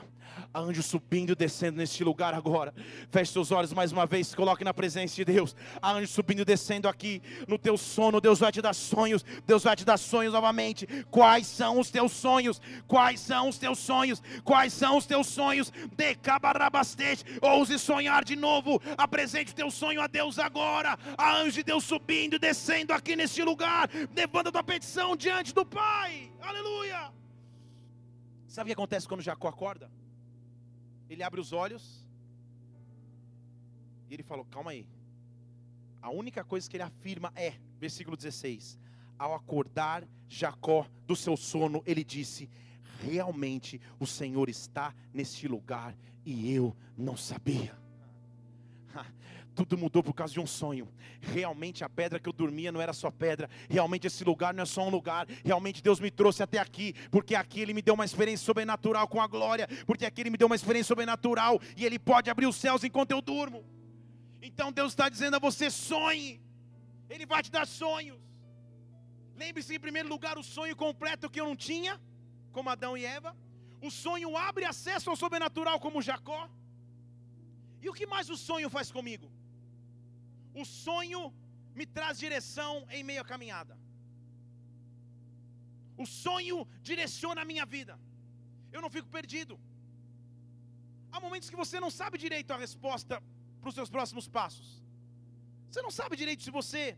Há 0.53 0.61
anjos 0.61 0.87
subindo 0.87 1.33
e 1.33 1.35
descendo 1.35 1.79
nesse 1.79 2.03
lugar 2.03 2.35
agora. 2.35 2.75
Feche 3.11 3.33
seus 3.33 3.51
olhos 3.51 3.73
mais 3.73 3.93
uma 3.93 4.07
vez, 4.07 4.35
coloque 4.35 4.65
na 4.65 4.75
presença 4.75 5.15
de 5.15 5.25
Deus. 5.25 5.55
Há 5.81 5.93
anjos 5.93 6.11
subindo 6.11 6.43
e 6.43 6.45
descendo 6.45 6.89
aqui 6.89 7.23
no 7.47 7.59
teu 7.59 7.77
sono. 7.77 8.21
Deus 8.21 8.41
vai 8.41 8.51
te 8.51 8.63
dar 8.63 8.75
sonhos. 8.75 9.25
Deus 9.47 9.63
vai 9.63 9.77
te 9.77 9.85
dar 9.85 9.97
sonhos 9.97 10.33
novamente. 10.33 10.87
Quais 11.11 11.47
são 11.47 11.79
os 11.79 11.91
teus 11.91 12.13
sonhos? 12.13 12.61
Quais 12.87 13.21
são 13.21 13.49
os 13.49 13.59
teus 13.59 13.79
sonhos? 13.79 14.23
Quais 14.43 14.73
são 14.73 14.97
os 14.97 15.07
teus 15.07 15.27
sonhos? 15.27 15.73
Decabarabastete. 15.97 17.25
Ouse 17.41 17.79
sonhar 17.79 18.25
de 18.25 18.37
novo. 18.37 18.81
Apresente 18.97 19.53
o 19.53 19.57
teu 19.57 19.71
sonho 19.71 20.01
a 20.01 20.07
Deus 20.07 20.39
agora. 20.39 20.99
Há 21.17 21.37
anjos 21.37 21.55
de 21.55 21.63
Deus 21.63 21.85
subindo 21.85 22.37
e 22.37 22.39
descendo 22.39 22.93
aqui 22.93 23.17
nesse 23.17 23.43
lugar. 23.43 23.89
Levando 24.15 24.49
a 24.49 24.53
tua 24.53 24.65
petição 24.65 25.17
diante 25.17 25.55
do 25.55 25.65
Pai. 25.65 26.31
Aleluia. 26.41 27.24
Sabe 28.55 28.69
o 28.69 28.71
que 28.71 28.81
acontece 28.81 29.09
quando 29.09 29.21
Jacó 29.21 29.49
acorda? 29.49 29.91
Ele 31.11 31.25
abre 31.25 31.41
os 31.41 31.53
olhos 31.53 32.09
e 34.09 34.15
ele 34.15 34.23
falou: 34.23 34.45
Calma 34.45 34.71
aí. 34.71 34.87
A 36.01 36.09
única 36.11 36.45
coisa 36.45 36.71
que 36.71 36.77
ele 36.77 36.85
afirma 36.85 37.33
é, 37.35 37.55
versículo 37.81 38.17
16: 38.17 38.79
Ao 39.19 39.35
acordar 39.35 40.07
Jacó 40.29 40.87
do 41.05 41.17
seu 41.17 41.37
sono, 41.37 41.83
ele 41.85 42.05
disse: 42.05 42.49
Realmente 43.01 43.81
o 43.99 44.07
Senhor 44.07 44.49
está 44.49 44.95
neste 45.13 45.49
lugar 45.49 45.97
e 46.25 46.55
eu 46.55 46.77
não 46.97 47.17
sabia. 47.17 47.77
Tudo 49.55 49.79
mudou 49.79 50.03
por 50.03 50.13
causa 50.13 50.33
de 50.33 50.41
um 50.41 50.47
sonho. 50.47 50.89
Realmente 51.21 51.85
a 51.85 51.89
pedra 51.89 52.19
que 52.19 52.29
eu 52.29 52.33
dormia 52.33 52.73
não 52.73 52.81
era 52.81 52.93
só 52.93 53.11
pedra. 53.11 53.49
Realmente 53.69 54.07
esse 54.07 54.25
lugar 54.25 54.53
não 54.53 54.63
é 54.63 54.67
só 54.67 54.83
um 54.87 54.91
lugar. 54.91 55.27
Realmente 55.45 55.83
Deus 55.83 56.01
me 56.01 56.11
trouxe 56.11 56.43
até 56.43 56.59
aqui, 56.59 56.93
porque 57.11 57.35
aqui 57.35 57.61
Ele 57.61 57.73
me 57.73 57.81
deu 57.83 57.95
uma 57.95 58.05
experiência 58.05 58.45
sobrenatural 58.45 59.07
com 59.07 59.21
a 59.21 59.27
glória. 59.27 59.69
Porque 59.87 60.05
aqui 60.05 60.23
Ele 60.23 60.31
me 60.31 60.37
deu 60.37 60.47
uma 60.47 60.57
experiência 60.57 60.89
sobrenatural 60.89 61.61
e 61.77 61.85
Ele 61.85 61.99
pode 61.99 62.29
abrir 62.31 62.47
os 62.47 62.57
céus 62.57 62.83
enquanto 62.83 63.13
eu 63.13 63.23
durmo. 63.23 63.65
Então 64.43 64.73
Deus 64.73 64.93
está 64.93 65.09
dizendo 65.09 65.37
a 65.37 65.39
você: 65.39 65.71
sonhe. 65.71 66.41
Ele 67.09 67.25
vai 67.25 67.43
te 67.43 67.51
dar 67.51 67.67
sonhos. 67.67 68.19
Lembre-se 69.37 69.75
em 69.75 69.81
primeiro 69.81 70.09
lugar 70.09 70.37
o 70.37 70.43
sonho 70.43 70.75
completo 70.75 71.31
que 71.31 71.41
eu 71.41 71.47
não 71.47 71.57
tinha, 71.57 72.01
como 72.53 72.71
Adão 72.71 72.97
e 72.97 73.05
Eva. 73.05 73.37
O 73.81 73.91
sonho 73.91 74.37
abre 74.37 74.65
acesso 74.65 75.11
ao 75.11 75.17
sobrenatural, 75.17 75.79
como 75.79 76.03
Jacó. 76.03 76.49
E 77.83 77.89
o 77.89 77.93
que 77.93 78.07
mais 78.07 78.31
o 78.31 78.37
sonho 78.37 78.71
faz 78.71 78.91
comigo? 78.91 79.31
O 80.55 80.65
sonho 80.65 81.23
me 81.75 81.85
traz 81.97 82.19
direção 82.19 82.73
em 82.97 83.03
meio 83.03 83.23
à 83.23 83.25
caminhada. 83.33 83.77
O 85.97 86.07
sonho 86.07 86.67
direciona 86.83 87.43
a 87.43 87.45
minha 87.45 87.67
vida. 87.77 87.99
Eu 88.73 88.81
não 88.85 88.91
fico 88.97 89.09
perdido. 89.09 89.59
Há 91.13 91.21
momentos 91.21 91.51
que 91.51 91.61
você 91.63 91.79
não 91.85 91.91
sabe 91.91 92.19
direito 92.19 92.53
a 92.53 92.57
resposta 92.57 93.23
para 93.61 93.69
os 93.69 93.75
seus 93.75 93.91
próximos 93.97 94.27
passos. 94.29 94.69
Você 95.71 95.83
não 95.83 95.91
sabe 95.91 96.17
direito 96.17 96.43
se 96.43 96.51
você 96.51 96.97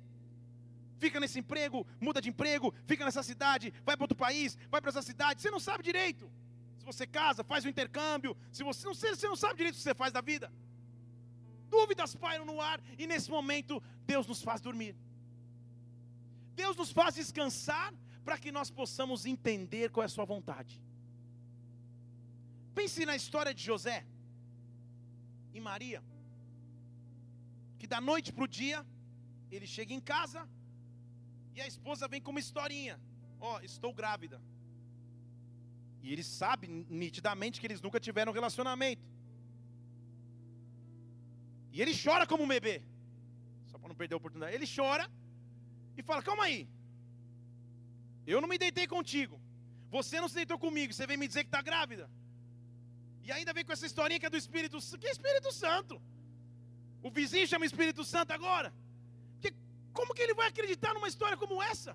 fica 0.99 1.21
nesse 1.21 1.39
emprego, 1.39 1.87
muda 2.01 2.21
de 2.21 2.31
emprego, 2.31 2.75
fica 2.87 3.05
nessa 3.05 3.23
cidade, 3.23 3.73
vai 3.85 3.95
para 3.97 4.05
outro 4.05 4.17
país, 4.17 4.57
vai 4.71 4.81
para 4.81 4.91
essa 4.91 5.03
cidade. 5.03 5.41
Você 5.41 5.51
não 5.51 5.61
sabe 5.61 5.83
direito. 5.83 6.31
Se 6.79 6.85
você 6.85 7.07
casa, 7.07 7.45
faz 7.45 7.65
o 7.65 7.67
um 7.67 7.71
intercâmbio. 7.71 8.37
Se 8.51 8.63
você 8.63 8.87
não, 8.87 8.95
você 8.95 9.29
não 9.29 9.37
sabe 9.37 9.57
direito 9.57 9.75
o 9.75 9.79
que 9.79 9.83
você 9.83 9.95
faz 9.95 10.13
da 10.13 10.21
vida. 10.21 10.51
Dúvidas 11.69 12.15
pairam 12.15 12.45
no 12.45 12.61
ar 12.61 12.81
e 12.99 13.07
nesse 13.07 13.31
momento 13.31 13.83
Deus 14.07 14.27
nos 14.27 14.43
faz 14.43 14.61
dormir. 14.61 14.95
Deus 16.55 16.77
nos 16.77 16.91
faz 16.91 17.15
descansar 17.15 17.93
para 18.25 18.39
que 18.39 18.51
nós 18.51 18.71
possamos 18.71 19.27
entender 19.27 19.91
qual 19.91 20.03
é 20.03 20.07
a 20.07 20.09
sua 20.17 20.25
vontade. 20.25 20.83
Pense 22.75 23.07
na 23.07 23.17
história 23.17 23.53
de 23.55 23.63
José 23.63 24.05
e 25.55 25.61
Maria, 25.61 26.03
que 27.79 27.87
da 27.87 28.01
noite 28.01 28.33
para 28.33 28.45
o 28.45 28.49
dia, 28.49 28.85
ele 29.51 29.67
chega 29.67 29.93
em 29.95 30.01
casa 30.01 30.49
e 31.55 31.61
a 31.61 31.67
esposa 31.67 32.07
vem 32.07 32.21
com 32.21 32.33
uma 32.33 32.41
historinha: 32.41 33.01
Ó, 33.41 33.57
oh, 33.57 33.61
estou 33.61 33.93
grávida. 33.93 34.41
E 36.03 36.13
ele 36.13 36.23
sabe 36.23 36.69
nitidamente 37.03 37.61
que 37.61 37.67
eles 37.67 37.81
nunca 37.81 37.99
tiveram 37.99 38.33
relacionamento. 38.33 39.03
E 41.77 41.83
ele 41.83 41.95
chora 42.05 42.27
como 42.31 42.43
um 42.45 42.49
bebê, 42.49 42.75
só 43.71 43.77
para 43.79 43.89
não 43.91 43.99
perder 44.01 44.15
a 44.15 44.21
oportunidade. 44.21 44.55
Ele 44.57 44.69
chora 44.77 45.05
e 45.99 46.03
fala: 46.03 46.23
Calma 46.29 46.45
aí, 46.45 46.61
eu 48.27 48.41
não 48.41 48.49
me 48.53 48.57
deitei 48.63 48.87
contigo, 48.87 49.39
você 49.97 50.19
não 50.23 50.29
se 50.31 50.37
deitou 50.41 50.59
comigo, 50.59 50.95
você 50.95 51.07
vem 51.11 51.19
me 51.23 51.29
dizer 51.29 51.43
que 51.45 51.49
está 51.49 51.61
grávida. 51.61 52.09
E 53.27 53.31
ainda 53.31 53.53
vem 53.53 53.63
com 53.67 53.75
essa 53.77 53.85
historinha 53.91 54.19
que 54.19 54.25
é 54.25 54.31
do 54.31 54.39
Espírito 54.39 54.81
Santo. 54.81 55.01
Que 55.03 55.09
é 55.09 55.11
Espírito 55.19 55.53
Santo? 55.53 56.01
O 57.03 57.11
vizinho 57.11 57.47
chama 57.47 57.67
Espírito 57.67 58.05
Santo 58.05 58.31
agora. 58.39 58.73
Porque 59.35 59.55
como 59.93 60.15
que 60.15 60.23
ele 60.23 60.33
vai 60.41 60.49
acreditar 60.49 60.95
numa 60.95 61.09
história 61.13 61.37
como 61.37 61.63
essa? 61.63 61.95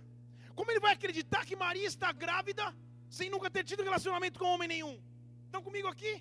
Como 0.54 0.70
ele 0.70 0.84
vai 0.86 0.94
acreditar 0.94 1.44
que 1.44 1.56
Maria 1.56 1.88
está 1.88 2.12
grávida 2.12 2.66
sem 3.10 3.32
nunca 3.32 3.50
ter 3.50 3.64
tido 3.64 3.82
relacionamento 3.90 4.38
com 4.38 4.54
homem 4.54 4.68
nenhum? 4.68 4.96
Estão 5.48 5.64
comigo 5.64 5.88
aqui? 5.88 6.14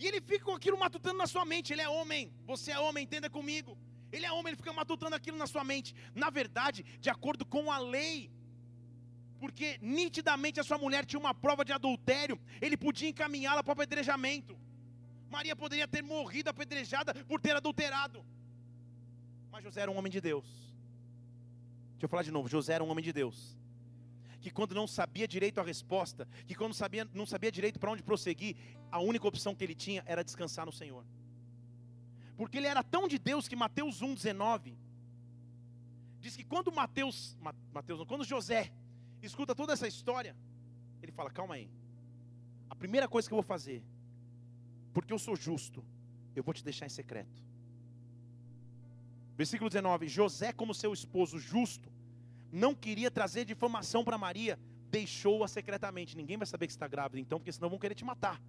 E 0.00 0.06
ele 0.08 0.20
fica 0.20 0.44
com 0.46 0.54
aquilo 0.58 0.78
matutando 0.78 1.18
na 1.18 1.26
sua 1.26 1.44
mente. 1.44 1.72
Ele 1.74 1.82
é 1.82 1.88
homem, 1.88 2.32
você 2.46 2.70
é 2.72 2.78
homem, 2.78 3.04
entenda 3.04 3.28
comigo. 3.28 3.76
Ele 4.10 4.24
é 4.24 4.32
homem, 4.32 4.48
ele 4.48 4.56
fica 4.56 4.72
matutando 4.72 5.14
aquilo 5.14 5.36
na 5.36 5.46
sua 5.46 5.62
mente. 5.62 5.94
Na 6.14 6.30
verdade, 6.30 6.82
de 7.04 7.10
acordo 7.10 7.44
com 7.44 7.70
a 7.70 7.78
lei, 7.78 8.30
porque 9.38 9.78
nitidamente 9.82 10.58
a 10.58 10.64
sua 10.64 10.78
mulher 10.78 11.04
tinha 11.04 11.20
uma 11.20 11.34
prova 11.34 11.64
de 11.64 11.72
adultério, 11.72 12.40
ele 12.62 12.78
podia 12.78 13.10
encaminhá-la 13.10 13.62
para 13.62 13.72
o 13.72 13.76
apedrejamento. 13.78 14.58
Maria 15.28 15.54
poderia 15.54 15.86
ter 15.86 16.02
morrido 16.02 16.48
apedrejada 16.48 17.14
por 17.30 17.38
ter 17.38 17.54
adulterado. 17.54 18.24
Mas 19.52 19.62
José 19.62 19.82
era 19.82 19.90
um 19.90 19.98
homem 19.98 20.10
de 20.10 20.20
Deus. 20.20 20.46
Deixa 21.92 22.06
eu 22.06 22.08
falar 22.08 22.22
de 22.22 22.32
novo: 22.32 22.48
José 22.48 22.72
era 22.72 22.82
um 22.82 22.88
homem 22.88 23.04
de 23.04 23.12
Deus. 23.12 23.56
Que 24.40 24.50
quando 24.50 24.74
não 24.74 24.86
sabia 24.86 25.28
direito 25.28 25.60
a 25.60 25.62
resposta, 25.62 26.26
que 26.46 26.54
quando 26.54 26.74
sabia, 26.74 27.06
não 27.12 27.26
sabia 27.26 27.52
direito 27.52 27.78
para 27.78 27.90
onde 27.90 28.02
prosseguir, 28.02 28.56
a 28.90 28.98
única 29.00 29.26
opção 29.26 29.54
que 29.54 29.62
ele 29.62 29.74
tinha 29.74 30.02
era 30.06 30.24
descansar 30.24 30.64
no 30.66 30.72
Senhor. 30.72 31.04
Porque 32.36 32.56
ele 32.56 32.66
era 32.66 32.82
tão 32.82 33.06
de 33.06 33.18
Deus 33.18 33.46
que 33.46 33.54
Mateus 33.54 34.00
1,19 34.00 34.74
diz 36.20 36.36
que 36.36 36.44
quando 36.44 36.72
Mateus, 36.72 37.36
Mateus, 37.72 38.04
quando 38.04 38.24
José 38.24 38.72
escuta 39.22 39.54
toda 39.54 39.72
essa 39.72 39.86
história, 39.86 40.34
ele 41.02 41.12
fala: 41.12 41.30
calma 41.30 41.54
aí. 41.54 41.70
A 42.68 42.74
primeira 42.74 43.08
coisa 43.08 43.28
que 43.28 43.34
eu 43.34 43.42
vou 43.42 43.42
fazer, 43.42 43.82
porque 44.92 45.12
eu 45.12 45.18
sou 45.18 45.36
justo, 45.36 45.84
eu 46.34 46.42
vou 46.42 46.54
te 46.54 46.64
deixar 46.64 46.86
em 46.86 46.90
secreto. 46.90 47.42
Versículo 49.36 49.70
19: 49.70 50.08
José, 50.08 50.52
como 50.52 50.74
seu 50.74 50.92
esposo 50.92 51.38
justo, 51.38 51.90
não 52.52 52.74
queria 52.74 53.10
trazer 53.10 53.44
difamação 53.44 54.04
para 54.04 54.18
Maria, 54.18 54.58
deixou-a 54.90 55.48
secretamente. 55.48 56.16
Ninguém 56.16 56.36
vai 56.36 56.46
saber 56.46 56.66
que 56.66 56.72
está 56.72 56.88
grávida, 56.88 57.20
então, 57.20 57.38
porque 57.38 57.52
senão 57.52 57.70
vão 57.70 57.78
querer 57.78 57.94
te 57.94 58.04
matar. 58.04 58.40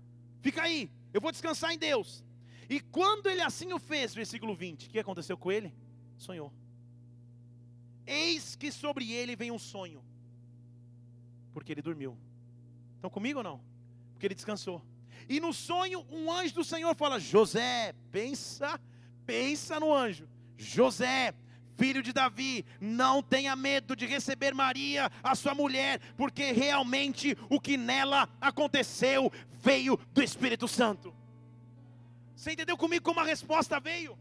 Fica 0.42 0.64
aí, 0.64 0.92
eu 1.14 1.22
vou 1.22 1.32
descansar 1.32 1.72
em 1.72 1.78
Deus. 1.78 2.24
E 2.70 2.80
quando 2.80 3.28
ele 3.28 3.42
assim 3.42 3.74
o 3.74 3.80
fez, 3.80 4.14
versículo 4.14 4.56
20, 4.56 4.88
o 4.88 4.90
que 4.90 5.00
aconteceu 5.00 5.38
com 5.38 5.52
ele? 5.52 5.74
Sonhou. 6.18 6.52
Eis 8.06 8.56
que 8.56 8.72
sobre 8.72 9.12
ele 9.12 9.36
vem 9.36 9.52
um 9.52 9.60
sonho 9.60 10.04
porque 11.54 11.72
ele 11.72 11.82
dormiu. 11.82 12.18
Estão 12.96 13.10
comigo 13.10 13.40
ou 13.40 13.44
não? 13.44 13.62
Porque 14.14 14.28
ele 14.28 14.36
descansou. 14.36 14.82
E 15.28 15.40
no 15.40 15.54
sonho, 15.54 16.06
um 16.10 16.32
anjo 16.32 16.56
do 16.56 16.64
Senhor 16.64 16.96
fala: 16.96 17.20
José, 17.20 17.94
pensa, 18.12 18.80
pensa 19.26 19.80
no 19.80 19.94
anjo. 19.94 20.28
José, 20.58 21.34
filho 21.82 22.04
de 22.04 22.14
Davi, 22.14 22.64
não 22.80 23.24
tenha 23.24 23.56
medo 23.56 23.96
de 23.96 24.06
receber 24.06 24.54
Maria, 24.54 25.12
a 25.24 25.34
sua 25.34 25.56
mulher, 25.56 26.00
porque 26.16 26.52
realmente 26.52 27.36
o 27.50 27.60
que 27.60 27.76
nela 27.76 28.30
aconteceu 28.40 29.34
veio 29.50 29.98
do 30.14 30.22
Espírito 30.22 30.68
Santo. 30.68 31.12
Você 32.36 32.52
entendeu 32.52 32.78
comigo 32.78 33.04
como 33.04 33.20
a 33.20 33.24
resposta 33.24 33.80
veio? 33.80 34.16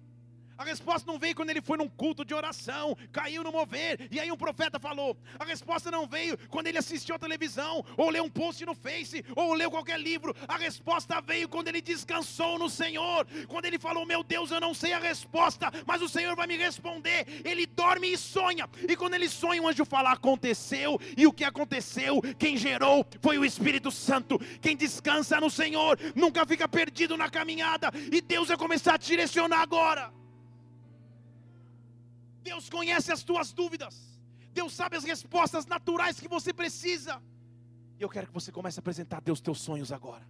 A 0.60 0.64
resposta 0.64 1.10
não 1.10 1.18
veio 1.18 1.34
quando 1.34 1.48
ele 1.48 1.62
foi 1.62 1.78
num 1.78 1.88
culto 1.88 2.22
de 2.22 2.34
oração, 2.34 2.94
caiu 3.10 3.42
no 3.42 3.50
mover, 3.50 4.06
e 4.10 4.20
aí 4.20 4.30
um 4.30 4.36
profeta 4.36 4.78
falou. 4.78 5.16
A 5.38 5.44
resposta 5.46 5.90
não 5.90 6.06
veio 6.06 6.36
quando 6.50 6.66
ele 6.66 6.76
assistiu 6.76 7.14
a 7.14 7.18
televisão, 7.18 7.82
ou 7.96 8.10
leu 8.10 8.24
um 8.24 8.28
post 8.28 8.66
no 8.66 8.74
Face, 8.74 9.24
ou 9.34 9.54
leu 9.54 9.70
qualquer 9.70 9.98
livro. 9.98 10.36
A 10.46 10.58
resposta 10.58 11.18
veio 11.22 11.48
quando 11.48 11.68
ele 11.68 11.80
descansou 11.80 12.58
no 12.58 12.68
Senhor. 12.68 13.26
Quando 13.48 13.64
ele 13.64 13.78
falou: 13.78 14.04
Meu 14.04 14.22
Deus, 14.22 14.50
eu 14.50 14.60
não 14.60 14.74
sei 14.74 14.92
a 14.92 14.98
resposta, 14.98 15.72
mas 15.86 16.02
o 16.02 16.10
Senhor 16.10 16.36
vai 16.36 16.46
me 16.46 16.58
responder. 16.58 17.26
Ele 17.42 17.64
dorme 17.64 18.12
e 18.12 18.18
sonha, 18.18 18.68
e 18.86 18.94
quando 18.94 19.14
ele 19.14 19.30
sonha, 19.30 19.62
o 19.62 19.66
anjo 19.66 19.86
fala: 19.86 20.12
Aconteceu, 20.12 21.00
e 21.16 21.26
o 21.26 21.32
que 21.32 21.44
aconteceu, 21.44 22.20
quem 22.38 22.58
gerou 22.58 23.06
foi 23.22 23.38
o 23.38 23.46
Espírito 23.46 23.90
Santo. 23.90 24.38
Quem 24.60 24.76
descansa 24.76 25.40
no 25.40 25.48
Senhor 25.48 25.98
nunca 26.14 26.44
fica 26.44 26.68
perdido 26.68 27.16
na 27.16 27.30
caminhada, 27.30 27.90
e 28.12 28.20
Deus 28.20 28.48
vai 28.48 28.58
começar 28.58 28.96
a 28.96 28.98
te 28.98 29.06
direcionar 29.06 29.62
agora. 29.62 30.19
Deus 32.42 32.68
conhece 32.68 33.12
as 33.12 33.22
tuas 33.22 33.52
dúvidas. 33.52 34.20
Deus 34.52 34.72
sabe 34.72 34.96
as 34.96 35.04
respostas 35.04 35.66
naturais 35.66 36.18
que 36.18 36.28
você 36.28 36.52
precisa. 36.52 37.22
E 37.98 38.02
eu 38.02 38.08
quero 38.08 38.26
que 38.26 38.32
você 38.32 38.50
comece 38.50 38.78
a 38.78 38.80
apresentar 38.80 39.18
a 39.18 39.20
Deus 39.20 39.40
teus 39.40 39.60
sonhos 39.60 39.92
agora. 39.92 40.26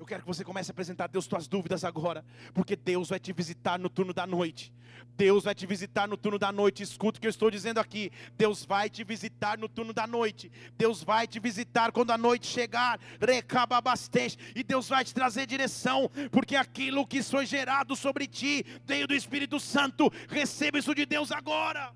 Eu 0.00 0.06
quero 0.06 0.22
que 0.22 0.26
você 0.26 0.42
comece 0.42 0.70
a 0.70 0.72
apresentar 0.72 1.04
a 1.04 1.08
Deus 1.08 1.26
tuas 1.26 1.46
dúvidas 1.46 1.84
agora, 1.84 2.24
porque 2.54 2.74
Deus 2.74 3.10
vai 3.10 3.20
te 3.20 3.34
visitar 3.34 3.78
no 3.78 3.90
turno 3.90 4.14
da 4.14 4.26
noite. 4.26 4.72
Deus 5.14 5.44
vai 5.44 5.54
te 5.54 5.66
visitar 5.66 6.08
no 6.08 6.16
turno 6.16 6.38
da 6.38 6.50
noite. 6.50 6.82
Escuta 6.82 7.18
o 7.18 7.20
que 7.20 7.26
eu 7.26 7.30
estou 7.30 7.50
dizendo 7.50 7.78
aqui. 7.78 8.10
Deus 8.34 8.64
vai 8.64 8.88
te 8.88 9.04
visitar 9.04 9.58
no 9.58 9.68
turno 9.68 9.92
da 9.92 10.06
noite. 10.06 10.50
Deus 10.74 11.04
vai 11.04 11.26
te 11.26 11.38
visitar 11.38 11.92
quando 11.92 12.12
a 12.12 12.16
noite 12.16 12.46
chegar. 12.46 12.98
Recababastej. 13.20 14.38
E 14.56 14.64
Deus 14.64 14.88
vai 14.88 15.04
te 15.04 15.12
trazer 15.12 15.44
direção, 15.44 16.10
porque 16.32 16.56
aquilo 16.56 17.06
que 17.06 17.22
foi 17.22 17.44
gerado 17.44 17.94
sobre 17.94 18.26
ti 18.26 18.64
veio 18.86 19.06
do 19.06 19.12
Espírito 19.12 19.60
Santo. 19.60 20.10
Receba 20.30 20.78
isso 20.78 20.94
de 20.94 21.04
Deus 21.04 21.30
agora. 21.30 21.92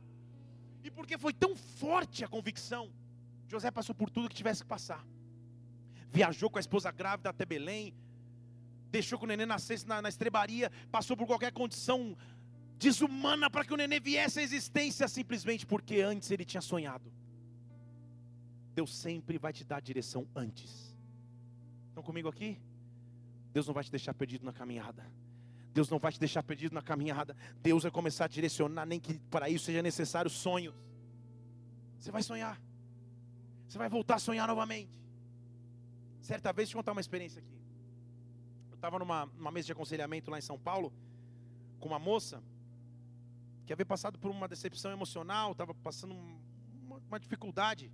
E 0.83 0.91
porque 0.91 1.17
foi 1.17 1.33
tão 1.33 1.57
forte 1.57 2.23
a 2.23 2.29
convicção, 2.29 2.93
José 3.49 3.71
passou 3.71 3.95
por 3.95 4.11
tudo 4.11 4.29
que 4.29 4.35
tivesse 4.35 4.61
que 4.61 4.69
passar 4.69 5.03
viajou 6.15 6.49
com 6.49 6.59
a 6.59 6.61
esposa 6.61 6.93
grávida 6.93 7.31
até 7.31 7.45
Belém, 7.45 7.93
deixou 8.89 9.19
que 9.19 9.25
o 9.25 9.29
neném 9.29 9.47
nascesse 9.47 9.85
na, 9.85 10.01
na 10.01 10.09
estrebaria, 10.09 10.71
passou 10.93 11.17
por 11.17 11.27
qualquer 11.27 11.53
condição 11.53 12.17
desumana 12.79 13.51
para 13.51 13.65
que 13.65 13.75
o 13.75 13.77
neném 13.77 13.99
viesse 13.99 14.39
à 14.39 14.43
existência, 14.43 15.09
simplesmente 15.09 15.67
porque 15.67 16.01
antes 16.01 16.31
ele 16.31 16.45
tinha 16.45 16.61
sonhado. 16.61 17.12
Deus 18.73 18.95
sempre 18.95 19.39
vai 19.39 19.53
te 19.53 19.65
dar 19.65 19.83
direção 19.83 20.25
antes. 20.37 20.97
Estão 21.89 22.03
comigo 22.03 22.29
aqui? 22.29 22.61
Deus 23.53 23.67
não 23.67 23.75
vai 23.75 23.83
te 23.83 23.91
deixar 23.91 24.15
perdido 24.15 24.45
na 24.45 24.53
caminhada. 24.53 25.05
Deus 25.73 25.91
não 25.91 25.99
vai 25.99 26.12
te 26.12 26.21
deixar 26.21 26.45
perdido 26.45 26.75
na 26.75 26.83
caminhada. 26.83 27.37
Deus 27.61 27.83
vai 27.83 27.91
começar 27.91 28.27
a 28.27 28.29
direcionar, 28.29 28.87
nem 28.87 29.01
que 29.01 29.19
para 29.29 29.49
isso 29.49 29.65
seja 29.65 29.83
necessário 29.83 30.31
sonhos. 30.31 30.75
Você 31.99 32.12
vai 32.12 32.23
sonhar. 32.23 32.61
Você 33.67 33.79
vai 33.79 33.89
voltar 33.89 34.17
a 34.17 34.19
sonhar 34.21 34.47
novamente. 34.47 35.04
Certa 36.25 36.51
vez, 36.55 36.68
deixa 36.68 36.75
eu 36.75 36.79
contar 36.79 36.93
uma 36.93 37.03
experiência 37.03 37.39
aqui. 37.39 37.55
Eu 38.70 38.77
estava 38.77 38.99
numa, 38.99 39.27
numa 39.27 39.51
mesa 39.51 39.66
de 39.66 39.72
aconselhamento 39.72 40.31
lá 40.31 40.39
em 40.39 40.41
São 40.41 40.59
Paulo, 40.59 40.91
com 41.79 41.87
uma 41.87 41.99
moça, 41.99 42.43
que 43.66 43.72
havia 43.75 43.85
passado 43.85 44.18
por 44.18 44.31
uma 44.31 44.49
decepção 44.49 44.91
emocional, 44.91 45.53
estava 45.53 45.75
passando 45.75 46.14
uma, 46.14 46.97
uma, 46.97 47.20
dificuldade 47.20 47.93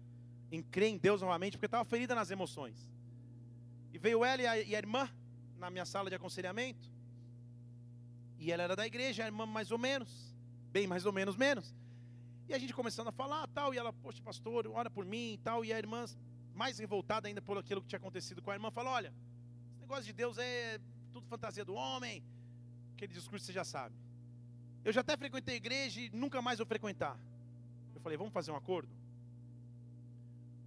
em 0.53 0.63
crer 0.63 0.91
em 0.91 0.97
Deus 0.97 1.21
novamente, 1.21 1.55
porque 1.57 1.67
estava 1.67 1.85
ferida 1.85 2.15
nas 2.15 2.31
emoções. 2.31 2.89
E 3.93 3.99
veio 3.99 4.25
ela 4.25 4.41
e 4.41 4.47
a, 4.47 4.59
e 4.61 4.77
a 4.77 4.79
irmã 4.79 5.11
na 5.59 5.69
minha 5.69 5.85
sala 5.85 6.09
de 6.09 6.15
aconselhamento. 6.15 6.89
E 8.39 8.53
ela 8.53 8.63
era 8.63 8.77
da 8.77 8.87
igreja, 8.87 9.25
a 9.25 9.27
irmã 9.27 9.45
mais 9.45 9.73
ou 9.73 9.79
menos, 9.79 10.37
bem 10.71 10.87
mais 10.87 11.05
ou 11.05 11.13
menos 11.13 11.35
menos. 11.35 11.75
E 12.49 12.55
a 12.55 12.59
gente 12.61 12.73
começando 12.73 13.09
a 13.09 13.13
falar 13.13 13.49
tal, 13.49 13.75
e 13.75 13.79
ela, 13.79 13.93
poxa, 13.93 14.23
pastor, 14.23 14.69
ora 14.69 14.89
por 14.89 15.05
mim 15.05 15.33
e 15.33 15.39
tal. 15.39 15.65
E 15.65 15.73
a 15.73 15.79
irmã, 15.79 16.05
mais 16.63 16.79
revoltada 16.85 17.27
ainda 17.27 17.41
por 17.41 17.57
aquilo 17.57 17.81
que 17.83 17.89
tinha 17.89 18.03
acontecido 18.03 18.43
com 18.43 18.51
a 18.51 18.55
irmã, 18.59 18.71
falou: 18.71 18.93
Olha, 18.93 19.13
esse 19.71 19.81
negócio 19.81 20.05
de 20.05 20.13
Deus 20.13 20.37
é 20.37 20.79
tudo 21.13 21.27
fantasia 21.35 21.65
do 21.65 21.75
homem. 21.75 22.23
Aquele 22.95 23.15
discurso 23.15 23.47
você 23.47 23.53
já 23.61 23.65
sabe. 23.65 23.97
Eu 24.85 24.93
já 24.93 25.01
até 25.01 25.17
frequentei 25.17 25.55
a 25.55 25.57
igreja 25.57 25.99
e 26.03 26.11
nunca 26.23 26.43
mais 26.47 26.59
vou 26.59 26.67
frequentar. 26.67 27.17
Eu 27.95 28.01
falei: 28.05 28.19
Vamos 28.19 28.35
fazer 28.39 28.51
um 28.51 28.57
acordo? 28.63 28.93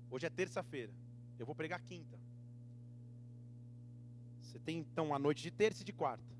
Hoje 0.09 0.25
é 0.25 0.31
terça-feira, 0.41 0.93
eu 1.37 1.45
vou 1.45 1.55
pregar 1.61 1.79
quinta. 1.81 2.17
Você 4.41 4.59
tem 4.59 4.79
então 4.79 5.13
a 5.13 5.19
noite 5.19 5.43
de 5.43 5.51
terça 5.51 5.81
e 5.83 5.85
de 5.85 5.93
quarta. 5.93 6.31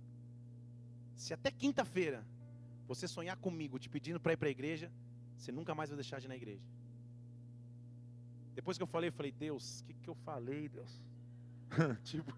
Se 1.16 1.32
até 1.38 1.51
quinta-feira 1.51 2.26
você 2.88 3.08
sonhar 3.08 3.38
comigo 3.38 3.78
te 3.84 3.89
pedindo 3.95 4.20
para 4.20 4.34
ir 4.34 4.38
para 4.38 4.47
a 4.47 4.51
igreja, 4.58 4.91
você 5.38 5.51
nunca 5.51 5.76
mais 5.76 5.89
vai 5.91 5.97
deixar 5.97 6.20
de 6.20 6.26
ir 6.28 6.30
na 6.30 6.36
igreja. 6.36 6.66
Depois 8.54 8.78
que 8.78 8.84
eu 8.84 8.88
falei, 8.88 9.10
eu 9.10 9.14
falei, 9.14 9.32
Deus, 9.32 9.82
o 9.82 9.86
que, 9.86 9.93
que 9.93 10.10
eu 10.10 10.16
falei, 10.16 10.70
Deus? 10.70 11.01
tipo, 12.04 12.34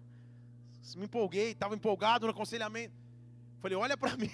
me 0.96 1.04
empolguei, 1.04 1.50
estava 1.50 1.74
empolgado 1.74 2.26
no 2.26 2.32
aconselhamento. 2.32 2.94
Falei, 3.60 3.76
olha 3.76 3.96
para 3.96 4.16
mim. 4.16 4.30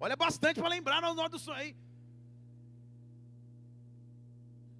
olha 0.00 0.16
bastante 0.16 0.60
para 0.60 0.68
lembrar 0.68 1.00
na 1.00 1.10
hora 1.10 1.28
do 1.28 1.38
sonho 1.38 1.58
aí. 1.58 1.76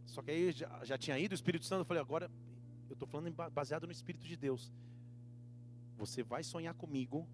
Só 0.07 0.23
que 0.23 0.31
aí 0.31 0.53
já, 0.53 0.85
já 0.85 0.99
tinha 0.99 1.19
ido 1.19 1.33
o 1.33 1.35
Espírito 1.35 1.65
Santo. 1.65 1.81
Eu 1.81 1.85
falei, 1.85 2.01
agora 2.01 2.31
eu 2.89 2.95
estou 2.95 3.09
falando 3.09 3.33
baseado 3.51 3.87
no 3.87 3.93
Espírito 3.93 4.27
de 4.27 4.37
Deus. 4.37 4.71
Você 5.97 6.23
vai 6.23 6.43
sonhar 6.43 6.75
comigo. 6.75 7.27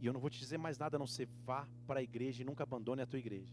E 0.00 0.06
eu 0.06 0.12
não 0.12 0.20
vou 0.20 0.30
te 0.30 0.38
dizer 0.38 0.58
mais 0.58 0.78
nada, 0.78 0.96
a 0.96 0.98
não 0.98 1.06
ser 1.06 1.28
vá 1.44 1.68
para 1.86 2.00
a 2.00 2.02
igreja 2.02 2.42
e 2.42 2.44
nunca 2.44 2.62
abandone 2.62 3.02
a 3.02 3.06
tua 3.06 3.18
igreja. 3.18 3.52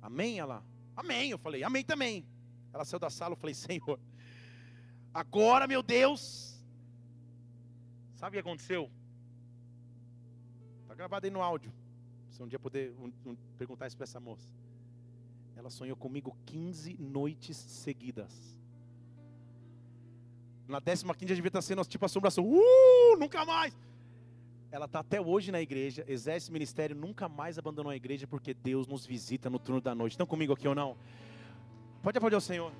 Amém? 0.00 0.38
Ela, 0.38 0.64
amém. 0.94 1.30
Eu 1.30 1.38
falei, 1.38 1.64
amém 1.64 1.84
também. 1.84 2.26
Ela 2.72 2.84
saiu 2.84 2.98
da 2.98 3.10
sala, 3.10 3.32
eu 3.32 3.36
falei, 3.36 3.54
Senhor, 3.54 3.98
agora, 5.12 5.66
meu 5.66 5.82
Deus. 5.82 6.58
Sabe 8.14 8.30
o 8.30 8.42
que 8.42 8.48
aconteceu? 8.48 8.90
Está 10.82 10.94
gravado 10.94 11.26
aí 11.26 11.30
no 11.30 11.42
áudio. 11.42 11.72
Se 12.30 12.42
um 12.42 12.48
dia 12.48 12.58
puder 12.58 12.92
um, 12.92 13.12
um, 13.26 13.36
perguntar 13.58 13.86
isso 13.86 13.96
para 13.96 14.04
essa 14.04 14.20
moça. 14.20 14.48
Ela 15.56 15.70
sonhou 15.70 15.96
comigo 15.96 16.36
15 16.46 16.96
noites 16.98 17.56
seguidas. 17.56 18.56
Na 20.66 20.80
décima 20.80 21.14
quinta 21.14 21.34
devia 21.34 21.48
estar 21.48 21.60
sendo 21.60 21.84
tipo 21.84 22.04
assombração. 22.04 22.44
Uh, 22.46 23.16
nunca 23.18 23.44
mais. 23.44 23.76
Ela 24.70 24.86
está 24.86 25.00
até 25.00 25.20
hoje 25.20 25.52
na 25.52 25.60
igreja, 25.60 26.02
exerce 26.08 26.50
ministério, 26.50 26.96
nunca 26.96 27.28
mais 27.28 27.58
abandonou 27.58 27.92
a 27.92 27.96
igreja, 27.96 28.26
porque 28.26 28.54
Deus 28.54 28.86
nos 28.86 29.04
visita 29.04 29.50
no 29.50 29.58
turno 29.58 29.82
da 29.82 29.94
noite. 29.94 30.12
Estão 30.12 30.26
comigo 30.26 30.54
aqui 30.54 30.66
ou 30.66 30.74
não? 30.74 30.96
Pode 32.02 32.18
aplaudir 32.18 32.36
o 32.36 32.40
Senhor. 32.40 32.72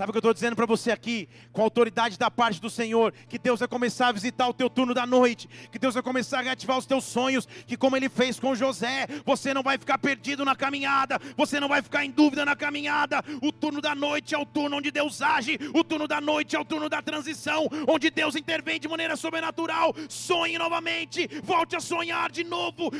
Sabe 0.00 0.08
o 0.08 0.12
que 0.14 0.16
eu 0.16 0.20
estou 0.20 0.32
dizendo 0.32 0.56
para 0.56 0.64
você 0.64 0.90
aqui, 0.90 1.28
com 1.52 1.60
autoridade 1.60 2.18
da 2.18 2.30
parte 2.30 2.58
do 2.58 2.70
Senhor, 2.70 3.12
que 3.28 3.38
Deus 3.38 3.58
vai 3.58 3.68
começar 3.68 4.08
a 4.08 4.12
visitar 4.12 4.48
o 4.48 4.54
teu 4.54 4.70
turno 4.70 4.94
da 4.94 5.06
noite, 5.06 5.46
que 5.70 5.78
Deus 5.78 5.92
vai 5.92 6.02
começar 6.02 6.38
a 6.38 6.40
reativar 6.40 6.78
os 6.78 6.86
teus 6.86 7.04
sonhos, 7.04 7.44
que 7.66 7.76
como 7.76 7.98
Ele 7.98 8.08
fez 8.08 8.40
com 8.40 8.54
José, 8.54 9.06
você 9.26 9.52
não 9.52 9.62
vai 9.62 9.76
ficar 9.76 9.98
perdido 9.98 10.42
na 10.42 10.56
caminhada, 10.56 11.20
você 11.36 11.60
não 11.60 11.68
vai 11.68 11.82
ficar 11.82 12.02
em 12.02 12.10
dúvida 12.10 12.46
na 12.46 12.56
caminhada. 12.56 13.22
O 13.42 13.52
turno 13.52 13.82
da 13.82 13.94
noite 13.94 14.34
é 14.34 14.38
o 14.38 14.46
turno 14.46 14.78
onde 14.78 14.90
Deus 14.90 15.20
age, 15.20 15.58
o 15.74 15.84
turno 15.84 16.08
da 16.08 16.18
noite 16.18 16.56
é 16.56 16.58
o 16.58 16.64
turno 16.64 16.88
da 16.88 17.02
transição, 17.02 17.68
onde 17.86 18.08
Deus 18.08 18.34
intervém 18.34 18.80
de 18.80 18.88
maneira 18.88 19.16
sobrenatural. 19.16 19.94
Sonhe 20.08 20.56
novamente, 20.56 21.28
volte 21.42 21.76
a 21.76 21.80
sonhar 21.80 22.32
de 22.32 22.42
novo. 22.42 22.90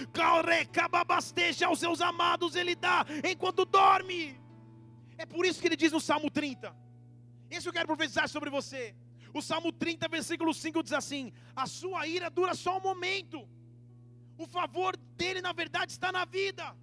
Cababasteja 0.70 1.66
aos 1.66 1.78
seus 1.78 2.03
amados, 2.03 2.55
Ele 2.55 2.74
dá 2.74 3.07
enquanto 3.24 3.64
dorme. 3.64 4.38
É 5.16 5.24
por 5.24 5.46
isso 5.46 5.61
que 5.61 5.68
ele 5.68 5.76
diz 5.76 5.92
no 5.92 6.01
Salmo 6.01 6.30
30. 6.30 6.89
Isso 7.51 7.68
eu 7.68 7.72
quero 7.72 7.86
profetizar 7.86 8.28
sobre 8.28 8.51
você. 8.51 8.94
O 9.32 9.40
Salmo 9.42 9.72
30, 9.72 10.09
versículo 10.09 10.53
5 10.53 10.82
diz 10.82 10.92
assim: 10.92 11.32
A 11.55 11.66
sua 11.66 12.07
ira 12.07 12.30
dura 12.30 12.55
só 12.55 12.78
um 12.78 12.80
momento, 12.80 13.48
o 14.38 14.46
favor 14.46 14.96
dele, 15.16 15.40
na 15.40 15.53
verdade, 15.53 15.92
está 15.92 16.11
na 16.11 16.24
vida. 16.24 16.74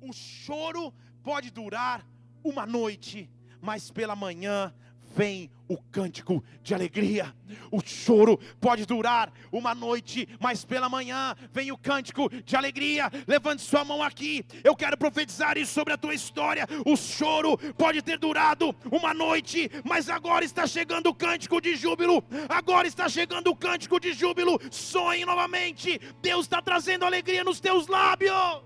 O 0.00 0.12
choro 0.12 0.92
pode 1.22 1.50
durar 1.50 2.06
uma 2.42 2.66
noite, 2.66 3.30
mas 3.60 3.90
pela 3.90 4.16
manhã 4.16 4.74
vem 5.16 5.50
o 5.66 5.78
cântico 5.90 6.44
de 6.62 6.74
alegria. 6.74 7.34
O 7.72 7.80
choro 7.84 8.38
pode 8.60 8.84
durar 8.84 9.32
uma 9.50 9.74
noite, 9.74 10.28
mas 10.38 10.64
pela 10.64 10.90
manhã 10.90 11.34
vem 11.50 11.72
o 11.72 11.78
cântico 11.78 12.28
de 12.44 12.54
alegria. 12.54 13.10
Levante 13.26 13.62
sua 13.62 13.82
mão 13.82 14.02
aqui. 14.02 14.44
Eu 14.62 14.76
quero 14.76 14.96
profetizar 14.98 15.56
isso 15.56 15.72
sobre 15.72 15.94
a 15.94 15.96
tua 15.96 16.14
história. 16.14 16.68
O 16.84 16.96
choro 16.96 17.56
pode 17.74 18.02
ter 18.02 18.18
durado 18.18 18.76
uma 18.92 19.14
noite, 19.14 19.70
mas 19.84 20.10
agora 20.10 20.44
está 20.44 20.66
chegando 20.66 21.08
o 21.08 21.14
cântico 21.14 21.60
de 21.60 21.74
júbilo. 21.74 22.22
Agora 22.48 22.86
está 22.86 23.08
chegando 23.08 23.48
o 23.48 23.56
cântico 23.56 23.98
de 23.98 24.12
júbilo. 24.12 24.60
Sonhe 24.70 25.24
novamente. 25.24 25.98
Deus 26.20 26.44
está 26.44 26.60
trazendo 26.60 27.06
alegria 27.06 27.42
nos 27.42 27.58
teus 27.58 27.86
lábios. 27.86 28.62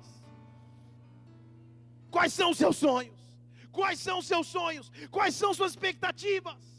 Quais 2.10 2.32
são 2.32 2.50
os 2.50 2.58
seus 2.58 2.76
sonhos? 2.76 3.19
Quais 3.72 3.98
são 4.00 4.18
os 4.18 4.26
seus 4.26 4.46
sonhos? 4.46 4.90
Quais 5.10 5.34
são 5.34 5.54
suas 5.54 5.72
expectativas? 5.72 6.70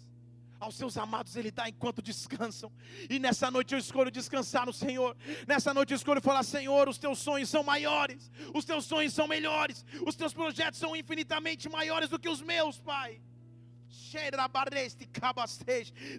Aos 0.60 0.76
seus 0.76 0.96
amados 0.96 1.36
Ele 1.36 1.50
dá 1.50 1.68
enquanto 1.68 2.04
descansam. 2.04 2.72
E 3.10 3.18
nessa 3.18 3.50
noite 3.50 3.74
eu 3.74 3.80
escolho 3.80 4.12
descansar 4.12 4.66
no 4.68 4.74
Senhor. 4.74 5.18
Nessa 5.48 5.74
noite 5.74 5.92
eu 5.92 5.96
escolho 5.96 6.22
falar: 6.22 6.44
Senhor, 6.44 6.88
os 6.88 7.00
teus 7.00 7.18
sonhos 7.18 7.50
são 7.50 7.64
maiores, 7.64 8.32
os 8.54 8.64
teus 8.64 8.86
sonhos 8.86 9.14
são 9.14 9.28
melhores, 9.28 9.84
os 10.06 10.16
teus 10.16 10.34
projetos 10.34 10.80
são 10.80 10.96
infinitamente 10.96 11.68
maiores 11.68 12.10
do 12.10 12.20
que 12.20 12.30
os 12.30 12.42
meus, 12.42 12.80
Pai. 12.80 13.20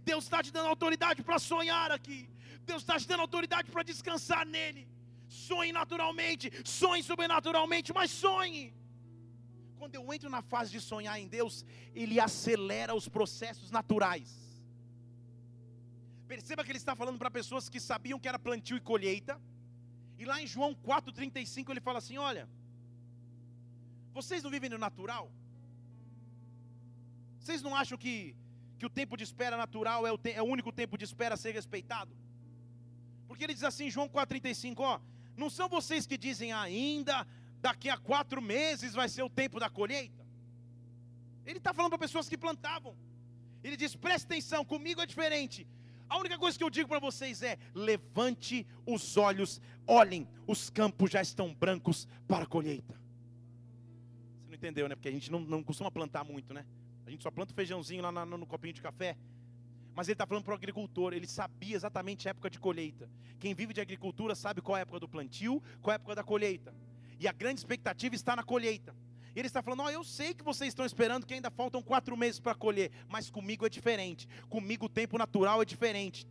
Deus 0.04 0.24
está 0.24 0.42
te 0.42 0.50
dando 0.50 0.68
autoridade 0.68 1.22
para 1.22 1.38
sonhar 1.38 1.92
aqui. 1.92 2.28
Deus 2.64 2.82
está 2.82 2.98
te 2.98 3.06
dando 3.06 3.20
autoridade 3.20 3.70
para 3.70 3.82
descansar 3.82 4.44
nele. 4.46 4.88
Sonhe 5.28 5.72
naturalmente, 5.72 6.50
sonhe 6.64 7.02
sobrenaturalmente, 7.02 7.92
mas 7.92 8.10
sonhe 8.10 8.74
quando 9.82 9.96
eu 9.96 10.14
entro 10.14 10.30
na 10.30 10.40
fase 10.50 10.70
de 10.70 10.80
sonhar 10.80 11.18
em 11.20 11.26
Deus, 11.26 11.54
Ele 11.92 12.20
acelera 12.20 12.94
os 12.94 13.08
processos 13.08 13.68
naturais. 13.76 14.30
Perceba 16.32 16.62
que 16.62 16.70
Ele 16.70 16.78
está 16.78 16.94
falando 17.00 17.18
para 17.18 17.28
pessoas 17.38 17.68
que 17.68 17.80
sabiam 17.80 18.20
que 18.20 18.28
era 18.28 18.38
plantio 18.38 18.76
e 18.76 18.80
colheita. 18.80 19.34
E 20.20 20.24
lá 20.24 20.40
em 20.40 20.46
João 20.46 20.72
4,35 20.72 21.70
ele 21.70 21.80
fala 21.80 21.98
assim: 21.98 22.16
Olha, 22.16 22.48
vocês 24.18 24.44
não 24.44 24.52
vivem 24.52 24.70
no 24.70 24.78
natural? 24.78 25.32
Vocês 27.40 27.60
não 27.60 27.74
acham 27.74 27.98
que, 27.98 28.36
que 28.78 28.86
o 28.86 28.94
tempo 29.00 29.16
de 29.16 29.24
espera 29.24 29.56
natural 29.56 30.06
é 30.06 30.12
o, 30.12 30.18
te, 30.24 30.30
é 30.30 30.42
o 30.42 30.50
único 30.56 30.70
tempo 30.70 30.96
de 30.96 31.04
espera 31.10 31.34
a 31.34 31.42
ser 31.44 31.52
respeitado? 31.60 32.16
Porque 33.26 33.42
ele 33.42 33.54
diz 33.58 33.64
assim, 33.64 33.90
João 33.90 34.08
4,35: 34.08 34.78
Ó, 34.78 35.00
não 35.36 35.50
são 35.50 35.68
vocês 35.68 36.06
que 36.06 36.16
dizem 36.16 36.52
ainda 36.52 37.26
daqui 37.62 37.88
a 37.88 37.96
quatro 37.96 38.42
meses 38.42 38.92
vai 38.92 39.08
ser 39.08 39.22
o 39.22 39.30
tempo 39.30 39.58
da 39.60 39.70
colheita. 39.70 40.26
Ele 41.46 41.58
está 41.58 41.72
falando 41.72 41.92
para 41.92 41.98
pessoas 42.06 42.28
que 42.28 42.36
plantavam. 42.36 42.94
Ele 43.62 43.76
diz: 43.76 43.94
preste 43.94 44.24
atenção, 44.24 44.64
comigo 44.64 45.00
é 45.00 45.06
diferente. 45.06 45.66
A 46.08 46.18
única 46.18 46.36
coisa 46.36 46.58
que 46.58 46.64
eu 46.64 46.68
digo 46.68 46.88
para 46.88 46.98
vocês 46.98 47.40
é: 47.42 47.56
levante 47.74 48.66
os 48.84 49.16
olhos, 49.16 49.60
olhem, 49.86 50.28
os 50.46 50.68
campos 50.68 51.10
já 51.10 51.22
estão 51.22 51.54
brancos 51.54 52.06
para 52.26 52.44
a 52.44 52.46
colheita. 52.46 53.00
Você 54.42 54.48
não 54.48 54.54
entendeu, 54.56 54.88
né? 54.88 54.96
Porque 54.96 55.08
a 55.08 55.12
gente 55.12 55.30
não, 55.30 55.40
não 55.40 55.62
costuma 55.62 55.90
plantar 55.90 56.24
muito, 56.24 56.52
né? 56.52 56.66
A 57.06 57.10
gente 57.10 57.22
só 57.22 57.30
planta 57.30 57.52
o 57.52 57.54
feijãozinho 57.54 58.02
lá 58.02 58.12
no, 58.12 58.38
no 58.38 58.46
copinho 58.46 58.74
de 58.74 58.82
café. 58.82 59.16
Mas 59.94 60.08
ele 60.08 60.14
está 60.14 60.26
falando 60.26 60.44
para 60.44 60.52
o 60.52 60.56
agricultor, 60.56 61.12
ele 61.12 61.26
sabia 61.26 61.76
exatamente 61.76 62.26
a 62.26 62.30
época 62.30 62.48
de 62.48 62.58
colheita. 62.58 63.10
Quem 63.38 63.54
vive 63.54 63.74
de 63.74 63.80
agricultura 63.80 64.34
sabe 64.34 64.62
qual 64.62 64.76
é 64.76 64.80
a 64.80 64.82
época 64.82 64.98
do 64.98 65.08
plantio, 65.08 65.62
qual 65.82 65.92
é 65.92 65.94
a 65.94 65.96
época 65.96 66.14
da 66.14 66.24
colheita. 66.24 66.74
E 67.22 67.28
a 67.28 67.32
grande 67.32 67.60
expectativa 67.60 68.16
está 68.16 68.34
na 68.34 68.42
colheita. 68.42 68.92
E 69.34 69.38
ele 69.38 69.46
está 69.46 69.62
falando: 69.62 69.82
oh, 69.84 69.90
eu 69.90 70.04
sei 70.04 70.34
que 70.34 70.44
vocês 70.44 70.68
estão 70.68 70.84
esperando 70.84 71.26
que 71.26 71.34
ainda 71.34 71.50
faltam 71.50 71.82
quatro 71.82 72.16
meses 72.16 72.38
para 72.38 72.54
colher, 72.54 72.90
mas 73.08 73.30
comigo 73.30 73.66
é 73.66 73.68
diferente. 73.68 74.28
Comigo 74.48 74.86
o 74.86 74.88
tempo 74.88 75.18
natural 75.18 75.62
é 75.62 75.64
diferente. 75.64 76.26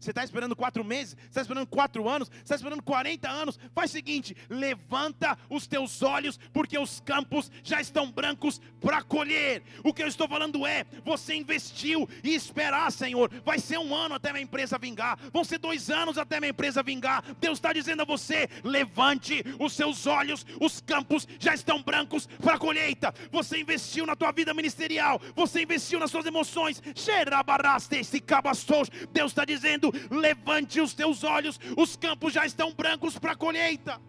Você 0.00 0.10
está 0.10 0.24
esperando 0.24 0.56
quatro 0.56 0.84
meses? 0.84 1.14
Você 1.14 1.28
está 1.28 1.42
esperando 1.42 1.66
quatro 1.66 2.08
anos? 2.08 2.28
Você 2.28 2.42
está 2.42 2.56
esperando 2.56 2.82
40 2.82 3.28
anos? 3.28 3.58
Faz 3.74 3.90
o 3.90 3.92
seguinte: 3.92 4.36
levanta 4.48 5.38
os 5.48 5.66
teus 5.66 6.02
olhos, 6.02 6.38
porque 6.52 6.78
os 6.78 7.00
campos 7.00 7.50
já 7.62 7.80
estão 7.80 8.10
brancos 8.10 8.60
para 8.80 9.02
colher. 9.02 9.62
O 9.84 9.92
que 9.92 10.02
eu 10.02 10.08
estou 10.08 10.28
falando 10.28 10.66
é: 10.66 10.84
você 11.04 11.34
investiu 11.34 12.08
e 12.22 12.34
esperar, 12.34 12.90
Senhor. 12.90 13.30
Vai 13.44 13.58
ser 13.58 13.78
um 13.78 13.94
ano 13.94 14.14
até 14.14 14.32
minha 14.32 14.44
empresa 14.44 14.78
vingar, 14.78 15.18
vão 15.32 15.44
ser 15.44 15.58
dois 15.58 15.90
anos 15.90 16.18
até 16.18 16.40
minha 16.40 16.50
empresa 16.50 16.82
vingar. 16.82 17.22
Deus 17.40 17.58
está 17.58 17.72
dizendo 17.72 18.02
a 18.02 18.06
você: 18.06 18.48
levante 18.64 19.44
os 19.58 19.72
seus 19.72 20.06
olhos, 20.06 20.44
os 20.60 20.80
campos 20.80 21.26
já 21.38 21.51
já 21.52 21.54
estão 21.54 21.82
brancos 21.82 22.26
para 22.26 22.54
a 22.54 22.58
colheita. 22.58 23.14
Você 23.30 23.60
investiu 23.60 24.06
na 24.06 24.16
tua 24.16 24.32
vida 24.32 24.54
ministerial, 24.54 25.20
você 25.34 25.62
investiu 25.62 26.00
nas 26.00 26.10
suas 26.10 26.26
emoções. 26.26 26.82
Deus 29.12 29.32
está 29.32 29.44
dizendo: 29.44 29.92
levante 30.10 30.80
os 30.80 30.94
teus 30.94 31.22
olhos, 31.22 31.60
os 31.76 31.96
campos 31.96 32.32
já 32.32 32.46
estão 32.46 32.72
brancos 32.72 33.18
para 33.18 33.32
a 33.32 33.36
colheita 33.36 34.00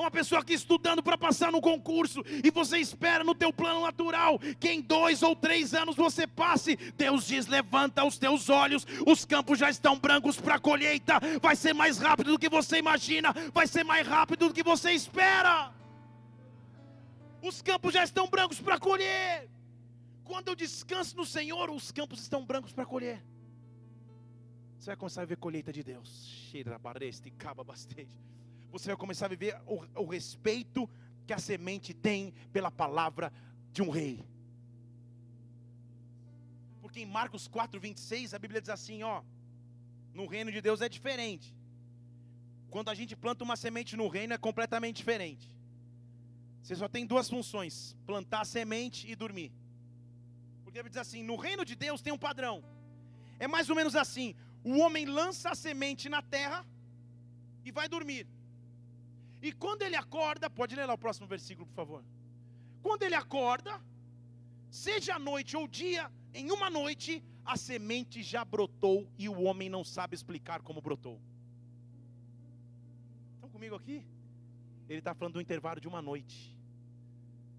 uma 0.00 0.10
pessoa 0.10 0.40
aqui 0.40 0.54
estudando 0.54 1.02
para 1.02 1.18
passar 1.18 1.52
no 1.52 1.60
concurso, 1.60 2.24
e 2.42 2.50
você 2.50 2.78
espera 2.78 3.22
no 3.22 3.34
teu 3.34 3.52
plano 3.52 3.82
natural 3.82 4.38
que 4.58 4.70
em 4.70 4.80
dois 4.80 5.22
ou 5.22 5.36
três 5.36 5.74
anos 5.74 5.94
você 5.94 6.26
passe. 6.26 6.76
Deus 6.96 7.26
diz: 7.26 7.46
levanta 7.46 8.02
os 8.02 8.16
teus 8.16 8.48
olhos, 8.48 8.86
os 9.06 9.26
campos 9.26 9.58
já 9.58 9.68
estão 9.68 9.98
brancos 9.98 10.40
para 10.40 10.54
a 10.54 10.58
colheita. 10.58 11.20
Vai 11.42 11.54
ser 11.54 11.74
mais 11.74 11.98
rápido 11.98 12.32
do 12.32 12.38
que 12.38 12.48
você 12.48 12.78
imagina, 12.78 13.34
vai 13.52 13.66
ser 13.66 13.84
mais 13.84 14.06
rápido 14.06 14.48
do 14.48 14.54
que 14.54 14.62
você 14.62 14.92
espera. 14.92 15.79
Os 17.42 17.62
campos 17.62 17.94
já 17.94 18.04
estão 18.04 18.28
brancos 18.28 18.60
para 18.60 18.78
colher. 18.78 19.48
Quando 20.24 20.48
eu 20.48 20.54
descanso 20.54 21.16
no 21.16 21.24
Senhor, 21.24 21.70
os 21.70 21.90
campos 21.90 22.20
estão 22.20 22.44
brancos 22.44 22.72
para 22.72 22.86
colher. 22.86 23.22
Você 24.78 24.86
vai 24.86 24.96
começar 24.96 25.22
a 25.22 25.24
ver 25.24 25.36
colheita 25.36 25.72
de 25.72 25.82
Deus. 25.82 26.50
Você 28.70 28.88
vai 28.88 28.96
começar 28.96 29.26
a 29.26 29.28
viver 29.28 29.60
o, 29.66 29.84
o 30.02 30.06
respeito 30.06 30.88
que 31.26 31.32
a 31.32 31.38
semente 31.38 31.92
tem 31.92 32.32
pela 32.52 32.70
palavra 32.70 33.32
de 33.72 33.82
um 33.82 33.90
rei. 33.90 34.24
Porque 36.80 37.00
em 37.00 37.06
Marcos 37.06 37.46
4, 37.46 37.80
26, 37.80 38.34
a 38.34 38.38
Bíblia 38.38 38.60
diz 38.60 38.70
assim: 38.70 39.02
ó, 39.02 39.22
no 40.14 40.26
reino 40.26 40.50
de 40.50 40.60
Deus 40.60 40.80
é 40.80 40.88
diferente. 40.88 41.54
Quando 42.70 42.88
a 42.88 42.94
gente 42.94 43.16
planta 43.16 43.44
uma 43.44 43.56
semente 43.56 43.96
no 43.96 44.08
reino 44.08 44.32
é 44.32 44.38
completamente 44.38 44.96
diferente. 44.96 45.59
Você 46.62 46.74
só 46.74 46.88
tem 46.88 47.06
duas 47.06 47.28
funções: 47.28 47.96
plantar 48.06 48.44
semente 48.44 49.10
e 49.10 49.16
dormir. 49.16 49.52
Porque 50.62 50.78
ele 50.78 50.88
diz 50.88 50.98
assim: 50.98 51.22
no 51.22 51.36
reino 51.36 51.64
de 51.64 51.74
Deus 51.74 52.02
tem 52.02 52.12
um 52.12 52.18
padrão. 52.18 52.62
É 53.38 53.46
mais 53.48 53.68
ou 53.70 53.76
menos 53.76 53.96
assim: 53.96 54.34
o 54.62 54.78
homem 54.78 55.06
lança 55.06 55.50
a 55.50 55.54
semente 55.54 56.08
na 56.08 56.22
terra 56.22 56.64
e 57.64 57.72
vai 57.72 57.88
dormir. 57.88 58.26
E 59.42 59.52
quando 59.52 59.82
ele 59.82 59.96
acorda, 59.96 60.50
pode 60.50 60.76
ler 60.76 60.86
lá 60.86 60.94
o 60.94 60.98
próximo 60.98 61.26
versículo, 61.26 61.66
por 61.66 61.74
favor. 61.74 62.04
Quando 62.82 63.02
ele 63.02 63.14
acorda, 63.14 63.80
seja 64.70 65.18
noite 65.18 65.56
ou 65.56 65.66
dia, 65.66 66.10
em 66.34 66.50
uma 66.50 66.68
noite, 66.68 67.24
a 67.44 67.56
semente 67.56 68.22
já 68.22 68.44
brotou 68.44 69.10
e 69.18 69.28
o 69.28 69.42
homem 69.42 69.68
não 69.68 69.82
sabe 69.82 70.14
explicar 70.14 70.60
como 70.62 70.80
brotou. 70.80 71.20
Estão 73.34 73.50
comigo 73.50 73.74
aqui? 73.74 74.04
Ele 74.90 74.98
está 74.98 75.14
falando 75.14 75.34
do 75.34 75.40
intervalo 75.40 75.80
de 75.80 75.86
uma 75.86 76.02
noite. 76.02 76.52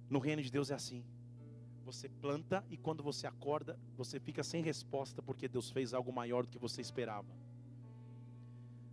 No 0.10 0.20
reino 0.20 0.42
de 0.42 0.52
Deus 0.52 0.70
é 0.70 0.74
assim. 0.74 1.02
Você 1.86 2.10
planta 2.10 2.64
e 2.70 2.76
quando 2.76 3.02
você 3.02 3.26
acorda, 3.26 3.80
você 3.96 4.20
fica 4.20 4.44
sem 4.44 4.62
resposta 4.62 5.22
porque 5.22 5.48
Deus 5.48 5.72
fez 5.72 5.94
algo 5.94 6.12
maior 6.12 6.46
do 6.46 6.50
que 6.50 6.60
você 6.60 6.82
esperava. 6.82 7.34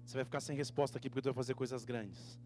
Você 0.04 0.14
vai 0.14 0.24
ficar 0.24 0.38
sem 0.38 0.56
resposta 0.56 0.98
aqui 0.98 1.10
porque 1.10 1.20
Deus 1.20 1.34
vai 1.34 1.42
fazer 1.42 1.54
coisas 1.54 1.84
grandes. 1.84 2.38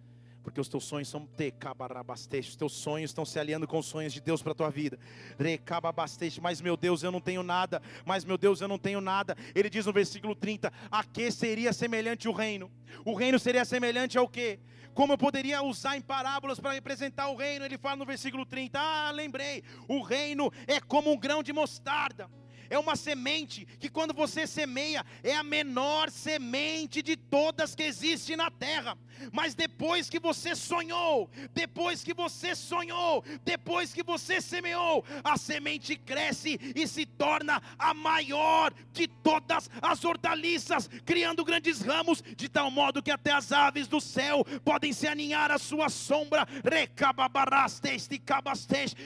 Porque 0.42 0.60
os 0.60 0.68
teus 0.68 0.84
sonhos 0.84 1.08
são 1.08 1.26
tecabarabasteixe. 1.26 2.50
Os 2.50 2.56
teus 2.56 2.72
sonhos 2.72 3.10
estão 3.10 3.24
se 3.24 3.38
aliando 3.38 3.66
com 3.66 3.78
os 3.78 3.86
sonhos 3.86 4.12
de 4.12 4.20
Deus 4.20 4.42
para 4.42 4.52
a 4.52 4.54
tua 4.54 4.70
vida. 4.70 4.98
Recababasteixe. 5.38 6.40
Mas 6.40 6.60
meu 6.60 6.76
Deus, 6.76 7.02
eu 7.02 7.12
não 7.12 7.20
tenho 7.20 7.42
nada. 7.42 7.80
Mas 8.04 8.24
meu 8.24 8.36
Deus, 8.36 8.60
eu 8.60 8.68
não 8.68 8.78
tenho 8.78 9.00
nada. 9.00 9.36
Ele 9.54 9.70
diz 9.70 9.86
no 9.86 9.92
versículo 9.92 10.34
30: 10.34 10.72
A 10.90 11.04
que 11.04 11.30
seria 11.30 11.72
semelhante 11.72 12.28
o 12.28 12.32
reino? 12.32 12.70
O 13.04 13.14
reino 13.14 13.38
seria 13.38 13.64
semelhante 13.64 14.18
ao 14.18 14.28
que? 14.28 14.58
Como 14.94 15.12
eu 15.12 15.18
poderia 15.18 15.62
usar 15.62 15.96
em 15.96 16.02
parábolas 16.02 16.60
para 16.60 16.72
representar 16.72 17.28
o 17.28 17.36
reino? 17.36 17.64
Ele 17.64 17.78
fala 17.78 17.96
no 17.96 18.04
versículo 18.04 18.44
30: 18.44 18.78
Ah, 18.78 19.10
lembrei. 19.10 19.62
O 19.88 20.02
reino 20.02 20.52
é 20.66 20.80
como 20.80 21.12
um 21.12 21.18
grão 21.18 21.42
de 21.42 21.52
mostarda 21.52 22.28
é 22.72 22.78
uma 22.78 22.96
semente 22.96 23.66
que 23.78 23.90
quando 23.90 24.14
você 24.14 24.46
semeia, 24.46 25.04
é 25.22 25.36
a 25.36 25.42
menor 25.42 26.10
semente 26.10 27.02
de 27.02 27.16
todas 27.16 27.74
que 27.74 27.82
existe 27.82 28.34
na 28.34 28.50
terra. 28.50 28.96
Mas 29.30 29.54
depois 29.54 30.08
que 30.08 30.18
você 30.18 30.56
sonhou, 30.56 31.30
depois 31.52 32.02
que 32.02 32.14
você 32.14 32.54
sonhou, 32.54 33.22
depois 33.44 33.92
que 33.92 34.02
você 34.02 34.40
semeou, 34.40 35.04
a 35.22 35.36
semente 35.36 35.96
cresce 35.96 36.58
e 36.74 36.88
se 36.88 37.04
torna 37.04 37.62
a 37.78 37.92
maior 37.92 38.72
de 38.90 39.06
todas 39.06 39.68
as 39.82 40.02
hortaliças, 40.02 40.88
criando 41.04 41.44
grandes 41.44 41.82
ramos, 41.82 42.24
de 42.34 42.48
tal 42.48 42.70
modo 42.70 43.02
que 43.02 43.10
até 43.10 43.32
as 43.32 43.52
aves 43.52 43.86
do 43.86 44.00
céu 44.00 44.46
podem 44.64 44.94
se 44.94 45.06
aninhar 45.06 45.50
à 45.50 45.58
sua 45.58 45.90
sombra. 45.90 46.48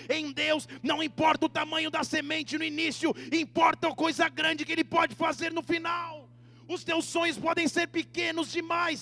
Em 0.09 0.33
Deus, 0.33 0.69
não 0.85 1.03
importa 1.03 1.47
o 1.47 1.49
tamanho 1.49 1.91
da 1.91 2.05
semente 2.05 2.57
no 2.57 2.65
início, 2.65 3.13
importa 3.33 3.56
a 3.89 3.95
coisa 3.97 4.29
grande 4.29 4.65
que 4.65 4.73
Ele 4.73 4.85
pode 4.85 5.15
fazer 5.15 5.53
no 5.53 5.63
final. 5.63 6.27
Os 6.69 6.83
teus 6.83 7.05
sonhos 7.05 7.39
podem 7.39 7.69
ser 7.69 7.87
pequenos 7.87 8.51
demais, 8.51 8.99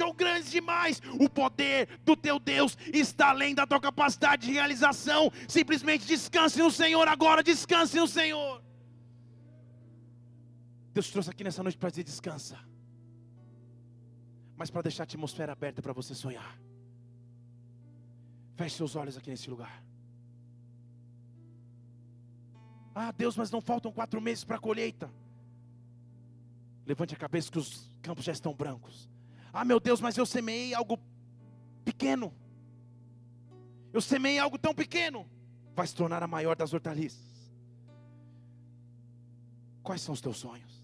ou 0.00 0.14
grandes 0.14 0.50
demais. 0.50 1.02
O 1.20 1.28
poder 1.28 2.00
do 2.02 2.16
teu 2.16 2.38
Deus 2.38 2.78
está 2.92 3.28
além 3.28 3.54
da 3.54 3.66
tua 3.66 3.80
capacidade 3.80 4.46
de 4.46 4.52
realização. 4.52 5.30
Simplesmente 5.46 6.06
descanse 6.06 6.58
no 6.58 6.70
Senhor 6.70 7.06
agora, 7.08 7.42
descanse 7.42 7.98
no 7.98 8.08
Senhor. 8.08 8.62
Deus 10.94 11.06
te 11.06 11.12
trouxe 11.12 11.30
aqui 11.30 11.44
nessa 11.44 11.62
noite 11.62 11.76
para 11.76 11.90
dizer 11.90 12.04
descansa. 12.04 12.58
Mas 14.56 14.70
para 14.70 14.82
deixar 14.82 15.02
a 15.02 15.04
atmosfera 15.04 15.52
aberta 15.52 15.82
para 15.82 15.92
você 15.92 16.14
sonhar. 16.14 16.58
Feche 18.56 18.76
seus 18.76 18.96
olhos 18.96 19.16
aqui 19.16 19.28
nesse 19.28 19.50
lugar. 19.50 19.82
Ah, 22.94 23.10
Deus, 23.12 23.36
mas 23.36 23.50
não 23.50 23.60
faltam 23.60 23.90
quatro 23.90 24.20
meses 24.20 24.44
para 24.44 24.56
a 24.56 24.60
colheita. 24.60 25.10
Levante 26.84 27.14
a 27.14 27.18
cabeça 27.18 27.50
que 27.50 27.58
os 27.58 27.88
campos 28.02 28.24
já 28.24 28.32
estão 28.32 28.54
brancos. 28.54 29.08
Ah, 29.52 29.64
meu 29.64 29.78
Deus, 29.78 30.00
mas 30.00 30.16
eu 30.16 30.26
semeei 30.26 30.74
algo 30.74 30.98
pequeno. 31.84 32.34
Eu 33.92 34.00
semeei 34.00 34.38
algo 34.38 34.58
tão 34.58 34.74
pequeno. 34.74 35.28
Vai 35.74 35.86
se 35.86 35.94
tornar 35.94 36.22
a 36.22 36.26
maior 36.26 36.56
das 36.56 36.72
hortaliças. 36.72 37.52
Quais 39.82 40.00
são 40.00 40.12
os 40.12 40.20
teus 40.20 40.38
sonhos? 40.38 40.82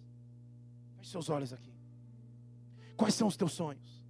Feche 0.96 1.11
seus 1.11 1.28
olhos 1.28 1.52
aqui. 1.52 1.72
Quais 2.96 3.14
são 3.14 3.28
os 3.28 3.36
teus 3.36 3.52
sonhos? 3.52 4.04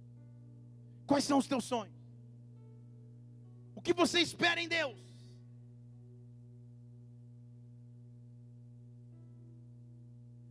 Quais 1.05 1.23
são 1.23 1.37
os 1.37 1.47
teus 1.47 1.63
sonhos? 1.63 1.95
O 3.75 3.81
que 3.81 3.93
você 3.93 4.19
espera 4.19 4.61
em 4.61 4.67
Deus? 4.67 5.08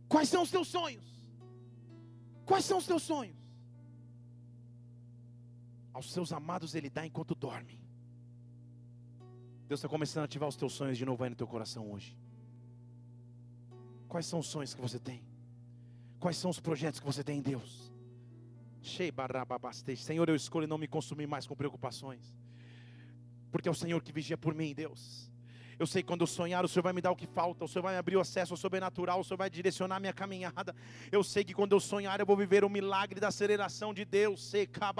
Quais 0.09 0.27
são 0.27 0.41
os 0.41 0.49
teus 0.49 0.67
sonhos? 0.67 1.05
Quais 2.45 2.65
são 2.65 2.79
os 2.79 2.87
teus 2.87 3.03
sonhos? 3.03 3.37
Aos 5.93 6.11
seus 6.11 6.33
amados 6.33 6.73
ele 6.73 6.89
dá 6.89 7.05
enquanto 7.05 7.35
dormem. 7.35 7.79
Deus 9.67 9.79
está 9.79 9.87
começando 9.87 10.23
a 10.23 10.25
ativar 10.25 10.49
os 10.49 10.55
teus 10.55 10.73
sonhos 10.73 10.97
de 10.97 11.05
novo 11.05 11.23
aí 11.23 11.29
no 11.29 11.35
teu 11.35 11.45
coração 11.47 11.91
hoje. 11.91 12.17
Quais 14.07 14.25
são 14.25 14.39
os 14.39 14.47
sonhos 14.47 14.73
que 14.73 14.81
você 14.81 14.97
tem? 14.97 15.23
Quais 16.19 16.37
são 16.37 16.49
os 16.49 16.59
projetos 16.59 16.99
que 16.99 17.05
você 17.05 17.23
tem 17.23 17.37
em 17.37 17.41
Deus? 17.41 17.93
Senhor, 19.95 20.27
eu 20.27 20.35
escolho 20.35 20.67
não 20.67 20.79
me 20.79 20.87
consumir 20.87 21.27
mais 21.27 21.45
com 21.45 21.55
preocupações, 21.55 22.35
porque 23.51 23.69
é 23.69 23.71
o 23.71 23.75
Senhor 23.75 24.01
que 24.01 24.11
vigia 24.11 24.37
por 24.37 24.55
mim, 24.55 24.73
Deus. 24.73 25.28
Eu 25.79 25.87
sei 25.87 26.03
quando 26.03 26.21
eu 26.21 26.27
sonhar, 26.27 26.65
o 26.65 26.67
Senhor 26.67 26.83
vai 26.83 26.91
me 26.91 26.99
dar 26.99 27.09
o 27.09 27.15
que 27.15 27.25
falta, 27.25 27.63
o 27.63 27.67
Senhor 27.67 27.81
vai 27.81 27.93
me 27.93 27.99
abrir 27.99 28.17
o 28.17 28.19
acesso 28.19 28.51
ao 28.51 28.57
sobrenatural, 28.57 29.21
o 29.21 29.23
Senhor 29.23 29.37
vai 29.37 29.49
direcionar 29.49 29.95
a 29.95 29.99
minha 29.99 30.11
caminhada. 30.11 30.75
Eu 31.09 31.23
sei 31.23 31.41
que 31.45 31.53
quando 31.53 31.71
eu 31.71 31.79
sonhar, 31.79 32.19
eu 32.19 32.25
vou 32.25 32.35
viver 32.35 32.65
o 32.65 32.69
milagre 32.69 33.17
da 33.17 33.29
aceleração 33.29 33.93
de 33.93 34.03
Deus, 34.03 34.43
seca 34.43 34.93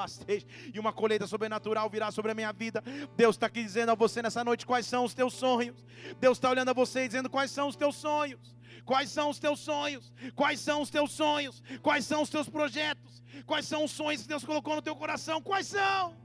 e 0.74 0.80
uma 0.80 0.94
colheita 0.94 1.28
sobrenatural 1.28 1.90
virá 1.90 2.12
sobre 2.12 2.32
a 2.32 2.36
minha 2.36 2.54
vida. 2.54 2.82
Deus 3.18 3.36
está 3.36 3.48
aqui 3.48 3.62
dizendo 3.62 3.92
a 3.92 3.96
você 3.96 4.22
nessa 4.22 4.42
noite 4.42 4.66
quais 4.66 4.86
são 4.86 5.04
os 5.04 5.14
teus 5.14 5.34
sonhos. 5.34 5.86
Deus 6.18 6.38
está 6.38 6.50
olhando 6.50 6.70
a 6.70 6.74
você 6.74 7.04
e 7.04 7.08
dizendo 7.08 7.30
quais 7.30 7.52
são 7.52 7.68
os 7.68 7.76
teus 7.76 7.98
sonhos. 7.98 8.56
Quais 8.86 9.10
são 9.10 9.30
os 9.30 9.38
teus 9.38 9.60
sonhos? 9.60 10.14
Quais 10.34 10.62
são 10.62 10.82
os 10.82 10.90
teus 10.90 11.12
sonhos? 11.12 11.62
Quais 11.82 12.06
são 12.06 12.22
os 12.22 12.30
teus 12.30 12.48
projetos? 12.48 13.22
Quais 13.46 13.68
são 13.68 13.84
os 13.84 13.92
sonhos 13.92 14.22
que 14.22 14.30
Deus 14.30 14.46
colocou 14.46 14.76
no 14.76 14.82
teu 14.82 14.96
coração? 14.96 15.42
Quais 15.42 15.68
são? 15.68 16.16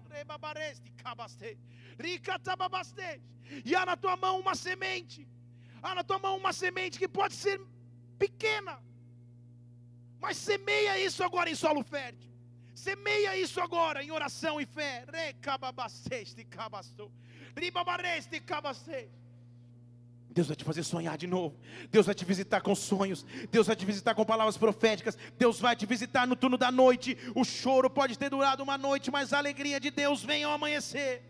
E 3.64 3.74
há 3.74 3.84
na 3.86 3.96
tua 3.96 4.16
mão 4.16 4.40
uma 4.40 4.54
semente. 4.54 5.28
Há 5.82 5.94
na 5.94 6.04
tua 6.04 6.18
mão 6.18 6.36
uma 6.36 6.52
semente 6.52 6.98
que 6.98 7.06
pode 7.06 7.34
ser 7.34 7.60
pequena. 8.18 8.78
Mas 10.20 10.36
semeia 10.36 10.98
isso 10.98 11.22
agora 11.22 11.50
em 11.50 11.54
solo 11.54 11.82
fértil. 11.82 12.30
Semeia 12.74 13.36
isso 13.36 13.60
agora 13.60 14.02
em 14.02 14.10
oração 14.10 14.60
e 14.60 14.66
fé. 14.66 15.04
Deus 20.30 20.48
vai 20.48 20.56
te 20.56 20.64
fazer 20.64 20.82
sonhar 20.82 21.16
de 21.16 21.28
novo. 21.28 21.56
Deus 21.90 22.06
vai 22.06 22.14
te 22.14 22.24
visitar 22.24 22.60
com 22.60 22.74
sonhos. 22.74 23.24
Deus 23.52 23.68
vai 23.68 23.76
te 23.76 23.86
visitar 23.86 24.14
com 24.16 24.24
palavras 24.24 24.56
proféticas. 24.56 25.16
Deus 25.38 25.60
vai 25.60 25.76
te 25.76 25.86
visitar 25.86 26.26
no 26.26 26.34
turno 26.34 26.58
da 26.58 26.72
noite. 26.72 27.16
O 27.36 27.44
choro 27.44 27.88
pode 27.88 28.18
ter 28.18 28.30
durado 28.30 28.62
uma 28.62 28.76
noite, 28.76 29.12
mas 29.12 29.32
a 29.32 29.38
alegria 29.38 29.78
de 29.78 29.90
Deus 29.92 30.24
vem 30.24 30.42
ao 30.42 30.52
amanhecer. 30.52 31.22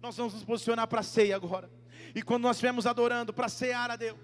Nós 0.00 0.16
vamos 0.16 0.34
nos 0.34 0.44
posicionar 0.44 0.86
para 0.86 1.00
a 1.00 1.02
ceia 1.04 1.36
agora. 1.36 1.70
E 2.14 2.22
quando 2.22 2.42
nós 2.42 2.56
estivermos 2.56 2.86
adorando 2.86 3.32
para 3.32 3.48
cear 3.48 3.90
a 3.90 3.96
Deus, 3.96 4.18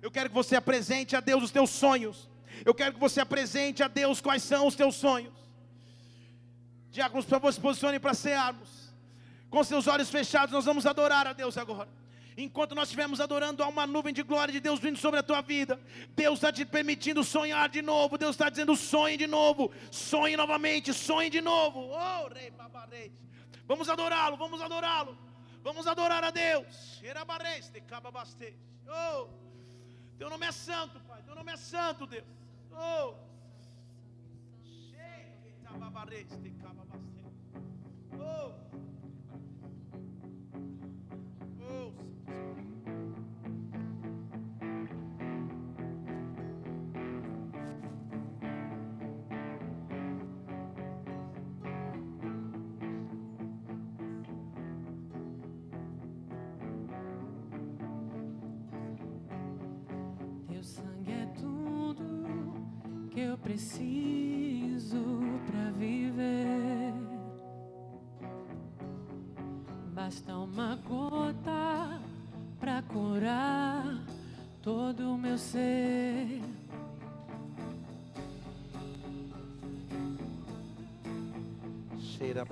eu 0.00 0.10
quero 0.10 0.28
que 0.28 0.34
você 0.34 0.56
apresente 0.56 1.14
a 1.14 1.20
Deus 1.20 1.44
os 1.44 1.50
teus 1.50 1.70
sonhos. 1.70 2.28
Eu 2.64 2.74
quero 2.74 2.94
que 2.94 3.00
você 3.00 3.20
apresente 3.20 3.82
a 3.82 3.88
Deus 3.88 4.20
quais 4.20 4.42
são 4.42 4.66
os 4.66 4.74
teus 4.74 4.94
sonhos. 4.96 5.32
Diáconos, 6.90 7.24
por 7.24 7.30
favor, 7.30 7.52
se 7.52 7.60
posicione 7.60 7.98
para 7.98 8.14
cearmos. 8.14 8.92
Com 9.48 9.62
seus 9.64 9.86
olhos 9.86 10.10
fechados, 10.10 10.52
nós 10.52 10.64
vamos 10.64 10.86
adorar 10.86 11.26
a 11.26 11.32
Deus 11.32 11.56
agora. 11.56 11.88
Enquanto 12.36 12.74
nós 12.74 12.88
estivermos 12.88 13.20
adorando, 13.20 13.62
há 13.62 13.68
uma 13.68 13.86
nuvem 13.86 14.14
de 14.14 14.22
glória 14.22 14.52
de 14.52 14.60
Deus 14.60 14.80
vindo 14.80 14.98
sobre 14.98 15.20
a 15.20 15.22
tua 15.22 15.40
vida. 15.42 15.78
Deus 16.16 16.34
está 16.34 16.50
te 16.52 16.64
permitindo 16.64 17.22
sonhar 17.22 17.68
de 17.68 17.82
novo. 17.82 18.16
Deus 18.16 18.32
está 18.32 18.48
dizendo: 18.48 18.74
sonhe 18.74 19.16
de 19.16 19.26
novo, 19.26 19.70
sonhe 19.90 20.36
novamente, 20.36 20.92
sonhe 20.94 21.28
de 21.28 21.40
novo. 21.40 21.90
Oh, 21.92 22.28
rei, 22.28 22.50
babarei. 22.50 23.12
Vamos 23.66 23.88
adorá-lo, 23.88 24.36
vamos 24.36 24.60
adorá-lo. 24.60 25.16
Vamos 25.62 25.86
adorar 25.86 26.24
a 26.24 26.30
Deus. 26.30 27.00
Oh, 28.88 29.28
teu 30.18 30.28
nome 30.28 30.46
é 30.46 30.52
santo, 30.52 31.00
Pai. 31.00 31.22
Teu 31.22 31.34
nome 31.34 31.52
é 31.52 31.56
santo, 31.56 32.06
Deus. 32.06 32.24
Oh, 32.72 33.14
oh. 38.14 38.71
Preciso 63.52 65.20
para 65.46 65.70
viver. 65.72 66.94
Basta 69.92 70.34
uma 70.36 70.76
gota 70.76 72.00
para 72.58 72.82
curar 72.82 73.84
todo 74.62 75.12
o 75.12 75.18
meu 75.18 75.36
ser. 75.36 76.40
Cheira 82.00 82.46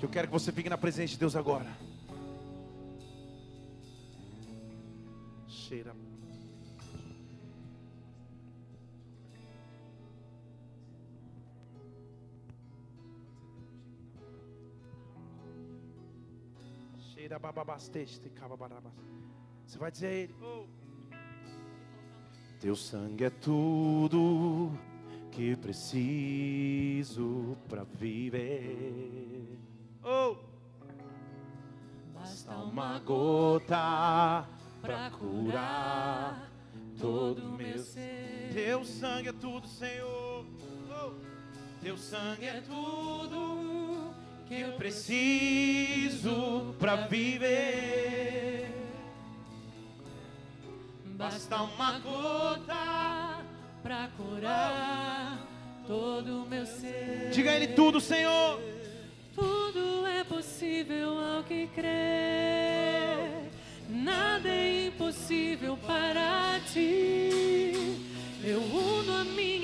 Eu 0.00 0.08
quero 0.08 0.28
que 0.28 0.32
você 0.32 0.50
fique 0.52 0.70
na 0.70 0.78
presença 0.78 1.12
de 1.12 1.18
Deus 1.18 1.36
agora. 1.36 1.66
Você 19.66 19.78
vai 19.78 19.90
dizer 19.90 20.06
a 20.06 20.12
ele: 20.12 20.34
oh. 20.42 20.64
Teu 22.60 22.76
sangue 22.76 23.24
é 23.24 23.30
tudo 23.30 24.72
que 25.30 25.56
preciso 25.56 27.56
para 27.68 27.84
viver. 27.84 29.58
Oh. 30.02 30.36
Basta 32.14 32.56
uma 32.56 32.98
gota 32.98 34.46
para 34.80 35.10
curar 35.10 36.50
todo 36.98 37.38
o 37.38 37.52
meu 37.52 37.78
ser. 37.78 38.50
Teu 38.52 38.84
sangue 38.84 39.28
é 39.28 39.32
tudo, 39.32 39.66
Senhor. 39.66 40.44
Oh. 40.90 41.12
Teu 41.82 41.96
sangue 41.96 42.46
é 42.46 42.60
tudo 42.60 43.75
que 44.48 44.60
eu 44.60 44.72
preciso 44.72 46.36
para 46.78 46.96
viver. 47.08 48.70
Basta 51.04 51.62
uma 51.62 51.98
gota 51.98 53.44
para 53.82 54.08
curar 54.16 55.38
todo 55.86 56.42
o 56.42 56.46
meu 56.46 56.64
ser. 56.66 57.30
Diga 57.32 57.50
a 57.50 57.56
Ele 57.56 57.68
tudo, 57.68 58.00
Senhor. 58.00 58.60
Tudo 59.34 60.06
é 60.06 60.22
possível 60.24 61.18
ao 61.18 61.42
que 61.42 61.66
crê. 61.68 63.48
Nada 63.88 64.48
é 64.48 64.86
impossível 64.86 65.76
para 65.78 66.60
ti. 66.72 67.72
Eu 68.44 68.60
uno 68.60 69.12
a 69.16 69.24
minha 69.24 69.55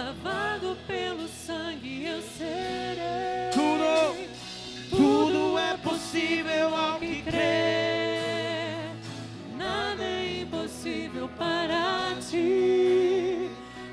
lavado 0.00 0.78
pelo 0.86 1.28
sangue 1.28 2.06
eu 2.06 2.22
serei. 2.22 3.50
Tudo, 3.52 4.16
tudo 4.88 5.58
é 5.58 5.76
possível 5.76 6.74
ao 6.74 6.98
que 6.98 7.22
crê. 7.22 8.88
Nada 9.58 10.02
é 10.02 10.40
impossível 10.40 11.28
para 11.36 12.16
ti. 12.28 13.50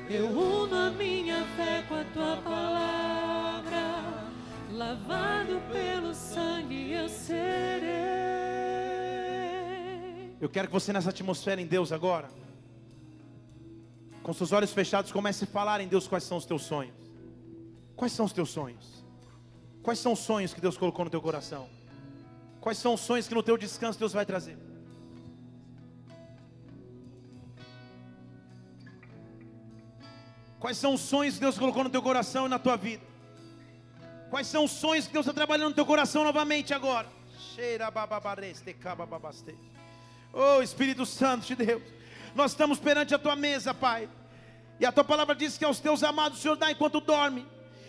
Eu 0.08 0.26
uno 0.28 0.74
a 0.74 0.90
minha 0.90 1.44
fé 1.56 1.84
com 1.86 1.96
a 1.96 2.04
tua 2.04 2.36
palavra. 2.38 4.04
Lavado 4.72 5.60
pelo 5.70 6.14
sangue 6.14 6.92
eu 6.92 7.08
serei. 7.08 7.88
Eu 10.40 10.48
quero 10.48 10.68
que 10.68 10.72
você 10.72 10.90
nessa 10.90 11.10
atmosfera 11.10 11.60
em 11.60 11.66
Deus 11.66 11.92
agora 11.92 12.47
com 14.28 14.34
seus 14.34 14.52
olhos 14.52 14.74
fechados, 14.74 15.10
comece 15.10 15.44
a 15.44 15.46
falar 15.46 15.80
em 15.80 15.88
Deus 15.88 16.06
quais 16.06 16.22
são 16.22 16.36
os 16.36 16.44
teus 16.44 16.60
sonhos. 16.60 16.94
Quais 17.96 18.12
são 18.12 18.26
os 18.26 18.32
teus 18.34 18.50
sonhos? 18.50 19.02
Quais 19.82 19.98
são 19.98 20.12
os 20.12 20.18
sonhos 20.18 20.52
que 20.52 20.60
Deus 20.60 20.76
colocou 20.76 21.06
no 21.06 21.10
teu 21.10 21.22
coração? 21.22 21.66
Quais 22.60 22.76
são 22.76 22.92
os 22.92 23.00
sonhos 23.00 23.26
que 23.26 23.34
no 23.34 23.42
teu 23.42 23.56
descanso 23.56 23.98
Deus 23.98 24.12
vai 24.12 24.26
trazer? 24.26 24.58
Quais 30.60 30.76
são 30.76 30.92
os 30.92 31.00
sonhos 31.00 31.36
que 31.36 31.40
Deus 31.40 31.56
colocou 31.56 31.82
no 31.82 31.88
teu 31.88 32.02
coração 32.02 32.44
e 32.44 32.50
na 32.50 32.58
tua 32.58 32.76
vida? 32.76 33.02
Quais 34.28 34.46
são 34.46 34.64
os 34.64 34.72
sonhos 34.72 35.06
que 35.06 35.12
Deus 35.14 35.24
está 35.24 35.32
trabalhando 35.32 35.70
no 35.70 35.74
teu 35.74 35.86
coração 35.86 36.22
novamente 36.22 36.74
agora? 36.74 37.08
Oh 40.34 40.60
Espírito 40.60 41.06
Santo 41.06 41.46
de 41.46 41.54
Deus, 41.56 41.82
nós 42.34 42.50
estamos 42.50 42.78
perante 42.78 43.14
a 43.14 43.18
tua 43.18 43.34
mesa, 43.34 43.72
Pai. 43.72 44.06
E 44.80 44.86
a 44.86 44.92
tua 44.92 45.04
palavra 45.04 45.34
diz 45.34 45.58
que 45.58 45.64
aos 45.64 45.80
teus 45.80 46.02
amados 46.04 46.38
o 46.38 46.42
Senhor 46.42 46.56
dá 46.56 46.70
enquanto 46.70 47.00
dorme. 47.00 47.46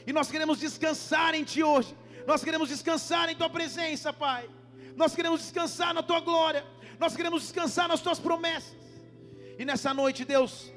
E 0.07 0.13
nós 0.13 0.31
queremos 0.31 0.59
descansar 0.59 1.35
em 1.35 1.43
Ti 1.43 1.61
hoje. 1.61 1.95
Nós 2.25 2.43
queremos 2.43 2.69
descansar 2.69 3.29
em 3.29 3.35
Tua 3.35 3.49
presença, 3.49 4.11
Pai. 4.11 4.49
Nós 4.95 5.13
queremos 5.15 5.41
descansar 5.41 5.93
na 5.93 6.01
Tua 6.01 6.19
glória. 6.19 6.65
Nós 6.99 7.15
queremos 7.15 7.43
descansar 7.43 7.87
nas 7.87 8.01
Tuas 8.01 8.19
promessas. 8.19 8.75
E 9.57 9.65
nessa 9.65 9.93
noite, 9.93 10.25
Deus, 10.25 10.71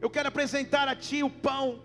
eu 0.00 0.10
quero 0.10 0.28
apresentar 0.28 0.88
a 0.88 0.96
Ti 0.96 1.22
o 1.22 1.30
pão 1.30 1.82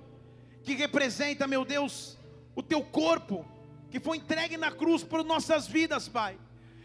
que 0.64 0.74
representa, 0.74 1.48
meu 1.48 1.64
Deus, 1.64 2.18
o 2.56 2.64
Teu 2.64 2.82
corpo, 2.82 3.46
que 3.92 4.00
foi 4.00 4.18
entregue 4.18 4.58
na 4.58 4.72
cruz 4.72 5.04
por 5.04 5.24
nossas 5.24 5.68
vidas, 5.68 6.08
Pai. 6.08 6.40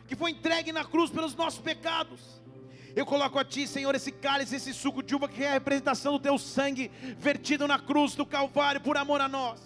Que 0.07 0.14
foi 0.14 0.32
entregue 0.32 0.70
na 0.70 0.85
cruz 0.85 1.11
pelos 1.11 1.35
nossos 1.35 1.61
pecados 1.61 2.20
eu 2.97 3.05
coloco 3.05 3.38
a 3.38 3.45
Ti, 3.45 3.66
Senhor, 3.66 3.95
esse 3.95 4.12
cálice, 4.12 4.57
esse 4.57 4.72
suco 4.72 5.03
de 5.03 5.14
uva 5.14 5.28
que 5.28 5.42
é 5.42 5.49
a 5.49 5.53
representação 5.55 6.12
do 6.12 6.20
Teu 6.20 6.38
sangue 6.38 6.90
vertido 7.18 7.66
na 7.66 7.78
cruz 7.78 8.14
do 8.14 8.24
Calvário 8.24 8.80
por 8.80 8.97
amor 8.97 9.20
a 9.20 9.28
nós. 9.28 9.61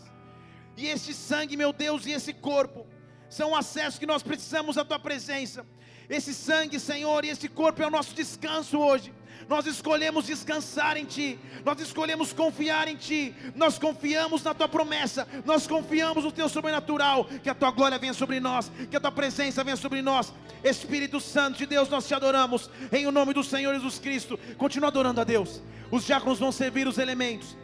E 0.76 0.86
esse 0.86 1.12
sangue, 1.12 1.56
meu 1.56 1.72
Deus, 1.72 2.06
e 2.06 2.12
esse 2.12 2.32
corpo 2.32 2.86
são 3.28 3.50
o 3.50 3.56
acesso 3.56 4.00
que 4.00 4.06
nós 4.06 4.22
precisamos 4.22 4.78
à 4.78 4.84
tua 4.84 4.98
presença. 4.98 5.66
Esse 6.08 6.32
sangue, 6.32 6.80
Senhor, 6.80 7.24
e 7.24 7.28
esse 7.28 7.48
corpo 7.48 7.82
é 7.82 7.86
o 7.86 7.90
nosso 7.90 8.14
descanso 8.14 8.78
hoje. 8.78 9.12
Nós 9.48 9.66
escolhemos 9.66 10.26
descansar 10.26 10.98
em 10.98 11.06
Ti, 11.06 11.38
nós 11.64 11.80
escolhemos 11.80 12.34
confiar 12.34 12.86
em 12.86 12.96
Ti, 12.96 13.34
nós 13.54 13.78
confiamos 13.78 14.42
na 14.42 14.52
Tua 14.52 14.68
promessa, 14.68 15.26
nós 15.46 15.66
confiamos 15.66 16.22
no 16.22 16.30
Teu 16.30 16.50
sobrenatural, 16.50 17.24
que 17.42 17.48
a 17.48 17.54
Tua 17.54 17.70
glória 17.70 17.98
venha 17.98 18.12
sobre 18.12 18.40
nós, 18.40 18.70
que 18.90 18.96
a 18.96 19.00
Tua 19.00 19.10
presença 19.10 19.64
venha 19.64 19.76
sobre 19.76 20.02
nós. 20.02 20.34
Espírito 20.62 21.18
Santo 21.18 21.56
de 21.56 21.64
Deus, 21.66 21.88
nós 21.88 22.06
te 22.06 22.14
adoramos, 22.14 22.70
em 22.92 23.06
o 23.06 23.10
nome 23.10 23.32
do 23.32 23.42
Senhor 23.42 23.74
Jesus 23.74 23.98
Cristo. 23.98 24.38
Continua 24.58 24.88
adorando 24.88 25.22
a 25.22 25.24
Deus, 25.24 25.62
os 25.90 26.04
diáconos 26.04 26.38
vão 26.38 26.52
servir 26.52 26.86
os 26.86 26.98
elementos, 26.98 27.56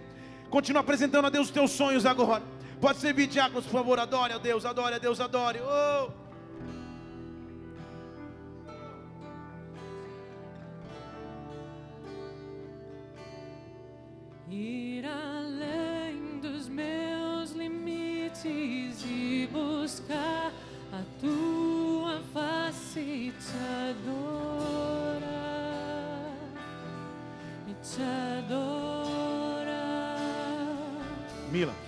continua 0.49 0.81
apresentando 0.81 1.27
a 1.27 1.31
Deus 1.31 1.49
os 1.49 1.53
teus 1.53 1.71
sonhos 1.71 2.07
agora. 2.07 2.43
Pode 2.81 2.99
servir, 2.99 3.27
diáconos, 3.27 3.65
por 3.65 3.73
favor, 3.73 4.01
adore 4.01 4.33
a 4.33 4.39
Deus, 4.39 4.65
adore 4.65 4.95
a 4.95 4.99
Deus, 4.99 5.21
adore. 5.21 5.61
Oh. 5.61 6.24
Ir 14.57 15.05
além 15.05 16.39
dos 16.41 16.69
meus 16.69 17.51
limites 17.51 19.05
e 19.05 19.49
buscar 19.51 20.53
a 20.93 21.03
tua 21.21 22.23
face 22.33 23.01
e 23.01 23.33
te 23.33 23.57
adorar 23.91 25.25
e 27.67 27.75
te 27.83 28.01
adorar. 28.39 29.75
Mila. 31.51 31.84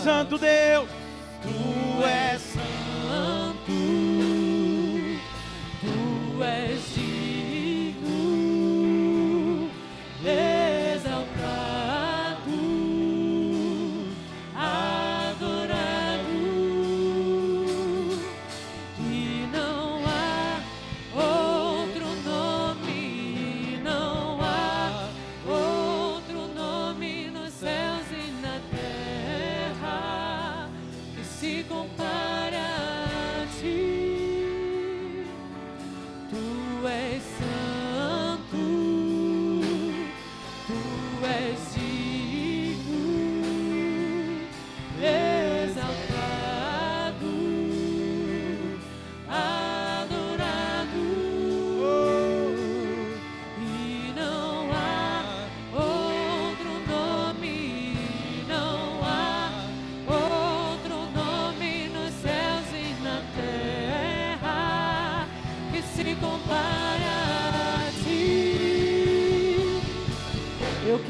Santo 0.00 0.38
Deus. 0.38 0.99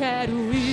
Quero 0.01 0.51
ir 0.55 0.70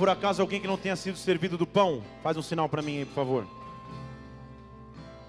por 0.00 0.08
acaso 0.08 0.40
alguém 0.40 0.58
que 0.58 0.66
não 0.66 0.78
tenha 0.78 0.96
sido 0.96 1.18
servido 1.18 1.58
do 1.58 1.66
pão? 1.66 2.02
Faz 2.22 2.34
um 2.34 2.40
sinal 2.40 2.70
para 2.70 2.80
mim 2.80 3.00
aí, 3.00 3.04
por 3.04 3.16
favor. 3.16 3.46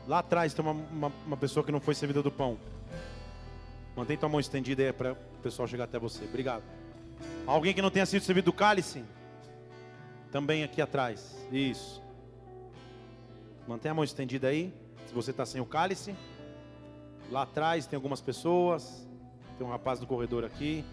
Lá 0.08 0.20
atrás 0.20 0.54
tem 0.54 0.64
uma, 0.64 0.72
uma, 0.72 1.12
uma 1.28 1.36
pessoa 1.36 1.62
que 1.62 1.74
não 1.74 1.82
foi 1.82 1.94
servida 1.94 2.24
do 2.24 2.32
pão. 2.32 2.58
Mantém 3.98 4.16
tua 4.16 4.30
mão 4.30 4.40
estendida 4.40 4.82
aí 4.82 4.94
para 4.94 5.12
o 5.12 5.42
pessoal 5.44 5.68
chegar 5.68 5.84
até 5.84 6.00
você. 6.00 6.24
Obrigado. 6.24 6.64
Alguém 7.46 7.74
que 7.74 7.82
não 7.82 7.92
tenha 7.92 8.06
sido 8.06 8.24
servido 8.24 8.46
do 8.46 8.54
cálice? 8.54 9.04
Também 10.32 10.64
aqui 10.64 10.82
atrás. 10.82 11.36
Isso. 11.52 12.02
Mantém 13.68 13.92
a 13.92 13.94
mão 13.94 14.06
estendida 14.06 14.48
aí. 14.48 14.74
Se 15.06 15.14
você 15.14 15.32
está 15.32 15.46
sem 15.46 15.60
o 15.60 15.66
cálice. 15.66 16.16
Lá 17.30 17.42
atrás 17.42 17.86
tem 17.88 17.98
algumas 17.98 18.22
pessoas. 18.22 19.06
Tem 19.58 19.68
um 19.68 19.70
rapaz 19.70 20.00
no 20.00 20.08
corredor 20.08 20.46
aqui. 20.46 20.86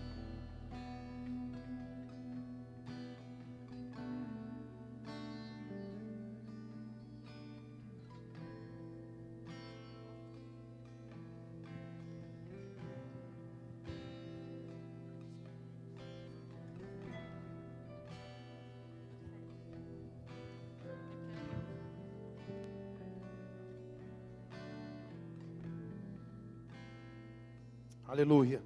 Aleluia. 28.18 28.60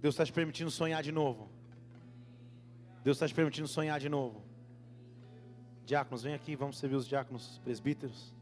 Deus 0.00 0.14
está 0.14 0.24
te 0.24 0.32
permitindo 0.32 0.70
sonhar 0.70 1.02
de 1.02 1.10
novo. 1.10 1.50
Deus 3.02 3.16
está 3.16 3.26
te 3.26 3.34
permitindo 3.34 3.66
sonhar 3.66 3.98
de 3.98 4.08
novo. 4.08 4.44
Diáconos, 5.84 6.22
vem 6.22 6.34
aqui, 6.34 6.54
vamos 6.54 6.78
servir 6.78 6.94
os 6.94 7.08
diáconos 7.08 7.60
presbíteros. 7.64 8.32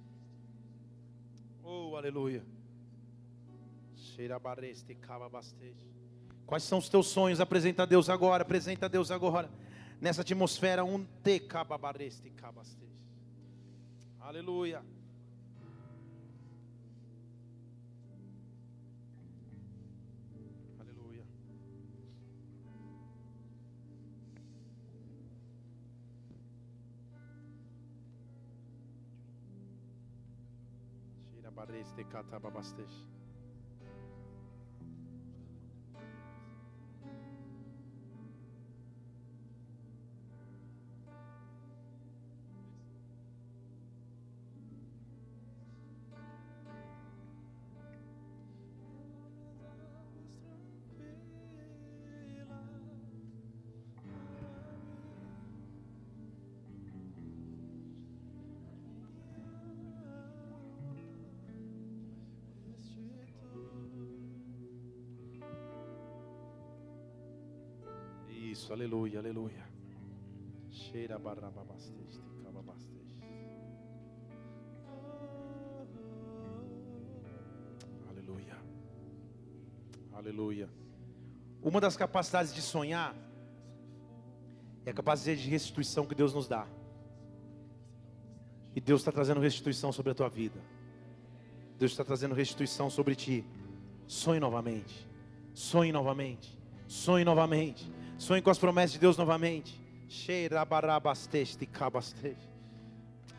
Oh, 1.63 1.97
aleluia. 1.97 2.45
Quais 6.45 6.63
são 6.63 6.77
os 6.77 6.91
teus 6.91 7.07
sonhos? 7.07 7.41
Apresenta 7.41 7.85
a 7.85 7.87
Deus 7.87 8.11
agora, 8.11 8.43
apresenta 8.43 8.85
a 8.85 8.89
Deus 8.89 9.11
agora. 9.11 9.49
Nessa 9.99 10.21
atmosfera, 10.21 10.85
um 10.85 11.07
te 11.23 11.41
cababareste. 11.41 12.31
Aleluia. 12.37 12.85
Aleluia. 14.21 14.94
Shira 31.67 32.41
bareste 32.41 32.87
Isso, 68.65 68.73
aleluia, 68.73 69.19
aleluia. 69.19 69.63
Cheira 70.71 71.19
barrababasteste, 71.19 72.19
cababasteste. 72.43 73.23
Aleluia. 78.09 78.57
Aleluia. 80.15 80.71
Uma 81.63 81.79
das 81.79 81.95
capacidades 81.95 82.55
de 82.55 82.63
sonhar 82.63 83.15
é 84.87 84.93
a 84.93 84.95
capacidade 84.95 85.43
de 85.43 85.51
restituição 85.51 86.07
que 86.07 86.15
Deus 86.15 86.33
nos 86.33 86.49
dá. 86.49 86.67
E 88.75 88.81
Deus 88.81 89.03
está 89.03 89.13
trazendo 89.13 89.41
restituição 89.41 89.93
sobre 89.93 90.13
a 90.13 90.15
tua 90.15 90.31
vida. 90.31 90.59
Deus 91.79 91.93
está 91.93 92.03
trazendo 92.03 92.35
restituição 92.35 92.89
sobre 92.89 93.15
ti. 93.15 93.45
Sonhe 94.07 94.41
novamente. 94.41 95.07
Sonhe 95.53 95.93
novamente. 95.93 96.59
Sonhe 96.87 97.27
novamente. 97.27 97.93
Sonhe 98.19 98.41
com 98.41 98.51
as 98.51 98.59
promessas 98.59 98.93
de 98.93 98.99
Deus 98.99 99.17
novamente. 99.17 99.81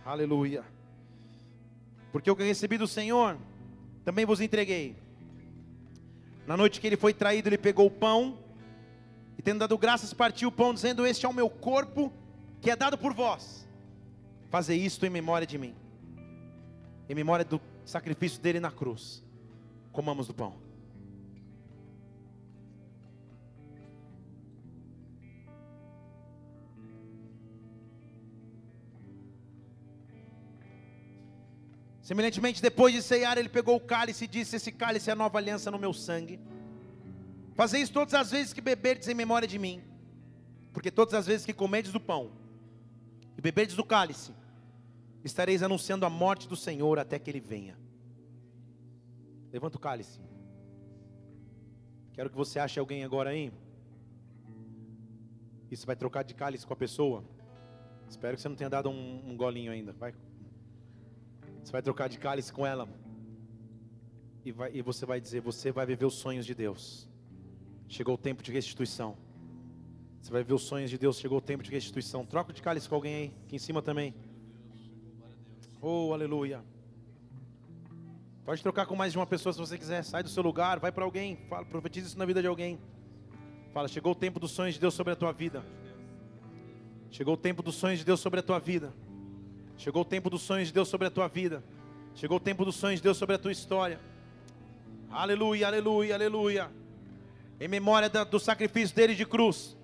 Aleluia. 0.06 0.64
Porque 2.12 2.30
o 2.30 2.36
que 2.36 2.44
recebi 2.44 2.78
do 2.78 2.88
Senhor, 2.88 3.38
também 4.04 4.26
vos 4.26 4.42
entreguei. 4.42 4.96
Na 6.46 6.56
noite 6.56 6.80
que 6.80 6.88
ele 6.88 6.98
foi 6.98 7.14
traído, 7.14 7.50
ele 7.50 7.58
pegou 7.58 7.88
o 7.88 7.92
pão 7.92 8.38
e, 9.38 9.42
tendo 9.42 9.60
dado 9.60 9.78
graças, 9.78 10.14
partiu 10.14 10.50
o 10.50 10.52
pão, 10.52 10.74
dizendo: 10.74 11.06
Este 11.06 11.26
é 11.26 11.30
o 11.30 11.34
meu 11.34 11.50
corpo 11.50 12.14
que 12.62 12.70
é 12.70 12.76
dado 12.76 12.98
por 12.98 13.14
vós. 13.14 13.68
Fazer 14.50 14.76
isto 14.76 15.06
em 15.06 15.10
memória 15.10 15.48
de 15.48 15.58
mim, 15.58 15.76
em 17.10 17.16
memória 17.16 17.44
do 17.44 17.60
sacrifício 17.84 18.42
dele 18.42 18.60
na 18.60 18.72
cruz. 18.72 19.24
Comamos 19.92 20.28
do 20.28 20.34
pão. 20.34 20.65
Semelhantemente, 32.06 32.62
depois 32.62 32.94
de 32.94 33.02
ceiar, 33.02 33.36
ele 33.36 33.50
pegou 33.50 33.76
o 33.76 33.80
cálice 33.80 34.26
e 34.26 34.28
disse: 34.28 34.56
Esse 34.58 34.72
cálice 34.72 35.10
é 35.10 35.14
a 35.14 35.16
nova 35.16 35.40
aliança 35.40 35.72
no 35.72 35.80
meu 35.80 35.92
sangue. 35.92 36.40
Fazei 37.56 37.82
isso 37.82 37.92
todas 37.92 38.14
as 38.14 38.30
vezes 38.30 38.54
que 38.54 38.62
beberdes 38.62 39.08
em 39.08 39.16
memória 39.16 39.48
de 39.48 39.58
mim, 39.58 39.82
porque 40.72 40.92
todas 40.92 41.16
as 41.16 41.26
vezes 41.26 41.48
que 41.48 41.52
comerdes 41.52 41.92
do 41.92 42.00
pão 42.00 42.32
e 43.36 43.42
beberdes 43.42 43.76
do 43.76 43.84
cálice, 43.84 44.36
estareis 45.24 45.64
anunciando 45.64 46.06
a 46.06 46.10
morte 46.10 46.48
do 46.48 46.56
Senhor 46.56 47.00
até 47.00 47.18
que 47.18 47.28
ele 47.32 47.40
venha. 47.40 47.76
Levanta 49.52 49.78
o 49.78 49.80
cálice. 49.80 50.20
Quero 52.14 52.30
que 52.30 52.38
você 52.38 52.60
ache 52.60 52.80
alguém 52.80 53.04
agora 53.04 53.32
aí. 53.32 53.52
E 55.72 55.76
você 55.76 55.88
vai 55.88 55.96
trocar 55.96 56.22
de 56.22 56.36
cálice 56.36 56.68
com 56.68 56.74
a 56.74 56.78
pessoa. 56.78 57.24
Espero 58.08 58.36
que 58.36 58.44
você 58.44 58.48
não 58.48 58.56
tenha 58.56 58.70
dado 58.70 58.92
um, 58.92 59.32
um 59.32 59.36
golinho 59.36 59.72
ainda. 59.72 59.92
Vai, 59.94 60.14
você 61.66 61.72
vai 61.72 61.82
trocar 61.82 62.08
de 62.08 62.20
cálice 62.20 62.54
com 62.54 62.64
ela. 62.64 62.88
E, 64.46 64.52
vai, 64.52 64.70
e 64.72 64.84
você 64.84 65.04
vai 65.04 65.20
dizer: 65.20 65.42
Você 65.42 65.72
vai 65.72 65.84
viver 65.84 66.06
os 66.06 66.14
sonhos 66.14 66.46
de 66.46 66.54
Deus. 66.54 67.10
Chegou 67.90 68.14
o 68.14 68.18
tempo 68.18 68.44
de 68.44 68.52
restituição. 68.52 69.18
Você 70.22 70.32
vai 70.32 70.44
ver 70.44 70.54
os 70.54 70.62
sonhos 70.62 70.92
de 70.92 70.98
Deus. 71.00 71.18
Chegou 71.18 71.40
o 71.40 71.42
tempo 71.42 71.64
de 71.64 71.72
restituição. 71.72 72.24
Troca 72.24 72.54
de 72.54 72.62
cálice 72.62 72.88
com 72.88 72.94
alguém 72.94 73.16
aí. 73.16 73.34
Aqui 73.46 73.56
em 73.56 73.60
cima 73.60 73.82
também. 73.82 74.14
Oh, 75.82 76.14
aleluia. 76.14 76.64
Pode 78.46 78.62
trocar 78.62 78.86
com 78.86 78.96
mais 78.96 79.12
de 79.12 79.18
uma 79.18 79.26
pessoa 79.26 79.52
se 79.52 79.58
você 79.58 79.76
quiser. 79.76 80.04
Sai 80.04 80.22
do 80.22 80.30
seu 80.30 80.44
lugar, 80.44 80.80
vai 80.80 80.92
para 80.92 81.04
alguém. 81.04 81.36
Fala, 81.50 81.66
profetiza 81.66 82.10
isso 82.10 82.20
na 82.20 82.26
vida 82.26 82.44
de 82.44 82.48
alguém. 82.48 82.80
Fala, 83.74 83.88
chegou 83.88 84.12
o 84.12 84.16
tempo 84.16 84.40
dos 84.40 84.52
sonhos 84.52 84.76
de 84.76 84.80
Deus 84.80 84.94
sobre 84.94 85.14
a 85.14 85.16
tua 85.16 85.32
vida. 85.32 85.66
Chegou 87.10 87.34
o 87.34 87.38
tempo 87.38 87.64
dos 87.64 87.74
sonhos 87.74 87.98
de 87.98 88.06
Deus 88.06 88.20
sobre 88.20 88.40
a 88.40 88.44
tua 88.44 88.60
vida. 88.60 88.94
Chegou 89.78 90.04
o 90.04 90.06
tempo 90.06 90.30
dos 90.30 90.42
sonhos 90.42 90.68
de 90.70 90.74
Deus 90.74 90.88
sobre 90.88 91.08
a 91.08 91.12
tua 91.12 91.28
vida. 91.28 91.64
Chegou 92.16 92.38
o 92.38 92.40
tempo 92.40 92.64
dos 92.64 92.76
sonhos 92.76 93.00
de 93.00 93.04
Deus 93.04 93.18
sobre 93.18 93.36
a 93.36 93.38
tua 93.38 93.52
história. 93.52 94.00
Aleluia, 95.12 95.68
aleluia, 95.68 96.16
aleluia. 96.16 96.72
Em 97.60 97.68
memória 97.68 98.10
do 98.10 98.40
sacrifício 98.40 98.96
dele 98.96 99.16
de 99.16 99.26
cruz. 99.26 99.78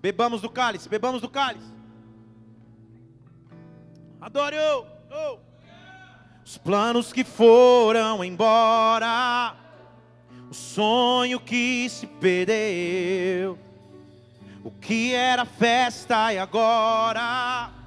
Bebamos 0.00 0.42
do 0.42 0.50
cálice, 0.50 0.88
bebamos 0.88 1.22
do 1.22 1.28
cálice. 1.28 1.72
Adore 4.20 4.56
oh, 4.58 4.86
oh. 5.10 5.38
Os 6.44 6.58
planos 6.58 7.12
que 7.12 7.24
foram 7.24 8.22
embora. 8.22 9.56
O 10.50 10.54
sonho 10.54 11.40
que 11.40 11.88
se 11.88 12.06
perdeu. 12.06 13.58
O 14.62 14.70
que 14.70 15.14
era 15.14 15.44
festa 15.44 16.32
e 16.32 16.38
agora 16.38 17.77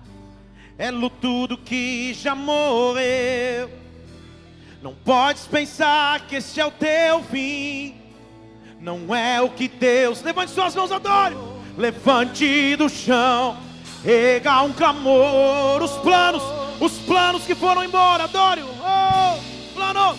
é 0.78 0.92
tudo 1.20 1.58
que 1.58 2.14
já 2.14 2.34
morreu. 2.34 3.70
Não 4.82 4.96
podes 4.96 5.46
pensar 5.46 6.22
que 6.22 6.38
este 6.38 6.60
é 6.60 6.66
o 6.66 6.72
teu 6.72 7.24
fim. 7.24 7.96
Não 8.80 9.14
é 9.16 9.40
o 9.40 9.50
que 9.50 9.68
Deus. 9.68 10.24
Levante 10.24 10.52
suas 10.52 10.76
mãos, 10.76 10.92
adore. 10.92 11.38
Levante 11.78 12.76
do 12.76 12.90
chão. 12.90 13.58
Rega 14.04 14.64
um 14.64 14.74
clamor. 14.74 15.84
Os 15.84 15.92
planos, 15.98 16.42
os 16.80 16.94
planos 17.00 17.44
que 17.44 17.54
foram 17.54 17.84
embora, 17.84 18.24
adore. 18.24 18.64
Oh, 18.64 19.74
planos. 19.76 20.18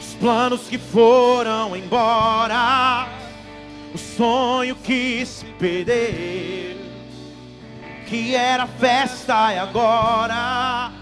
Os 0.00 0.14
planos 0.14 0.62
que 0.62 0.76
foram 0.76 1.76
embora. 1.76 3.08
O 3.94 3.98
sonho 3.98 4.74
que 4.74 5.24
se 5.24 5.44
perdeu 5.44 6.83
que 8.06 8.34
era 8.34 8.66
festa 8.66 9.52
e 9.52 9.58
agora 9.58 10.92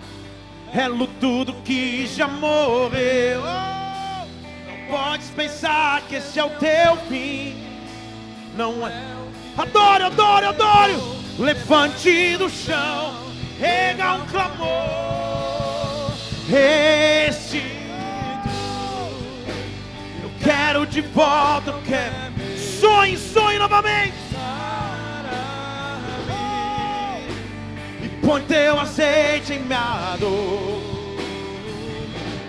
é 0.75 0.89
tudo 1.21 1.53
que 1.65 2.07
já 2.07 2.27
morreu. 2.27 3.43
Oh, 3.43 4.27
não 4.67 4.87
podes 4.89 5.29
pensar 5.31 6.03
que 6.03 6.17
esse 6.17 6.39
é 6.39 6.45
o 6.45 6.51
teu 6.51 6.97
fim. 7.09 7.55
Não 8.57 8.87
é. 8.87 9.05
Adore, 9.57 10.05
adore, 10.05 10.47
adore. 10.47 10.95
Levante 11.39 12.37
do 12.37 12.49
chão, 12.49 13.15
rega 13.59 14.15
um 14.15 14.27
clamor. 14.27 16.13
Este 16.49 17.63
eu 20.23 20.31
quero 20.43 20.87
de 20.87 21.01
volta, 21.01 21.71
eu 21.71 21.83
quero. 21.83 22.33
Sonhe, 22.81 23.17
sonhe 23.17 23.59
novamente. 23.59 24.32
Põe 28.25 28.43
teu 28.43 28.81
azeite 28.81 29.53
em 29.55 29.61
minha 29.61 30.17
dor. 30.19 30.81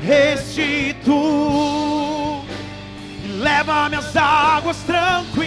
restitui 0.01 1.53
leva-me 3.43 3.95
às 3.97 4.15
águas 4.15 4.77
tranquilas. 4.83 5.43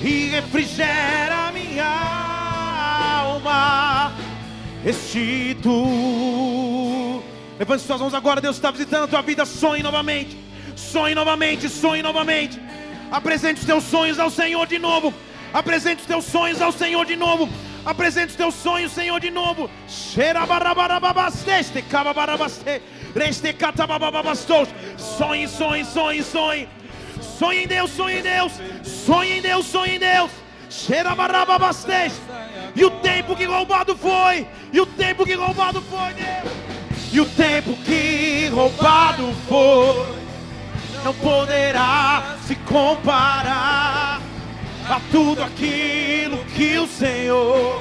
E 0.00 0.28
refrigera 0.28 1.50
minha 1.52 1.84
alma. 3.20 4.12
Restitui. 4.84 5.74
Levante 7.58 7.82
suas 7.82 8.00
mãos 8.00 8.14
agora, 8.14 8.40
Deus 8.40 8.54
está 8.54 8.70
visitando 8.70 9.04
a 9.04 9.08
tua 9.08 9.22
vida. 9.22 9.44
Sonhe 9.44 9.82
novamente, 9.82 10.38
sonhe 10.76 11.16
novamente, 11.16 11.68
sonhe 11.68 12.00
novamente. 12.00 12.60
Apresente 13.10 13.60
os 13.60 13.66
teus 13.66 13.84
sonhos 13.84 14.18
ao 14.18 14.30
Senhor 14.30 14.66
de 14.66 14.78
novo. 14.78 15.14
Apresente 15.52 16.00
os 16.00 16.06
teus 16.06 16.24
sonhos 16.24 16.60
ao 16.60 16.72
Senhor 16.72 17.06
de 17.06 17.16
novo. 17.16 17.48
Apresente 17.84 18.30
os 18.30 18.36
teus 18.36 18.54
sonhos, 18.54 18.92
Senhor, 18.92 19.18
de 19.18 19.30
novo. 19.30 19.70
Sonhe, 24.98 25.48
sonhe, 25.48 25.84
sonhe, 25.84 26.22
sonhe. 26.22 26.68
Sonhe 27.38 27.64
em 27.64 27.66
Deus, 27.66 27.90
sonhe 27.90 28.18
em 28.18 28.22
Deus. 28.22 28.52
Sonhe 28.82 29.38
em 29.38 29.42
Deus, 29.42 29.66
sonhe 29.66 29.96
em 29.96 29.98
Deus. 29.98 30.30
E 32.76 32.84
o 32.84 32.90
tempo 32.90 33.34
que 33.34 33.44
roubado 33.46 33.96
foi. 33.96 34.46
E 34.70 34.80
o 34.80 34.86
tempo 34.86 35.24
que 35.24 35.34
roubado 35.34 35.80
foi, 35.82 36.12
Deus. 36.12 36.52
E 37.10 37.20
o 37.20 37.26
tempo 37.26 37.74
que 37.84 38.48
roubado 38.52 39.34
foi. 39.48 40.27
Não 41.04 41.14
poderá 41.14 42.36
se 42.46 42.54
comparar 42.56 44.20
a 44.88 45.00
tudo 45.10 45.42
aquilo 45.42 46.38
que 46.56 46.78
o 46.78 46.86
Senhor 46.86 47.80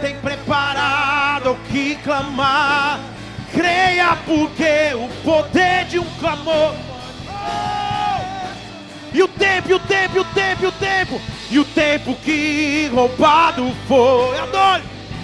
tem 0.00 0.16
preparado 0.18 1.48
ao 1.50 1.56
que 1.56 1.96
clamar. 1.96 3.00
Creia, 3.52 4.16
porque 4.26 4.94
o 4.94 5.08
poder 5.22 5.86
de 5.86 5.98
um 5.98 6.04
clamor. 6.18 6.74
E 9.12 9.22
o 9.22 9.28
tempo, 9.28 9.70
e 9.70 9.74
o 9.74 9.78
tempo, 9.78 10.16
e 10.16 10.20
o 10.20 10.24
tempo, 10.24 10.62
e 10.62 10.66
o 10.66 10.72
tempo, 10.72 11.20
e 11.50 11.58
o 11.58 11.64
tempo 11.64 12.14
que 12.16 12.90
roubado 12.92 13.72
foi. 13.88 14.38
Adore. 14.38 14.82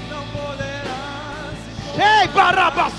Não 0.09 0.25
poderá. 0.29 2.21
Ei, 2.23 2.29
Barabas. 2.29 2.93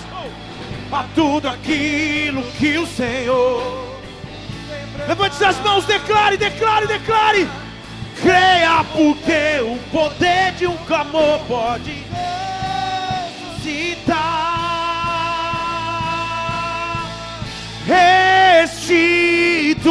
A 0.91 1.05
tudo 1.15 1.49
aquilo 1.49 2.43
que 2.59 2.77
o 2.77 2.85
Senhor. 2.85 3.92
Levante 5.07 5.43
as 5.43 5.59
mãos, 5.59 5.85
declare, 5.85 6.37
declare, 6.37 6.87
declare. 6.87 7.49
Creia, 8.21 8.83
porque 8.93 9.59
o 9.61 9.77
poder 9.91 10.53
de 10.53 10.67
um 10.67 10.77
clamor 10.85 11.39
pode 11.47 12.03
citar. 13.61 14.53
Restitui. 18.65 19.83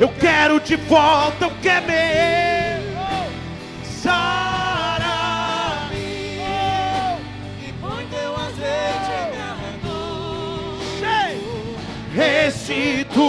Eu 0.00 0.08
quero 0.18 0.60
de 0.60 0.76
volta 0.76 1.48
o 1.48 1.50
que 1.56 1.68
é 1.68 1.80
meu. 1.80 2.80
Sara-me. 3.84 4.51
Restitui 12.14 13.22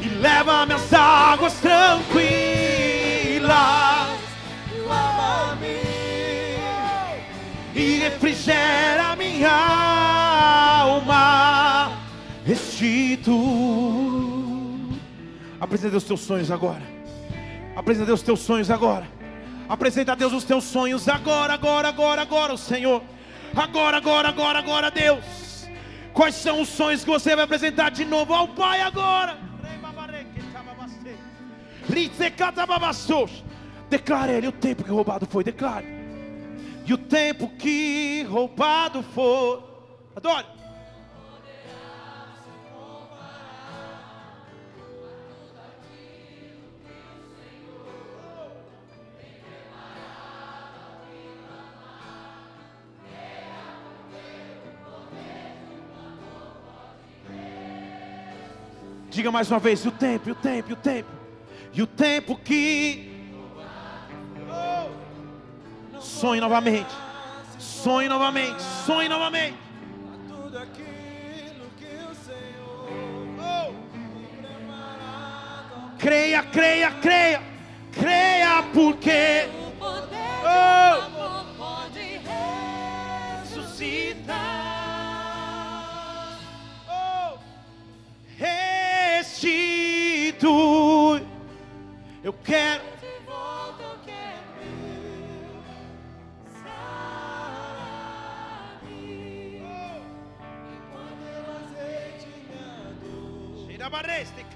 e 0.00 0.08
leva-me 0.20 0.74
às 0.74 0.92
águas 0.92 1.54
tranquilas. 1.54 1.94
Lava-me. 4.86 5.66
e 7.74 7.98
refrigera 8.00 9.16
minha 9.16 9.50
alma. 10.82 11.90
Restitui. 12.44 13.34
Apresenta 15.58 15.96
os 15.96 16.04
teus 16.04 16.20
sonhos 16.20 16.50
agora. 16.50 16.82
Apresenta 17.74 18.12
os 18.12 18.20
teus 18.22 18.40
sonhos 18.40 18.70
agora. 18.70 19.08
Apresenta 19.66 20.12
a 20.12 20.14
Deus 20.14 20.34
os 20.34 20.44
teus 20.44 20.64
sonhos 20.64 21.08
agora, 21.08 21.54
agora, 21.54 21.88
agora, 21.88 22.20
agora, 22.20 22.52
o 22.52 22.58
Senhor. 22.58 23.02
Agora, 23.56 23.96
agora, 23.96 24.28
agora, 24.28 24.58
agora, 24.58 24.90
Deus. 24.90 25.53
Quais 26.14 26.36
são 26.36 26.62
os 26.62 26.68
sonhos 26.68 27.02
que 27.02 27.10
você 27.10 27.34
vai 27.34 27.44
apresentar 27.44 27.90
de 27.90 28.04
novo 28.04 28.32
ao 28.32 28.46
Pai 28.48 28.80
agora? 28.80 29.36
Declare 33.90 34.32
Ele 34.32 34.46
o 34.46 34.52
tempo 34.52 34.84
que 34.84 34.90
roubado 34.90 35.26
foi. 35.26 35.42
Declare. 35.42 35.86
E 36.86 36.94
o 36.94 36.98
tempo 36.98 37.48
que 37.58 38.22
roubado 38.30 39.02
foi. 39.02 39.60
Adore. 40.14 40.46
Diga 59.24 59.32
mais 59.32 59.50
uma 59.50 59.58
vez, 59.58 59.82
e 59.82 59.88
o 59.88 59.90
tempo, 59.90 60.30
o 60.30 60.34
tempo, 60.34 60.72
o 60.74 60.76
tempo. 60.76 61.08
E 61.72 61.80
o 61.80 61.86
tempo 61.86 62.36
que. 62.36 63.10
Sonhe 65.98 66.42
novamente. 66.42 66.94
Sonhe 67.58 68.06
novamente. 68.06 68.62
Sonhe 68.84 69.08
novamente. 69.08 69.56
Tudo 70.28 70.58
aquilo 70.58 71.64
que 71.78 71.86
o 71.86 72.14
Senhor 72.14 72.86
Creia, 75.98 76.42
creia, 76.42 76.90
creia. 76.90 77.42
Creia, 77.92 78.62
porque 78.74 79.48
O 79.58 79.70
poder 79.78 80.42
Oh. 80.44 81.00
do 81.00 81.22
amor 81.22 81.46
pode 81.56 82.20
ressuscitar. 83.48 84.53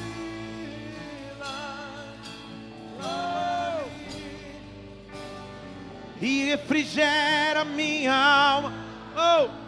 Lava-me. 2.98 3.92
e 6.22 6.46
refrigera 6.46 7.66
minha 7.66 8.14
alma. 8.14 8.72
Oh! 9.18 9.61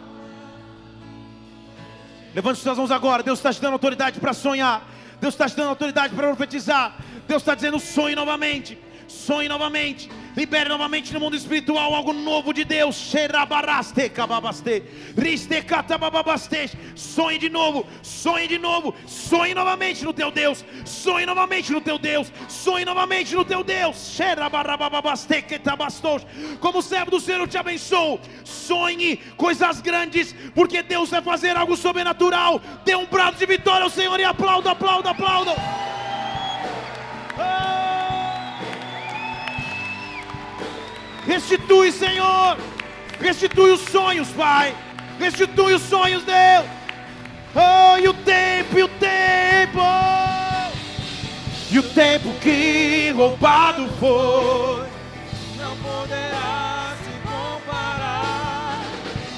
Levante 2.34 2.60
suas 2.60 2.76
mãos 2.76 2.90
agora. 2.90 3.22
Deus 3.22 3.38
está 3.38 3.52
te 3.52 3.60
dando 3.60 3.74
autoridade 3.74 4.18
para 4.18 4.32
sonhar. 4.32 4.82
Deus 5.20 5.34
está 5.34 5.48
te 5.48 5.56
dando 5.56 5.68
autoridade 5.70 6.14
para 6.14 6.26
profetizar. 6.26 6.96
Deus 7.28 7.42
está 7.42 7.54
dizendo: 7.54 7.78
sonhe 7.78 8.16
novamente. 8.16 8.78
Sonhe 9.06 9.48
novamente. 9.48 10.10
Libere 10.36 10.68
novamente 10.68 11.12
no 11.12 11.20
mundo 11.20 11.36
espiritual 11.36 11.94
algo 11.94 12.12
novo 12.12 12.52
de 12.52 12.64
Deus. 12.64 12.96
Xerabaraste, 12.96 14.08
kababaste, 14.08 14.82
ristekatabababaste. 15.16 16.70
Sonhe 16.96 17.38
de 17.38 17.48
novo, 17.48 17.86
sonhe 18.02 18.48
de 18.48 18.58
novo, 18.58 18.94
sonhe 19.06 19.54
novamente 19.54 20.04
no 20.04 20.12
teu 20.12 20.32
Deus. 20.32 20.64
Sonhe 20.84 21.24
novamente 21.24 21.70
no 21.72 21.80
teu 21.80 21.98
Deus. 21.98 22.32
Sonhe 22.48 22.84
novamente 22.84 23.32
no 23.34 23.44
teu 23.44 23.62
Deus. 23.62 23.96
Xerabarababaste, 24.16 25.42
ketabastos. 25.42 26.26
Como 26.58 26.82
servo 26.82 27.12
do 27.12 27.20
Senhor 27.20 27.40
eu 27.40 27.46
te 27.46 27.56
abençoo. 27.56 28.18
Sonhe 28.42 29.18
coisas 29.36 29.80
grandes, 29.80 30.34
porque 30.52 30.82
Deus 30.82 31.10
vai 31.10 31.22
fazer 31.22 31.56
algo 31.56 31.76
sobrenatural. 31.76 32.60
Dê 32.84 32.96
um 32.96 33.06
brado 33.06 33.36
de 33.36 33.46
vitória 33.46 33.84
ao 33.84 33.90
Senhor 33.90 34.18
e 34.18 34.24
aplauda, 34.24 34.72
aplauda, 34.72 35.10
aplauda. 35.10 35.52
Oh! 37.38 37.83
Restitui, 41.26 41.90
Senhor. 41.92 42.56
Restitui 43.20 43.72
os 43.72 43.80
sonhos, 43.80 44.28
Pai. 44.28 44.74
Restitui 45.18 45.74
os 45.74 45.82
sonhos, 45.82 46.22
Deus. 46.24 46.66
Oh, 47.54 47.98
e 47.98 48.08
o 48.08 48.14
tempo, 48.14 48.78
e 48.78 48.82
o 48.82 48.88
tempo. 48.88 49.80
E 51.70 51.78
o 51.78 51.82
tempo 51.82 52.32
que 52.40 53.10
roubado 53.16 53.88
foi. 53.98 54.86
não 55.58 55.76
poderá 55.76 56.94
se 57.02 57.10
comparar 57.22 58.84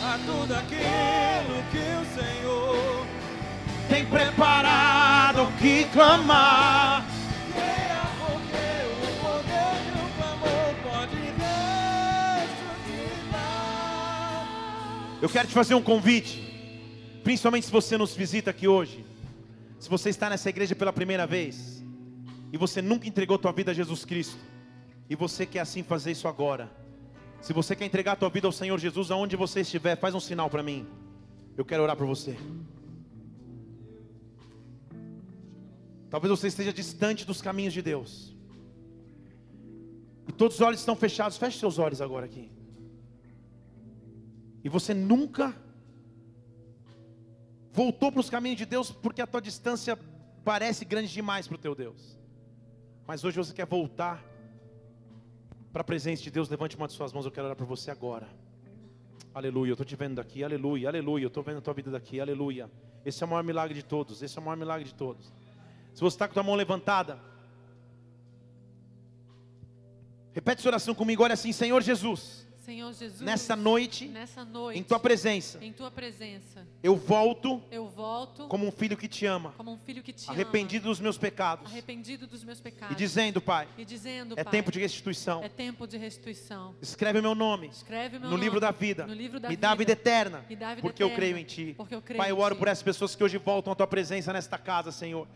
a 0.04 0.18
tudo 0.26 0.54
aquilo 0.54 1.62
que 1.70 1.78
o 1.78 2.04
Senhor 2.14 3.06
Tem 3.88 4.04
preparado 4.04 5.48
Eu 15.26 15.30
quero 15.30 15.48
te 15.48 15.54
fazer 15.54 15.74
um 15.74 15.82
convite, 15.82 16.40
principalmente 17.24 17.66
se 17.66 17.72
você 17.72 17.98
nos 17.98 18.14
visita 18.14 18.52
aqui 18.52 18.68
hoje. 18.68 19.04
Se 19.76 19.90
você 19.90 20.08
está 20.08 20.30
nessa 20.30 20.48
igreja 20.48 20.72
pela 20.76 20.92
primeira 20.92 21.26
vez 21.26 21.82
e 22.52 22.56
você 22.56 22.80
nunca 22.80 23.08
entregou 23.08 23.36
tua 23.36 23.50
vida 23.50 23.72
a 23.72 23.74
Jesus 23.74 24.04
Cristo, 24.04 24.38
e 25.10 25.16
você 25.16 25.44
quer 25.44 25.58
assim 25.58 25.82
fazer 25.82 26.12
isso 26.12 26.28
agora. 26.28 26.70
Se 27.40 27.52
você 27.52 27.74
quer 27.74 27.86
entregar 27.86 28.14
tua 28.14 28.28
vida 28.28 28.46
ao 28.46 28.52
Senhor 28.52 28.78
Jesus, 28.78 29.10
aonde 29.10 29.34
você 29.34 29.62
estiver, 29.62 29.96
faz 29.96 30.14
um 30.14 30.20
sinal 30.20 30.48
para 30.48 30.62
mim. 30.62 30.86
Eu 31.56 31.64
quero 31.64 31.82
orar 31.82 31.96
por 31.96 32.06
você. 32.06 32.36
Talvez 36.08 36.30
você 36.30 36.46
esteja 36.46 36.72
distante 36.72 37.26
dos 37.26 37.42
caminhos 37.42 37.74
de 37.74 37.82
Deus. 37.82 38.32
E 40.28 40.30
todos 40.30 40.54
os 40.54 40.62
olhos 40.62 40.78
estão 40.78 40.94
fechados. 40.94 41.36
Feche 41.36 41.58
seus 41.58 41.80
olhos 41.80 42.00
agora 42.00 42.26
aqui. 42.26 42.48
E 44.66 44.68
você 44.68 44.92
nunca 44.92 45.54
voltou 47.72 48.10
para 48.10 48.18
os 48.18 48.28
caminhos 48.28 48.58
de 48.58 48.66
Deus 48.66 48.90
porque 48.90 49.22
a 49.22 49.26
tua 49.26 49.40
distância 49.40 49.96
parece 50.44 50.84
grande 50.84 51.06
demais 51.12 51.46
para 51.46 51.54
o 51.54 51.58
teu 51.58 51.72
Deus. 51.72 52.18
Mas 53.06 53.22
hoje 53.22 53.36
você 53.36 53.54
quer 53.54 53.64
voltar 53.64 54.24
para 55.72 55.82
a 55.82 55.84
presença 55.84 56.20
de 56.20 56.32
Deus. 56.32 56.48
Levante 56.48 56.76
uma 56.76 56.88
de 56.88 56.94
suas 56.94 57.12
mãos, 57.12 57.24
eu 57.24 57.30
quero 57.30 57.46
orar 57.46 57.56
por 57.56 57.64
você 57.64 57.92
agora. 57.92 58.28
Aleluia, 59.32 59.70
eu 59.70 59.74
estou 59.74 59.86
te 59.86 59.94
vendo 59.94 60.16
daqui, 60.16 60.42
aleluia, 60.42 60.88
aleluia, 60.88 61.22
eu 61.22 61.28
estou 61.28 61.44
vendo 61.44 61.58
a 61.58 61.60
tua 61.60 61.74
vida 61.74 61.92
daqui, 61.92 62.20
aleluia. 62.20 62.68
Esse 63.04 63.22
é 63.22 63.26
o 63.26 63.30
maior 63.30 63.44
milagre 63.44 63.72
de 63.72 63.84
todos, 63.84 64.20
esse 64.20 64.36
é 64.36 64.40
o 64.40 64.44
maior 64.44 64.56
milagre 64.56 64.84
de 64.84 64.94
todos. 64.94 65.32
Se 65.94 66.00
você 66.00 66.16
está 66.16 66.26
com 66.26 66.32
a 66.32 66.34
tua 66.34 66.42
mão 66.42 66.56
levantada, 66.56 67.20
repete 70.32 70.58
essa 70.58 70.68
oração 70.68 70.92
comigo, 70.92 71.22
olha 71.22 71.34
assim, 71.34 71.52
Senhor 71.52 71.80
Jesus. 71.84 72.45
Senhor 72.66 72.92
Jesus, 72.92 73.20
nessa 73.20 73.54
noite, 73.54 74.08
nessa 74.08 74.44
noite, 74.44 74.76
em 74.76 74.82
tua 74.82 74.98
presença, 74.98 75.58
em 75.62 75.72
tua 75.72 75.88
presença, 75.88 76.66
eu 76.82 76.96
volto, 76.96 77.62
eu 77.70 77.88
volto, 77.88 78.48
como 78.48 78.66
um 78.66 78.72
filho 78.72 78.96
que 78.96 79.06
te 79.06 79.24
ama, 79.24 79.54
como 79.56 79.70
um 79.70 79.78
filho 79.78 80.02
que 80.02 80.12
te 80.12 80.28
arrependido 80.28 80.86
ama, 80.86 80.90
dos 80.90 80.98
meus 80.98 81.16
pecados, 81.16 81.64
arrependido 81.70 82.26
dos 82.26 82.42
meus 82.42 82.60
pecados, 82.60 82.92
e 82.92 82.98
dizendo, 82.98 83.40
Pai, 83.40 83.68
e 83.78 83.84
dizendo, 83.84 84.34
é 84.36 84.42
pai, 84.42 84.50
tempo 84.50 84.72
de 84.72 84.80
restituição, 84.80 85.44
é 85.44 85.48
tempo 85.48 85.86
de 85.86 85.96
restituição. 85.96 86.74
Escreve 86.82 87.20
meu 87.20 87.36
nome, 87.36 87.68
escreve 87.68 88.18
meu 88.18 88.28
no 88.28 88.30
nome, 88.32 88.42
livro 88.42 88.58
da 88.58 88.72
vida, 88.72 89.06
no 89.06 89.14
livro 89.14 89.38
da 89.38 89.48
me 89.48 89.54
vida, 89.54 89.68
dá 89.68 89.74
vida 89.76 89.92
eterna, 89.92 90.40
vida 90.40 90.76
porque 90.80 91.04
eterna, 91.04 91.12
eu 91.12 91.16
creio 91.16 91.38
em 91.38 91.44
Ti, 91.44 91.74
porque 91.76 91.94
eu 91.94 92.02
creio 92.02 92.18
Pai, 92.18 92.32
eu 92.32 92.38
oro 92.40 92.56
por 92.56 92.66
essas 92.66 92.82
pessoas 92.82 93.14
que 93.14 93.22
hoje 93.22 93.38
voltam 93.38 93.72
à 93.72 93.76
Tua 93.76 93.86
presença 93.86 94.32
nesta 94.32 94.58
casa, 94.58 94.90
Senhor. 94.90 95.28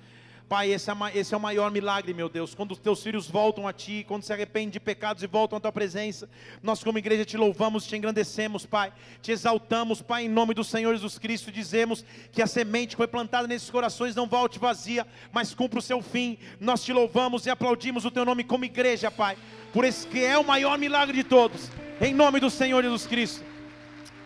Pai, 0.50 0.72
esse 0.72 0.90
é, 0.90 0.94
esse 1.14 1.32
é, 1.32 1.36
o 1.36 1.40
maior 1.40 1.70
milagre, 1.70 2.12
meu 2.12 2.28
Deus. 2.28 2.56
Quando 2.56 2.72
os 2.72 2.78
teus 2.80 3.00
filhos 3.00 3.30
voltam 3.30 3.68
a 3.68 3.72
Ti, 3.72 4.04
quando 4.08 4.24
se 4.24 4.32
arrependem 4.32 4.70
de 4.70 4.80
pecados 4.80 5.22
e 5.22 5.28
voltam 5.28 5.56
à 5.56 5.60
Tua 5.60 5.70
presença, 5.70 6.28
nós, 6.60 6.82
como 6.82 6.98
igreja, 6.98 7.24
te 7.24 7.36
louvamos, 7.36 7.86
te 7.86 7.96
engrandecemos, 7.96 8.66
Pai, 8.66 8.92
te 9.22 9.30
exaltamos, 9.30 10.02
Pai, 10.02 10.24
em 10.24 10.28
nome 10.28 10.52
do 10.52 10.64
Senhor 10.64 10.92
Jesus 10.92 11.20
Cristo. 11.20 11.52
Dizemos 11.52 12.04
que 12.32 12.42
a 12.42 12.48
semente 12.48 12.88
que 12.88 12.96
foi 12.96 13.06
plantada 13.06 13.46
nesses 13.46 13.70
corações 13.70 14.16
não 14.16 14.26
volte 14.26 14.58
vazia, 14.58 15.06
mas 15.30 15.54
cumpra 15.54 15.78
o 15.78 15.82
seu 15.82 16.02
fim. 16.02 16.36
Nós 16.58 16.82
te 16.82 16.92
louvamos 16.92 17.46
e 17.46 17.50
aplaudimos 17.50 18.04
o 18.04 18.10
Teu 18.10 18.24
nome 18.24 18.42
como 18.42 18.64
igreja, 18.64 19.08
Pai, 19.08 19.38
por 19.72 19.84
esse 19.84 20.04
que 20.04 20.24
é 20.24 20.36
o 20.36 20.42
maior 20.42 20.76
milagre 20.76 21.16
de 21.16 21.22
todos, 21.22 21.70
em 22.00 22.12
nome 22.12 22.40
do 22.40 22.50
Senhor 22.50 22.82
Jesus 22.82 23.06
Cristo. 23.06 23.44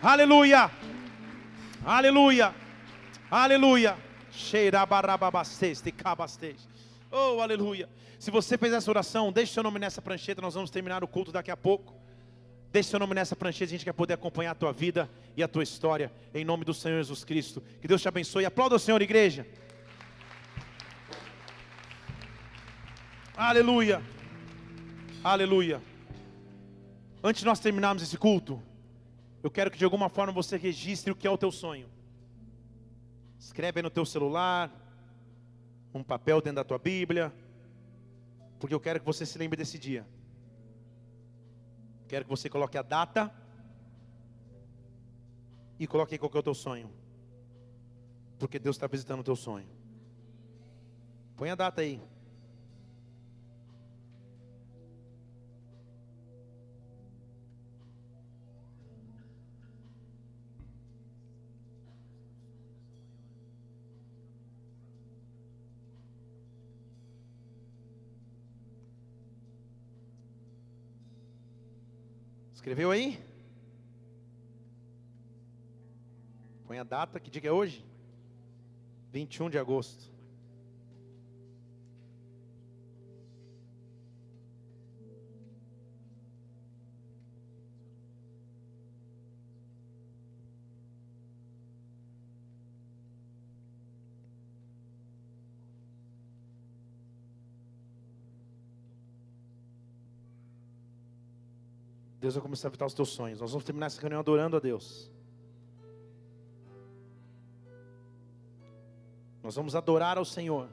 Aleluia, 0.01 0.71
aleluia, 1.85 2.51
aleluia. 3.29 4.04
Oh, 7.11 7.39
aleluia. 7.39 7.89
Se 8.19 8.29
você 8.29 8.57
fez 8.57 8.73
essa 8.73 8.89
oração, 8.91 9.31
deixe 9.31 9.53
seu 9.53 9.63
nome 9.63 9.79
nessa 9.79 10.01
prancheta. 10.01 10.41
Nós 10.41 10.53
vamos 10.53 10.69
terminar 10.69 11.03
o 11.03 11.07
culto 11.07 11.31
daqui 11.31 11.51
a 11.51 11.57
pouco. 11.57 11.93
Deixe 12.71 12.89
seu 12.89 12.99
nome 12.99 13.15
nessa 13.15 13.35
prancheta. 13.35 13.65
A 13.65 13.71
gente 13.71 13.85
quer 13.85 13.93
poder 13.93 14.15
acompanhar 14.15 14.51
a 14.51 14.55
tua 14.55 14.73
vida 14.73 15.09
e 15.37 15.41
a 15.41 15.47
tua 15.47 15.63
história. 15.63 16.11
Em 16.33 16.43
nome 16.43 16.65
do 16.65 16.73
Senhor 16.73 16.97
Jesus 16.97 17.23
Cristo. 17.23 17.63
Que 17.81 17.87
Deus 17.87 18.01
te 18.01 18.07
abençoe. 18.07 18.45
Aplauda 18.45 18.75
o 18.75 18.79
Senhor, 18.79 19.01
igreja. 19.01 19.47
Aleluia. 23.37 24.01
Aleluia. 25.23 25.81
Antes 27.23 27.39
de 27.39 27.45
nós 27.45 27.59
terminarmos 27.59 28.03
esse 28.03 28.17
culto, 28.17 28.61
eu 29.41 29.49
quero 29.49 29.71
que 29.71 29.77
de 29.77 29.85
alguma 29.85 30.09
forma 30.09 30.33
você 30.33 30.57
registre 30.57 31.11
o 31.11 31.15
que 31.15 31.27
é 31.27 31.29
o 31.29 31.37
teu 31.37 31.51
sonho. 31.51 31.94
Escreve 33.39 33.79
aí 33.79 33.83
no 33.83 33.89
teu 33.89 34.05
celular, 34.05 34.71
um 35.93 36.03
papel 36.03 36.41
dentro 36.41 36.57
da 36.57 36.63
tua 36.63 36.77
Bíblia, 36.77 37.33
porque 38.59 38.73
eu 38.73 38.79
quero 38.79 38.99
que 38.99 39.05
você 39.05 39.25
se 39.25 39.37
lembre 39.37 39.57
desse 39.57 39.77
dia. 39.77 40.05
Quero 42.07 42.25
que 42.25 42.29
você 42.29 42.49
coloque 42.49 42.77
a 42.77 42.81
data 42.81 43.33
e 45.79 45.87
coloque 45.87 46.17
qual 46.17 46.31
é 46.33 46.37
o 46.37 46.43
teu 46.43 46.53
sonho, 46.53 46.89
porque 48.39 48.59
Deus 48.59 48.75
está 48.75 48.87
visitando 48.87 49.19
o 49.19 49.23
teu 49.23 49.35
sonho. 49.35 49.67
Põe 51.35 51.49
a 51.49 51.55
data 51.55 51.81
aí. 51.81 52.01
Escreveu 72.65 72.89
aí? 72.89 73.23
Põe 76.65 76.79
a 76.79 76.83
data, 76.83 77.19
que 77.19 77.29
dia 77.29 77.47
é 77.47 77.51
hoje? 77.51 77.85
21 79.11 79.51
de 79.51 79.59
agosto. 79.59 80.11
Deus 102.25 102.33
vai 102.33 102.41
começar 102.41 102.67
a 102.67 102.69
evitar 102.69 102.87
os 102.87 102.93
teus 102.95 103.09
sonhos. 103.09 103.39
Nós 103.39 103.51
vamos 103.51 103.63
terminar 103.63 103.85
essa 103.85 104.01
reunião 104.01 104.19
adorando 104.19 104.57
a 104.57 104.59
Deus. 104.59 105.11
Nós 109.43 109.53
vamos 109.53 109.75
adorar 109.75 110.17
ao 110.17 110.25
Senhor. 110.25 110.67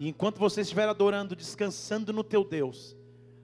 E 0.00 0.08
enquanto 0.08 0.40
você 0.40 0.62
estiver 0.62 0.88
adorando, 0.88 1.36
descansando 1.36 2.12
no 2.12 2.24
teu 2.24 2.42
Deus, 2.42 2.96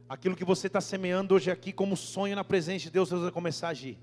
aquilo 0.09 0.35
que 0.35 0.45
você 0.45 0.67
está 0.67 0.81
semeando 0.81 1.37
hoje 1.37 1.53
aqui 1.53 1.73
como 1.73 1.97
sonho 1.97 2.35
na 2.35 2.43
presença 2.43 2.87
de 2.87 2.91
Deus, 2.91 3.09
Deus 3.09 3.23
vai 3.23 3.31
começar 3.31 3.69
a 3.69 3.71
agir. 3.71 3.97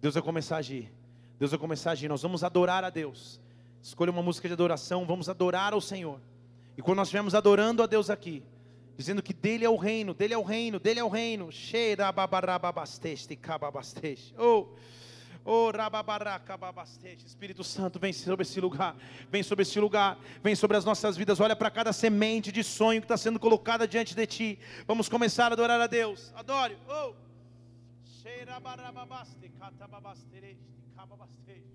Deus 0.00 0.14
vai 0.14 0.22
começar 0.22 0.54
a 0.54 0.58
agir. 0.58 0.94
Deus 1.36 1.50
vai 1.50 1.58
começar 1.58 1.90
a 1.90 1.92
agir. 1.94 2.06
Nós 2.06 2.22
vamos 2.22 2.44
adorar 2.44 2.84
a 2.84 2.90
Deus. 2.90 3.40
Escolha 3.82 4.12
uma 4.12 4.22
música 4.22 4.46
de 4.46 4.54
adoração, 4.54 5.04
vamos 5.04 5.28
adorar 5.28 5.72
ao 5.72 5.80
Senhor. 5.80 6.20
E 6.76 6.82
quando 6.82 6.98
nós 6.98 7.08
estivermos 7.08 7.34
adorando 7.34 7.82
a 7.82 7.86
Deus 7.86 8.10
aqui, 8.10 8.44
dizendo 8.96 9.22
que 9.22 9.32
dele 9.32 9.64
é 9.64 9.68
o 9.68 9.76
reino, 9.76 10.14
dele 10.14 10.34
é 10.34 10.38
o 10.38 10.42
reino, 10.42 10.78
dele 10.78 11.00
é 11.00 11.04
o 11.04 11.08
reino. 11.08 11.50
Cheira 11.50 12.10
babarababasteste, 12.12 13.36
cababasteste. 13.36 14.34
Oh, 14.38 14.68
oh. 15.44 15.70
Espírito 17.26 17.64
Santo, 17.64 17.98
vem 17.98 18.12
sobre 18.12 18.42
esse 18.42 18.60
lugar, 18.60 18.96
vem 19.30 19.42
sobre 19.42 19.62
esse 19.62 19.78
lugar, 19.78 20.18
vem 20.42 20.54
sobre 20.54 20.76
as 20.76 20.84
nossas 20.84 21.16
vidas. 21.16 21.40
Olha 21.40 21.56
para 21.56 21.70
cada 21.70 21.92
semente 21.92 22.50
de 22.52 22.62
sonho 22.62 23.00
que 23.00 23.04
está 23.04 23.16
sendo 23.16 23.38
colocada 23.38 23.86
diante 23.86 24.14
de 24.14 24.26
ti. 24.26 24.58
Vamos 24.86 25.08
começar 25.08 25.50
a 25.50 25.54
adorar 25.54 25.80
a 25.80 25.86
Deus. 25.86 26.32
Adore. 26.34 26.76
Oh. 26.88 27.14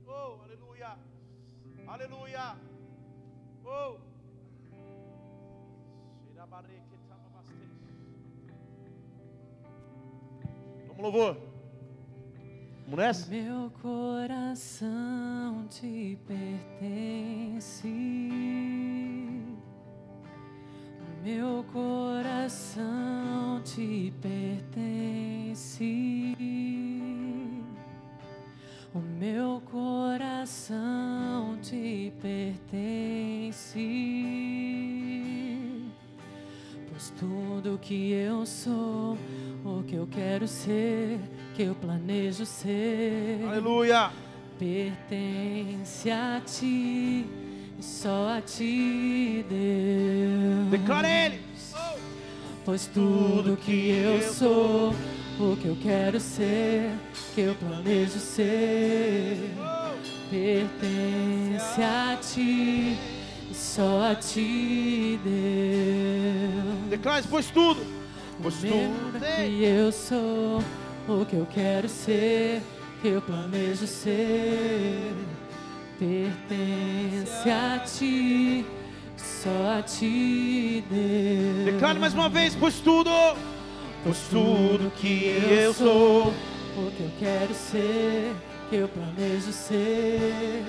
Oh, 0.07 0.41
aleluia, 0.43 0.97
aleluia. 1.87 2.55
Oh. 3.63 4.09
Vamos 10.87 11.03
louvor. 11.03 11.37
Vamos 12.83 13.05
nessa? 13.05 13.29
Meu 13.29 13.71
coração 13.81 15.67
te 15.69 16.17
pertence. 16.27 17.87
Meu 21.23 21.63
coração 21.71 23.61
te 23.63 24.13
pertence. 24.21 25.83
O 28.93 28.99
meu 28.99 29.61
coração 29.61 31.57
te 31.61 32.11
pertence. 32.19 33.79
Pois 36.99 37.13
tudo 37.17 37.79
que 37.81 38.11
eu 38.11 38.45
sou, 38.45 39.17
o 39.63 39.81
que 39.83 39.95
eu 39.95 40.05
quero 40.05 40.45
ser, 40.49 41.17
que 41.55 41.63
eu 41.63 41.73
planejo 41.73 42.45
ser. 42.45 43.39
Aleluia. 43.47 44.11
Pertence 44.59 46.11
a 46.11 46.41
ti, 46.45 47.25
e 47.79 47.81
só 47.81 48.37
a 48.37 48.41
ti, 48.41 49.45
Deus. 49.47 50.71
Declara 50.71 51.07
Ele. 51.07 51.39
Pois 52.65 52.85
tudo 52.87 53.55
que 53.55 53.91
eu 53.91 54.21
sou, 54.33 54.93
o 55.39 55.55
que 55.55 55.67
eu 55.67 55.77
quero 55.81 56.19
ser, 56.19 56.91
que 57.33 57.39
eu 57.39 57.55
planejo 57.55 58.19
ser, 58.19 59.37
pertence 60.29 61.81
a 61.81 62.17
ti, 62.21 62.97
só 63.69 64.11
a 64.11 64.15
ti, 64.15 65.19
Deus. 65.23 66.89
Declara, 66.89 67.23
pois 67.29 67.45
tudo. 67.51 67.85
Pois 68.41 68.55
tudo. 68.55 69.19
que 69.19 69.63
eu 69.63 69.91
sou 69.91 70.63
o 71.07 71.25
que 71.25 71.35
eu 71.35 71.45
quero 71.45 71.87
ser, 71.87 72.63
que 73.01 73.09
eu 73.09 73.21
planejo 73.21 73.85
ser, 73.85 75.13
pertence 75.99 77.49
a 77.49 77.79
ti, 77.79 78.65
só 79.15 79.77
a 79.77 79.83
ti, 79.83 80.83
Deus. 80.89 81.73
Declare 81.73 81.99
mais 81.99 82.13
uma 82.15 82.29
vez, 82.29 82.55
pois 82.55 82.75
tudo. 82.79 83.11
Pois 84.03 84.17
tudo 84.29 84.91
que 84.95 85.25
eu 85.47 85.73
sou. 85.75 86.33
o 86.75 86.91
que 86.91 87.03
eu 87.03 87.11
quero 87.19 87.53
ser, 87.53 88.33
que 88.69 88.77
eu 88.77 88.87
planejo 88.87 89.51
ser, 89.51 90.63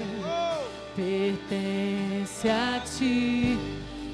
pertence 0.97 2.49
a 2.49 2.81
ti, 2.81 3.59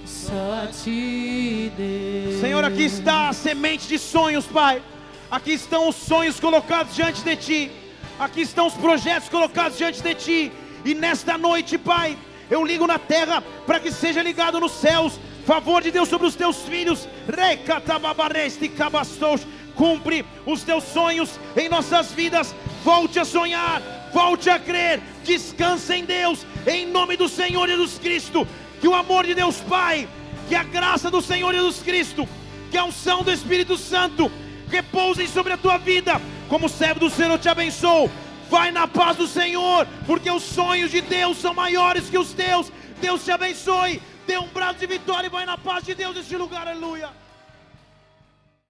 só 0.05 0.65
a 0.65 0.67
ti, 0.67 1.73
Deus. 1.77 2.41
Senhor, 2.41 2.65
aqui 2.65 2.85
está 2.85 3.29
a 3.29 3.33
semente 3.33 3.89
de 3.89 3.99
sonhos, 3.99 4.47
Pai. 4.47 4.83
Aqui 5.31 5.53
estão 5.53 5.89
os 5.89 5.97
sonhos 5.97 6.39
colocados 6.39 6.95
diante 6.95 7.23
de 7.23 7.37
Ti. 7.37 7.71
Aqui 8.19 8.43
estão 8.43 8.67
os 8.69 8.75
projetos 8.75 9.29
colocados 9.29 9.77
diante 9.77 10.03
de 10.03 10.15
Ti. 10.15 10.53
E 10.85 10.95
nesta 10.95 11.37
noite, 11.37 11.77
Pai, 11.77 12.17
eu 12.49 12.65
ligo 12.65 12.87
na 12.87 12.99
terra 12.99 13.43
para 13.67 13.81
que 13.81 13.91
seja 13.91 14.23
ligado 14.23 14.61
nos 14.61 14.73
céus. 14.73 15.19
Favor 15.45 15.83
de 15.83 15.91
Deus 15.91 16.09
sobre 16.09 16.27
os 16.27 16.37
teus 16.37 16.59
filhos. 16.63 17.09
Cabastos. 18.77 19.47
Cumpre 19.75 20.25
os 20.47 20.63
teus 20.63 20.85
sonhos 20.85 21.39
em 21.57 21.69
nossas 21.69 22.13
vidas. 22.13 22.55
Volte 22.85 23.19
a 23.19 23.25
sonhar, 23.25 23.83
volte 24.17 24.49
a 24.49 24.59
crer. 24.59 25.03
Descansa 25.23 25.95
em 25.95 26.03
Deus, 26.03 26.47
em 26.67 26.87
nome 26.87 27.19
do 27.19 27.29
Senhor 27.29 27.69
Jesus 27.69 27.99
Cristo. 27.99 28.49
Que 28.81 28.89
o 28.89 28.95
amor 28.95 29.27
de 29.27 29.35
Deus 29.35 29.61
Pai, 29.61 30.09
que 30.49 30.55
a 30.55 30.63
graça 30.63 31.11
do 31.11 31.21
Senhor 31.21 31.53
Jesus 31.53 31.83
Cristo, 31.83 32.27
que 32.71 32.79
a 32.79 32.85
unção 32.85 33.23
do 33.23 33.31
Espírito 33.31 33.77
Santo 33.77 34.33
repousem 34.69 35.27
sobre 35.27 35.53
a 35.53 35.59
tua 35.59 35.77
vida. 35.77 36.19
Como 36.49 36.67
servo 36.69 37.01
do 37.01 37.11
Senhor 37.11 37.33
eu 37.33 37.39
te 37.39 37.51
abençoo. 37.51 38.11
Vai 38.49 38.71
na 38.71 38.87
paz 38.89 39.17
do 39.19 39.27
Senhor, 39.27 39.87
porque 40.07 40.31
os 40.31 40.43
sonhos 40.43 40.91
de 40.91 41.03
Deus 41.03 41.37
são 41.37 41.53
maiores 41.53 42.09
que 42.09 42.17
os 42.17 42.33
teus. 42.33 42.73
Deus 43.01 43.23
te 43.23 43.31
abençoe. 43.31 44.01
Dê 44.27 44.39
um 44.39 44.49
braço 44.49 44.79
de 44.79 44.87
vitória 44.87 45.27
e 45.27 45.31
vai 45.31 45.45
na 45.45 45.59
paz 45.59 45.85
de 45.85 45.95
Deus 45.95 46.17
neste 46.17 46.37
lugar. 46.37 46.67
Aleluia. 46.67 47.26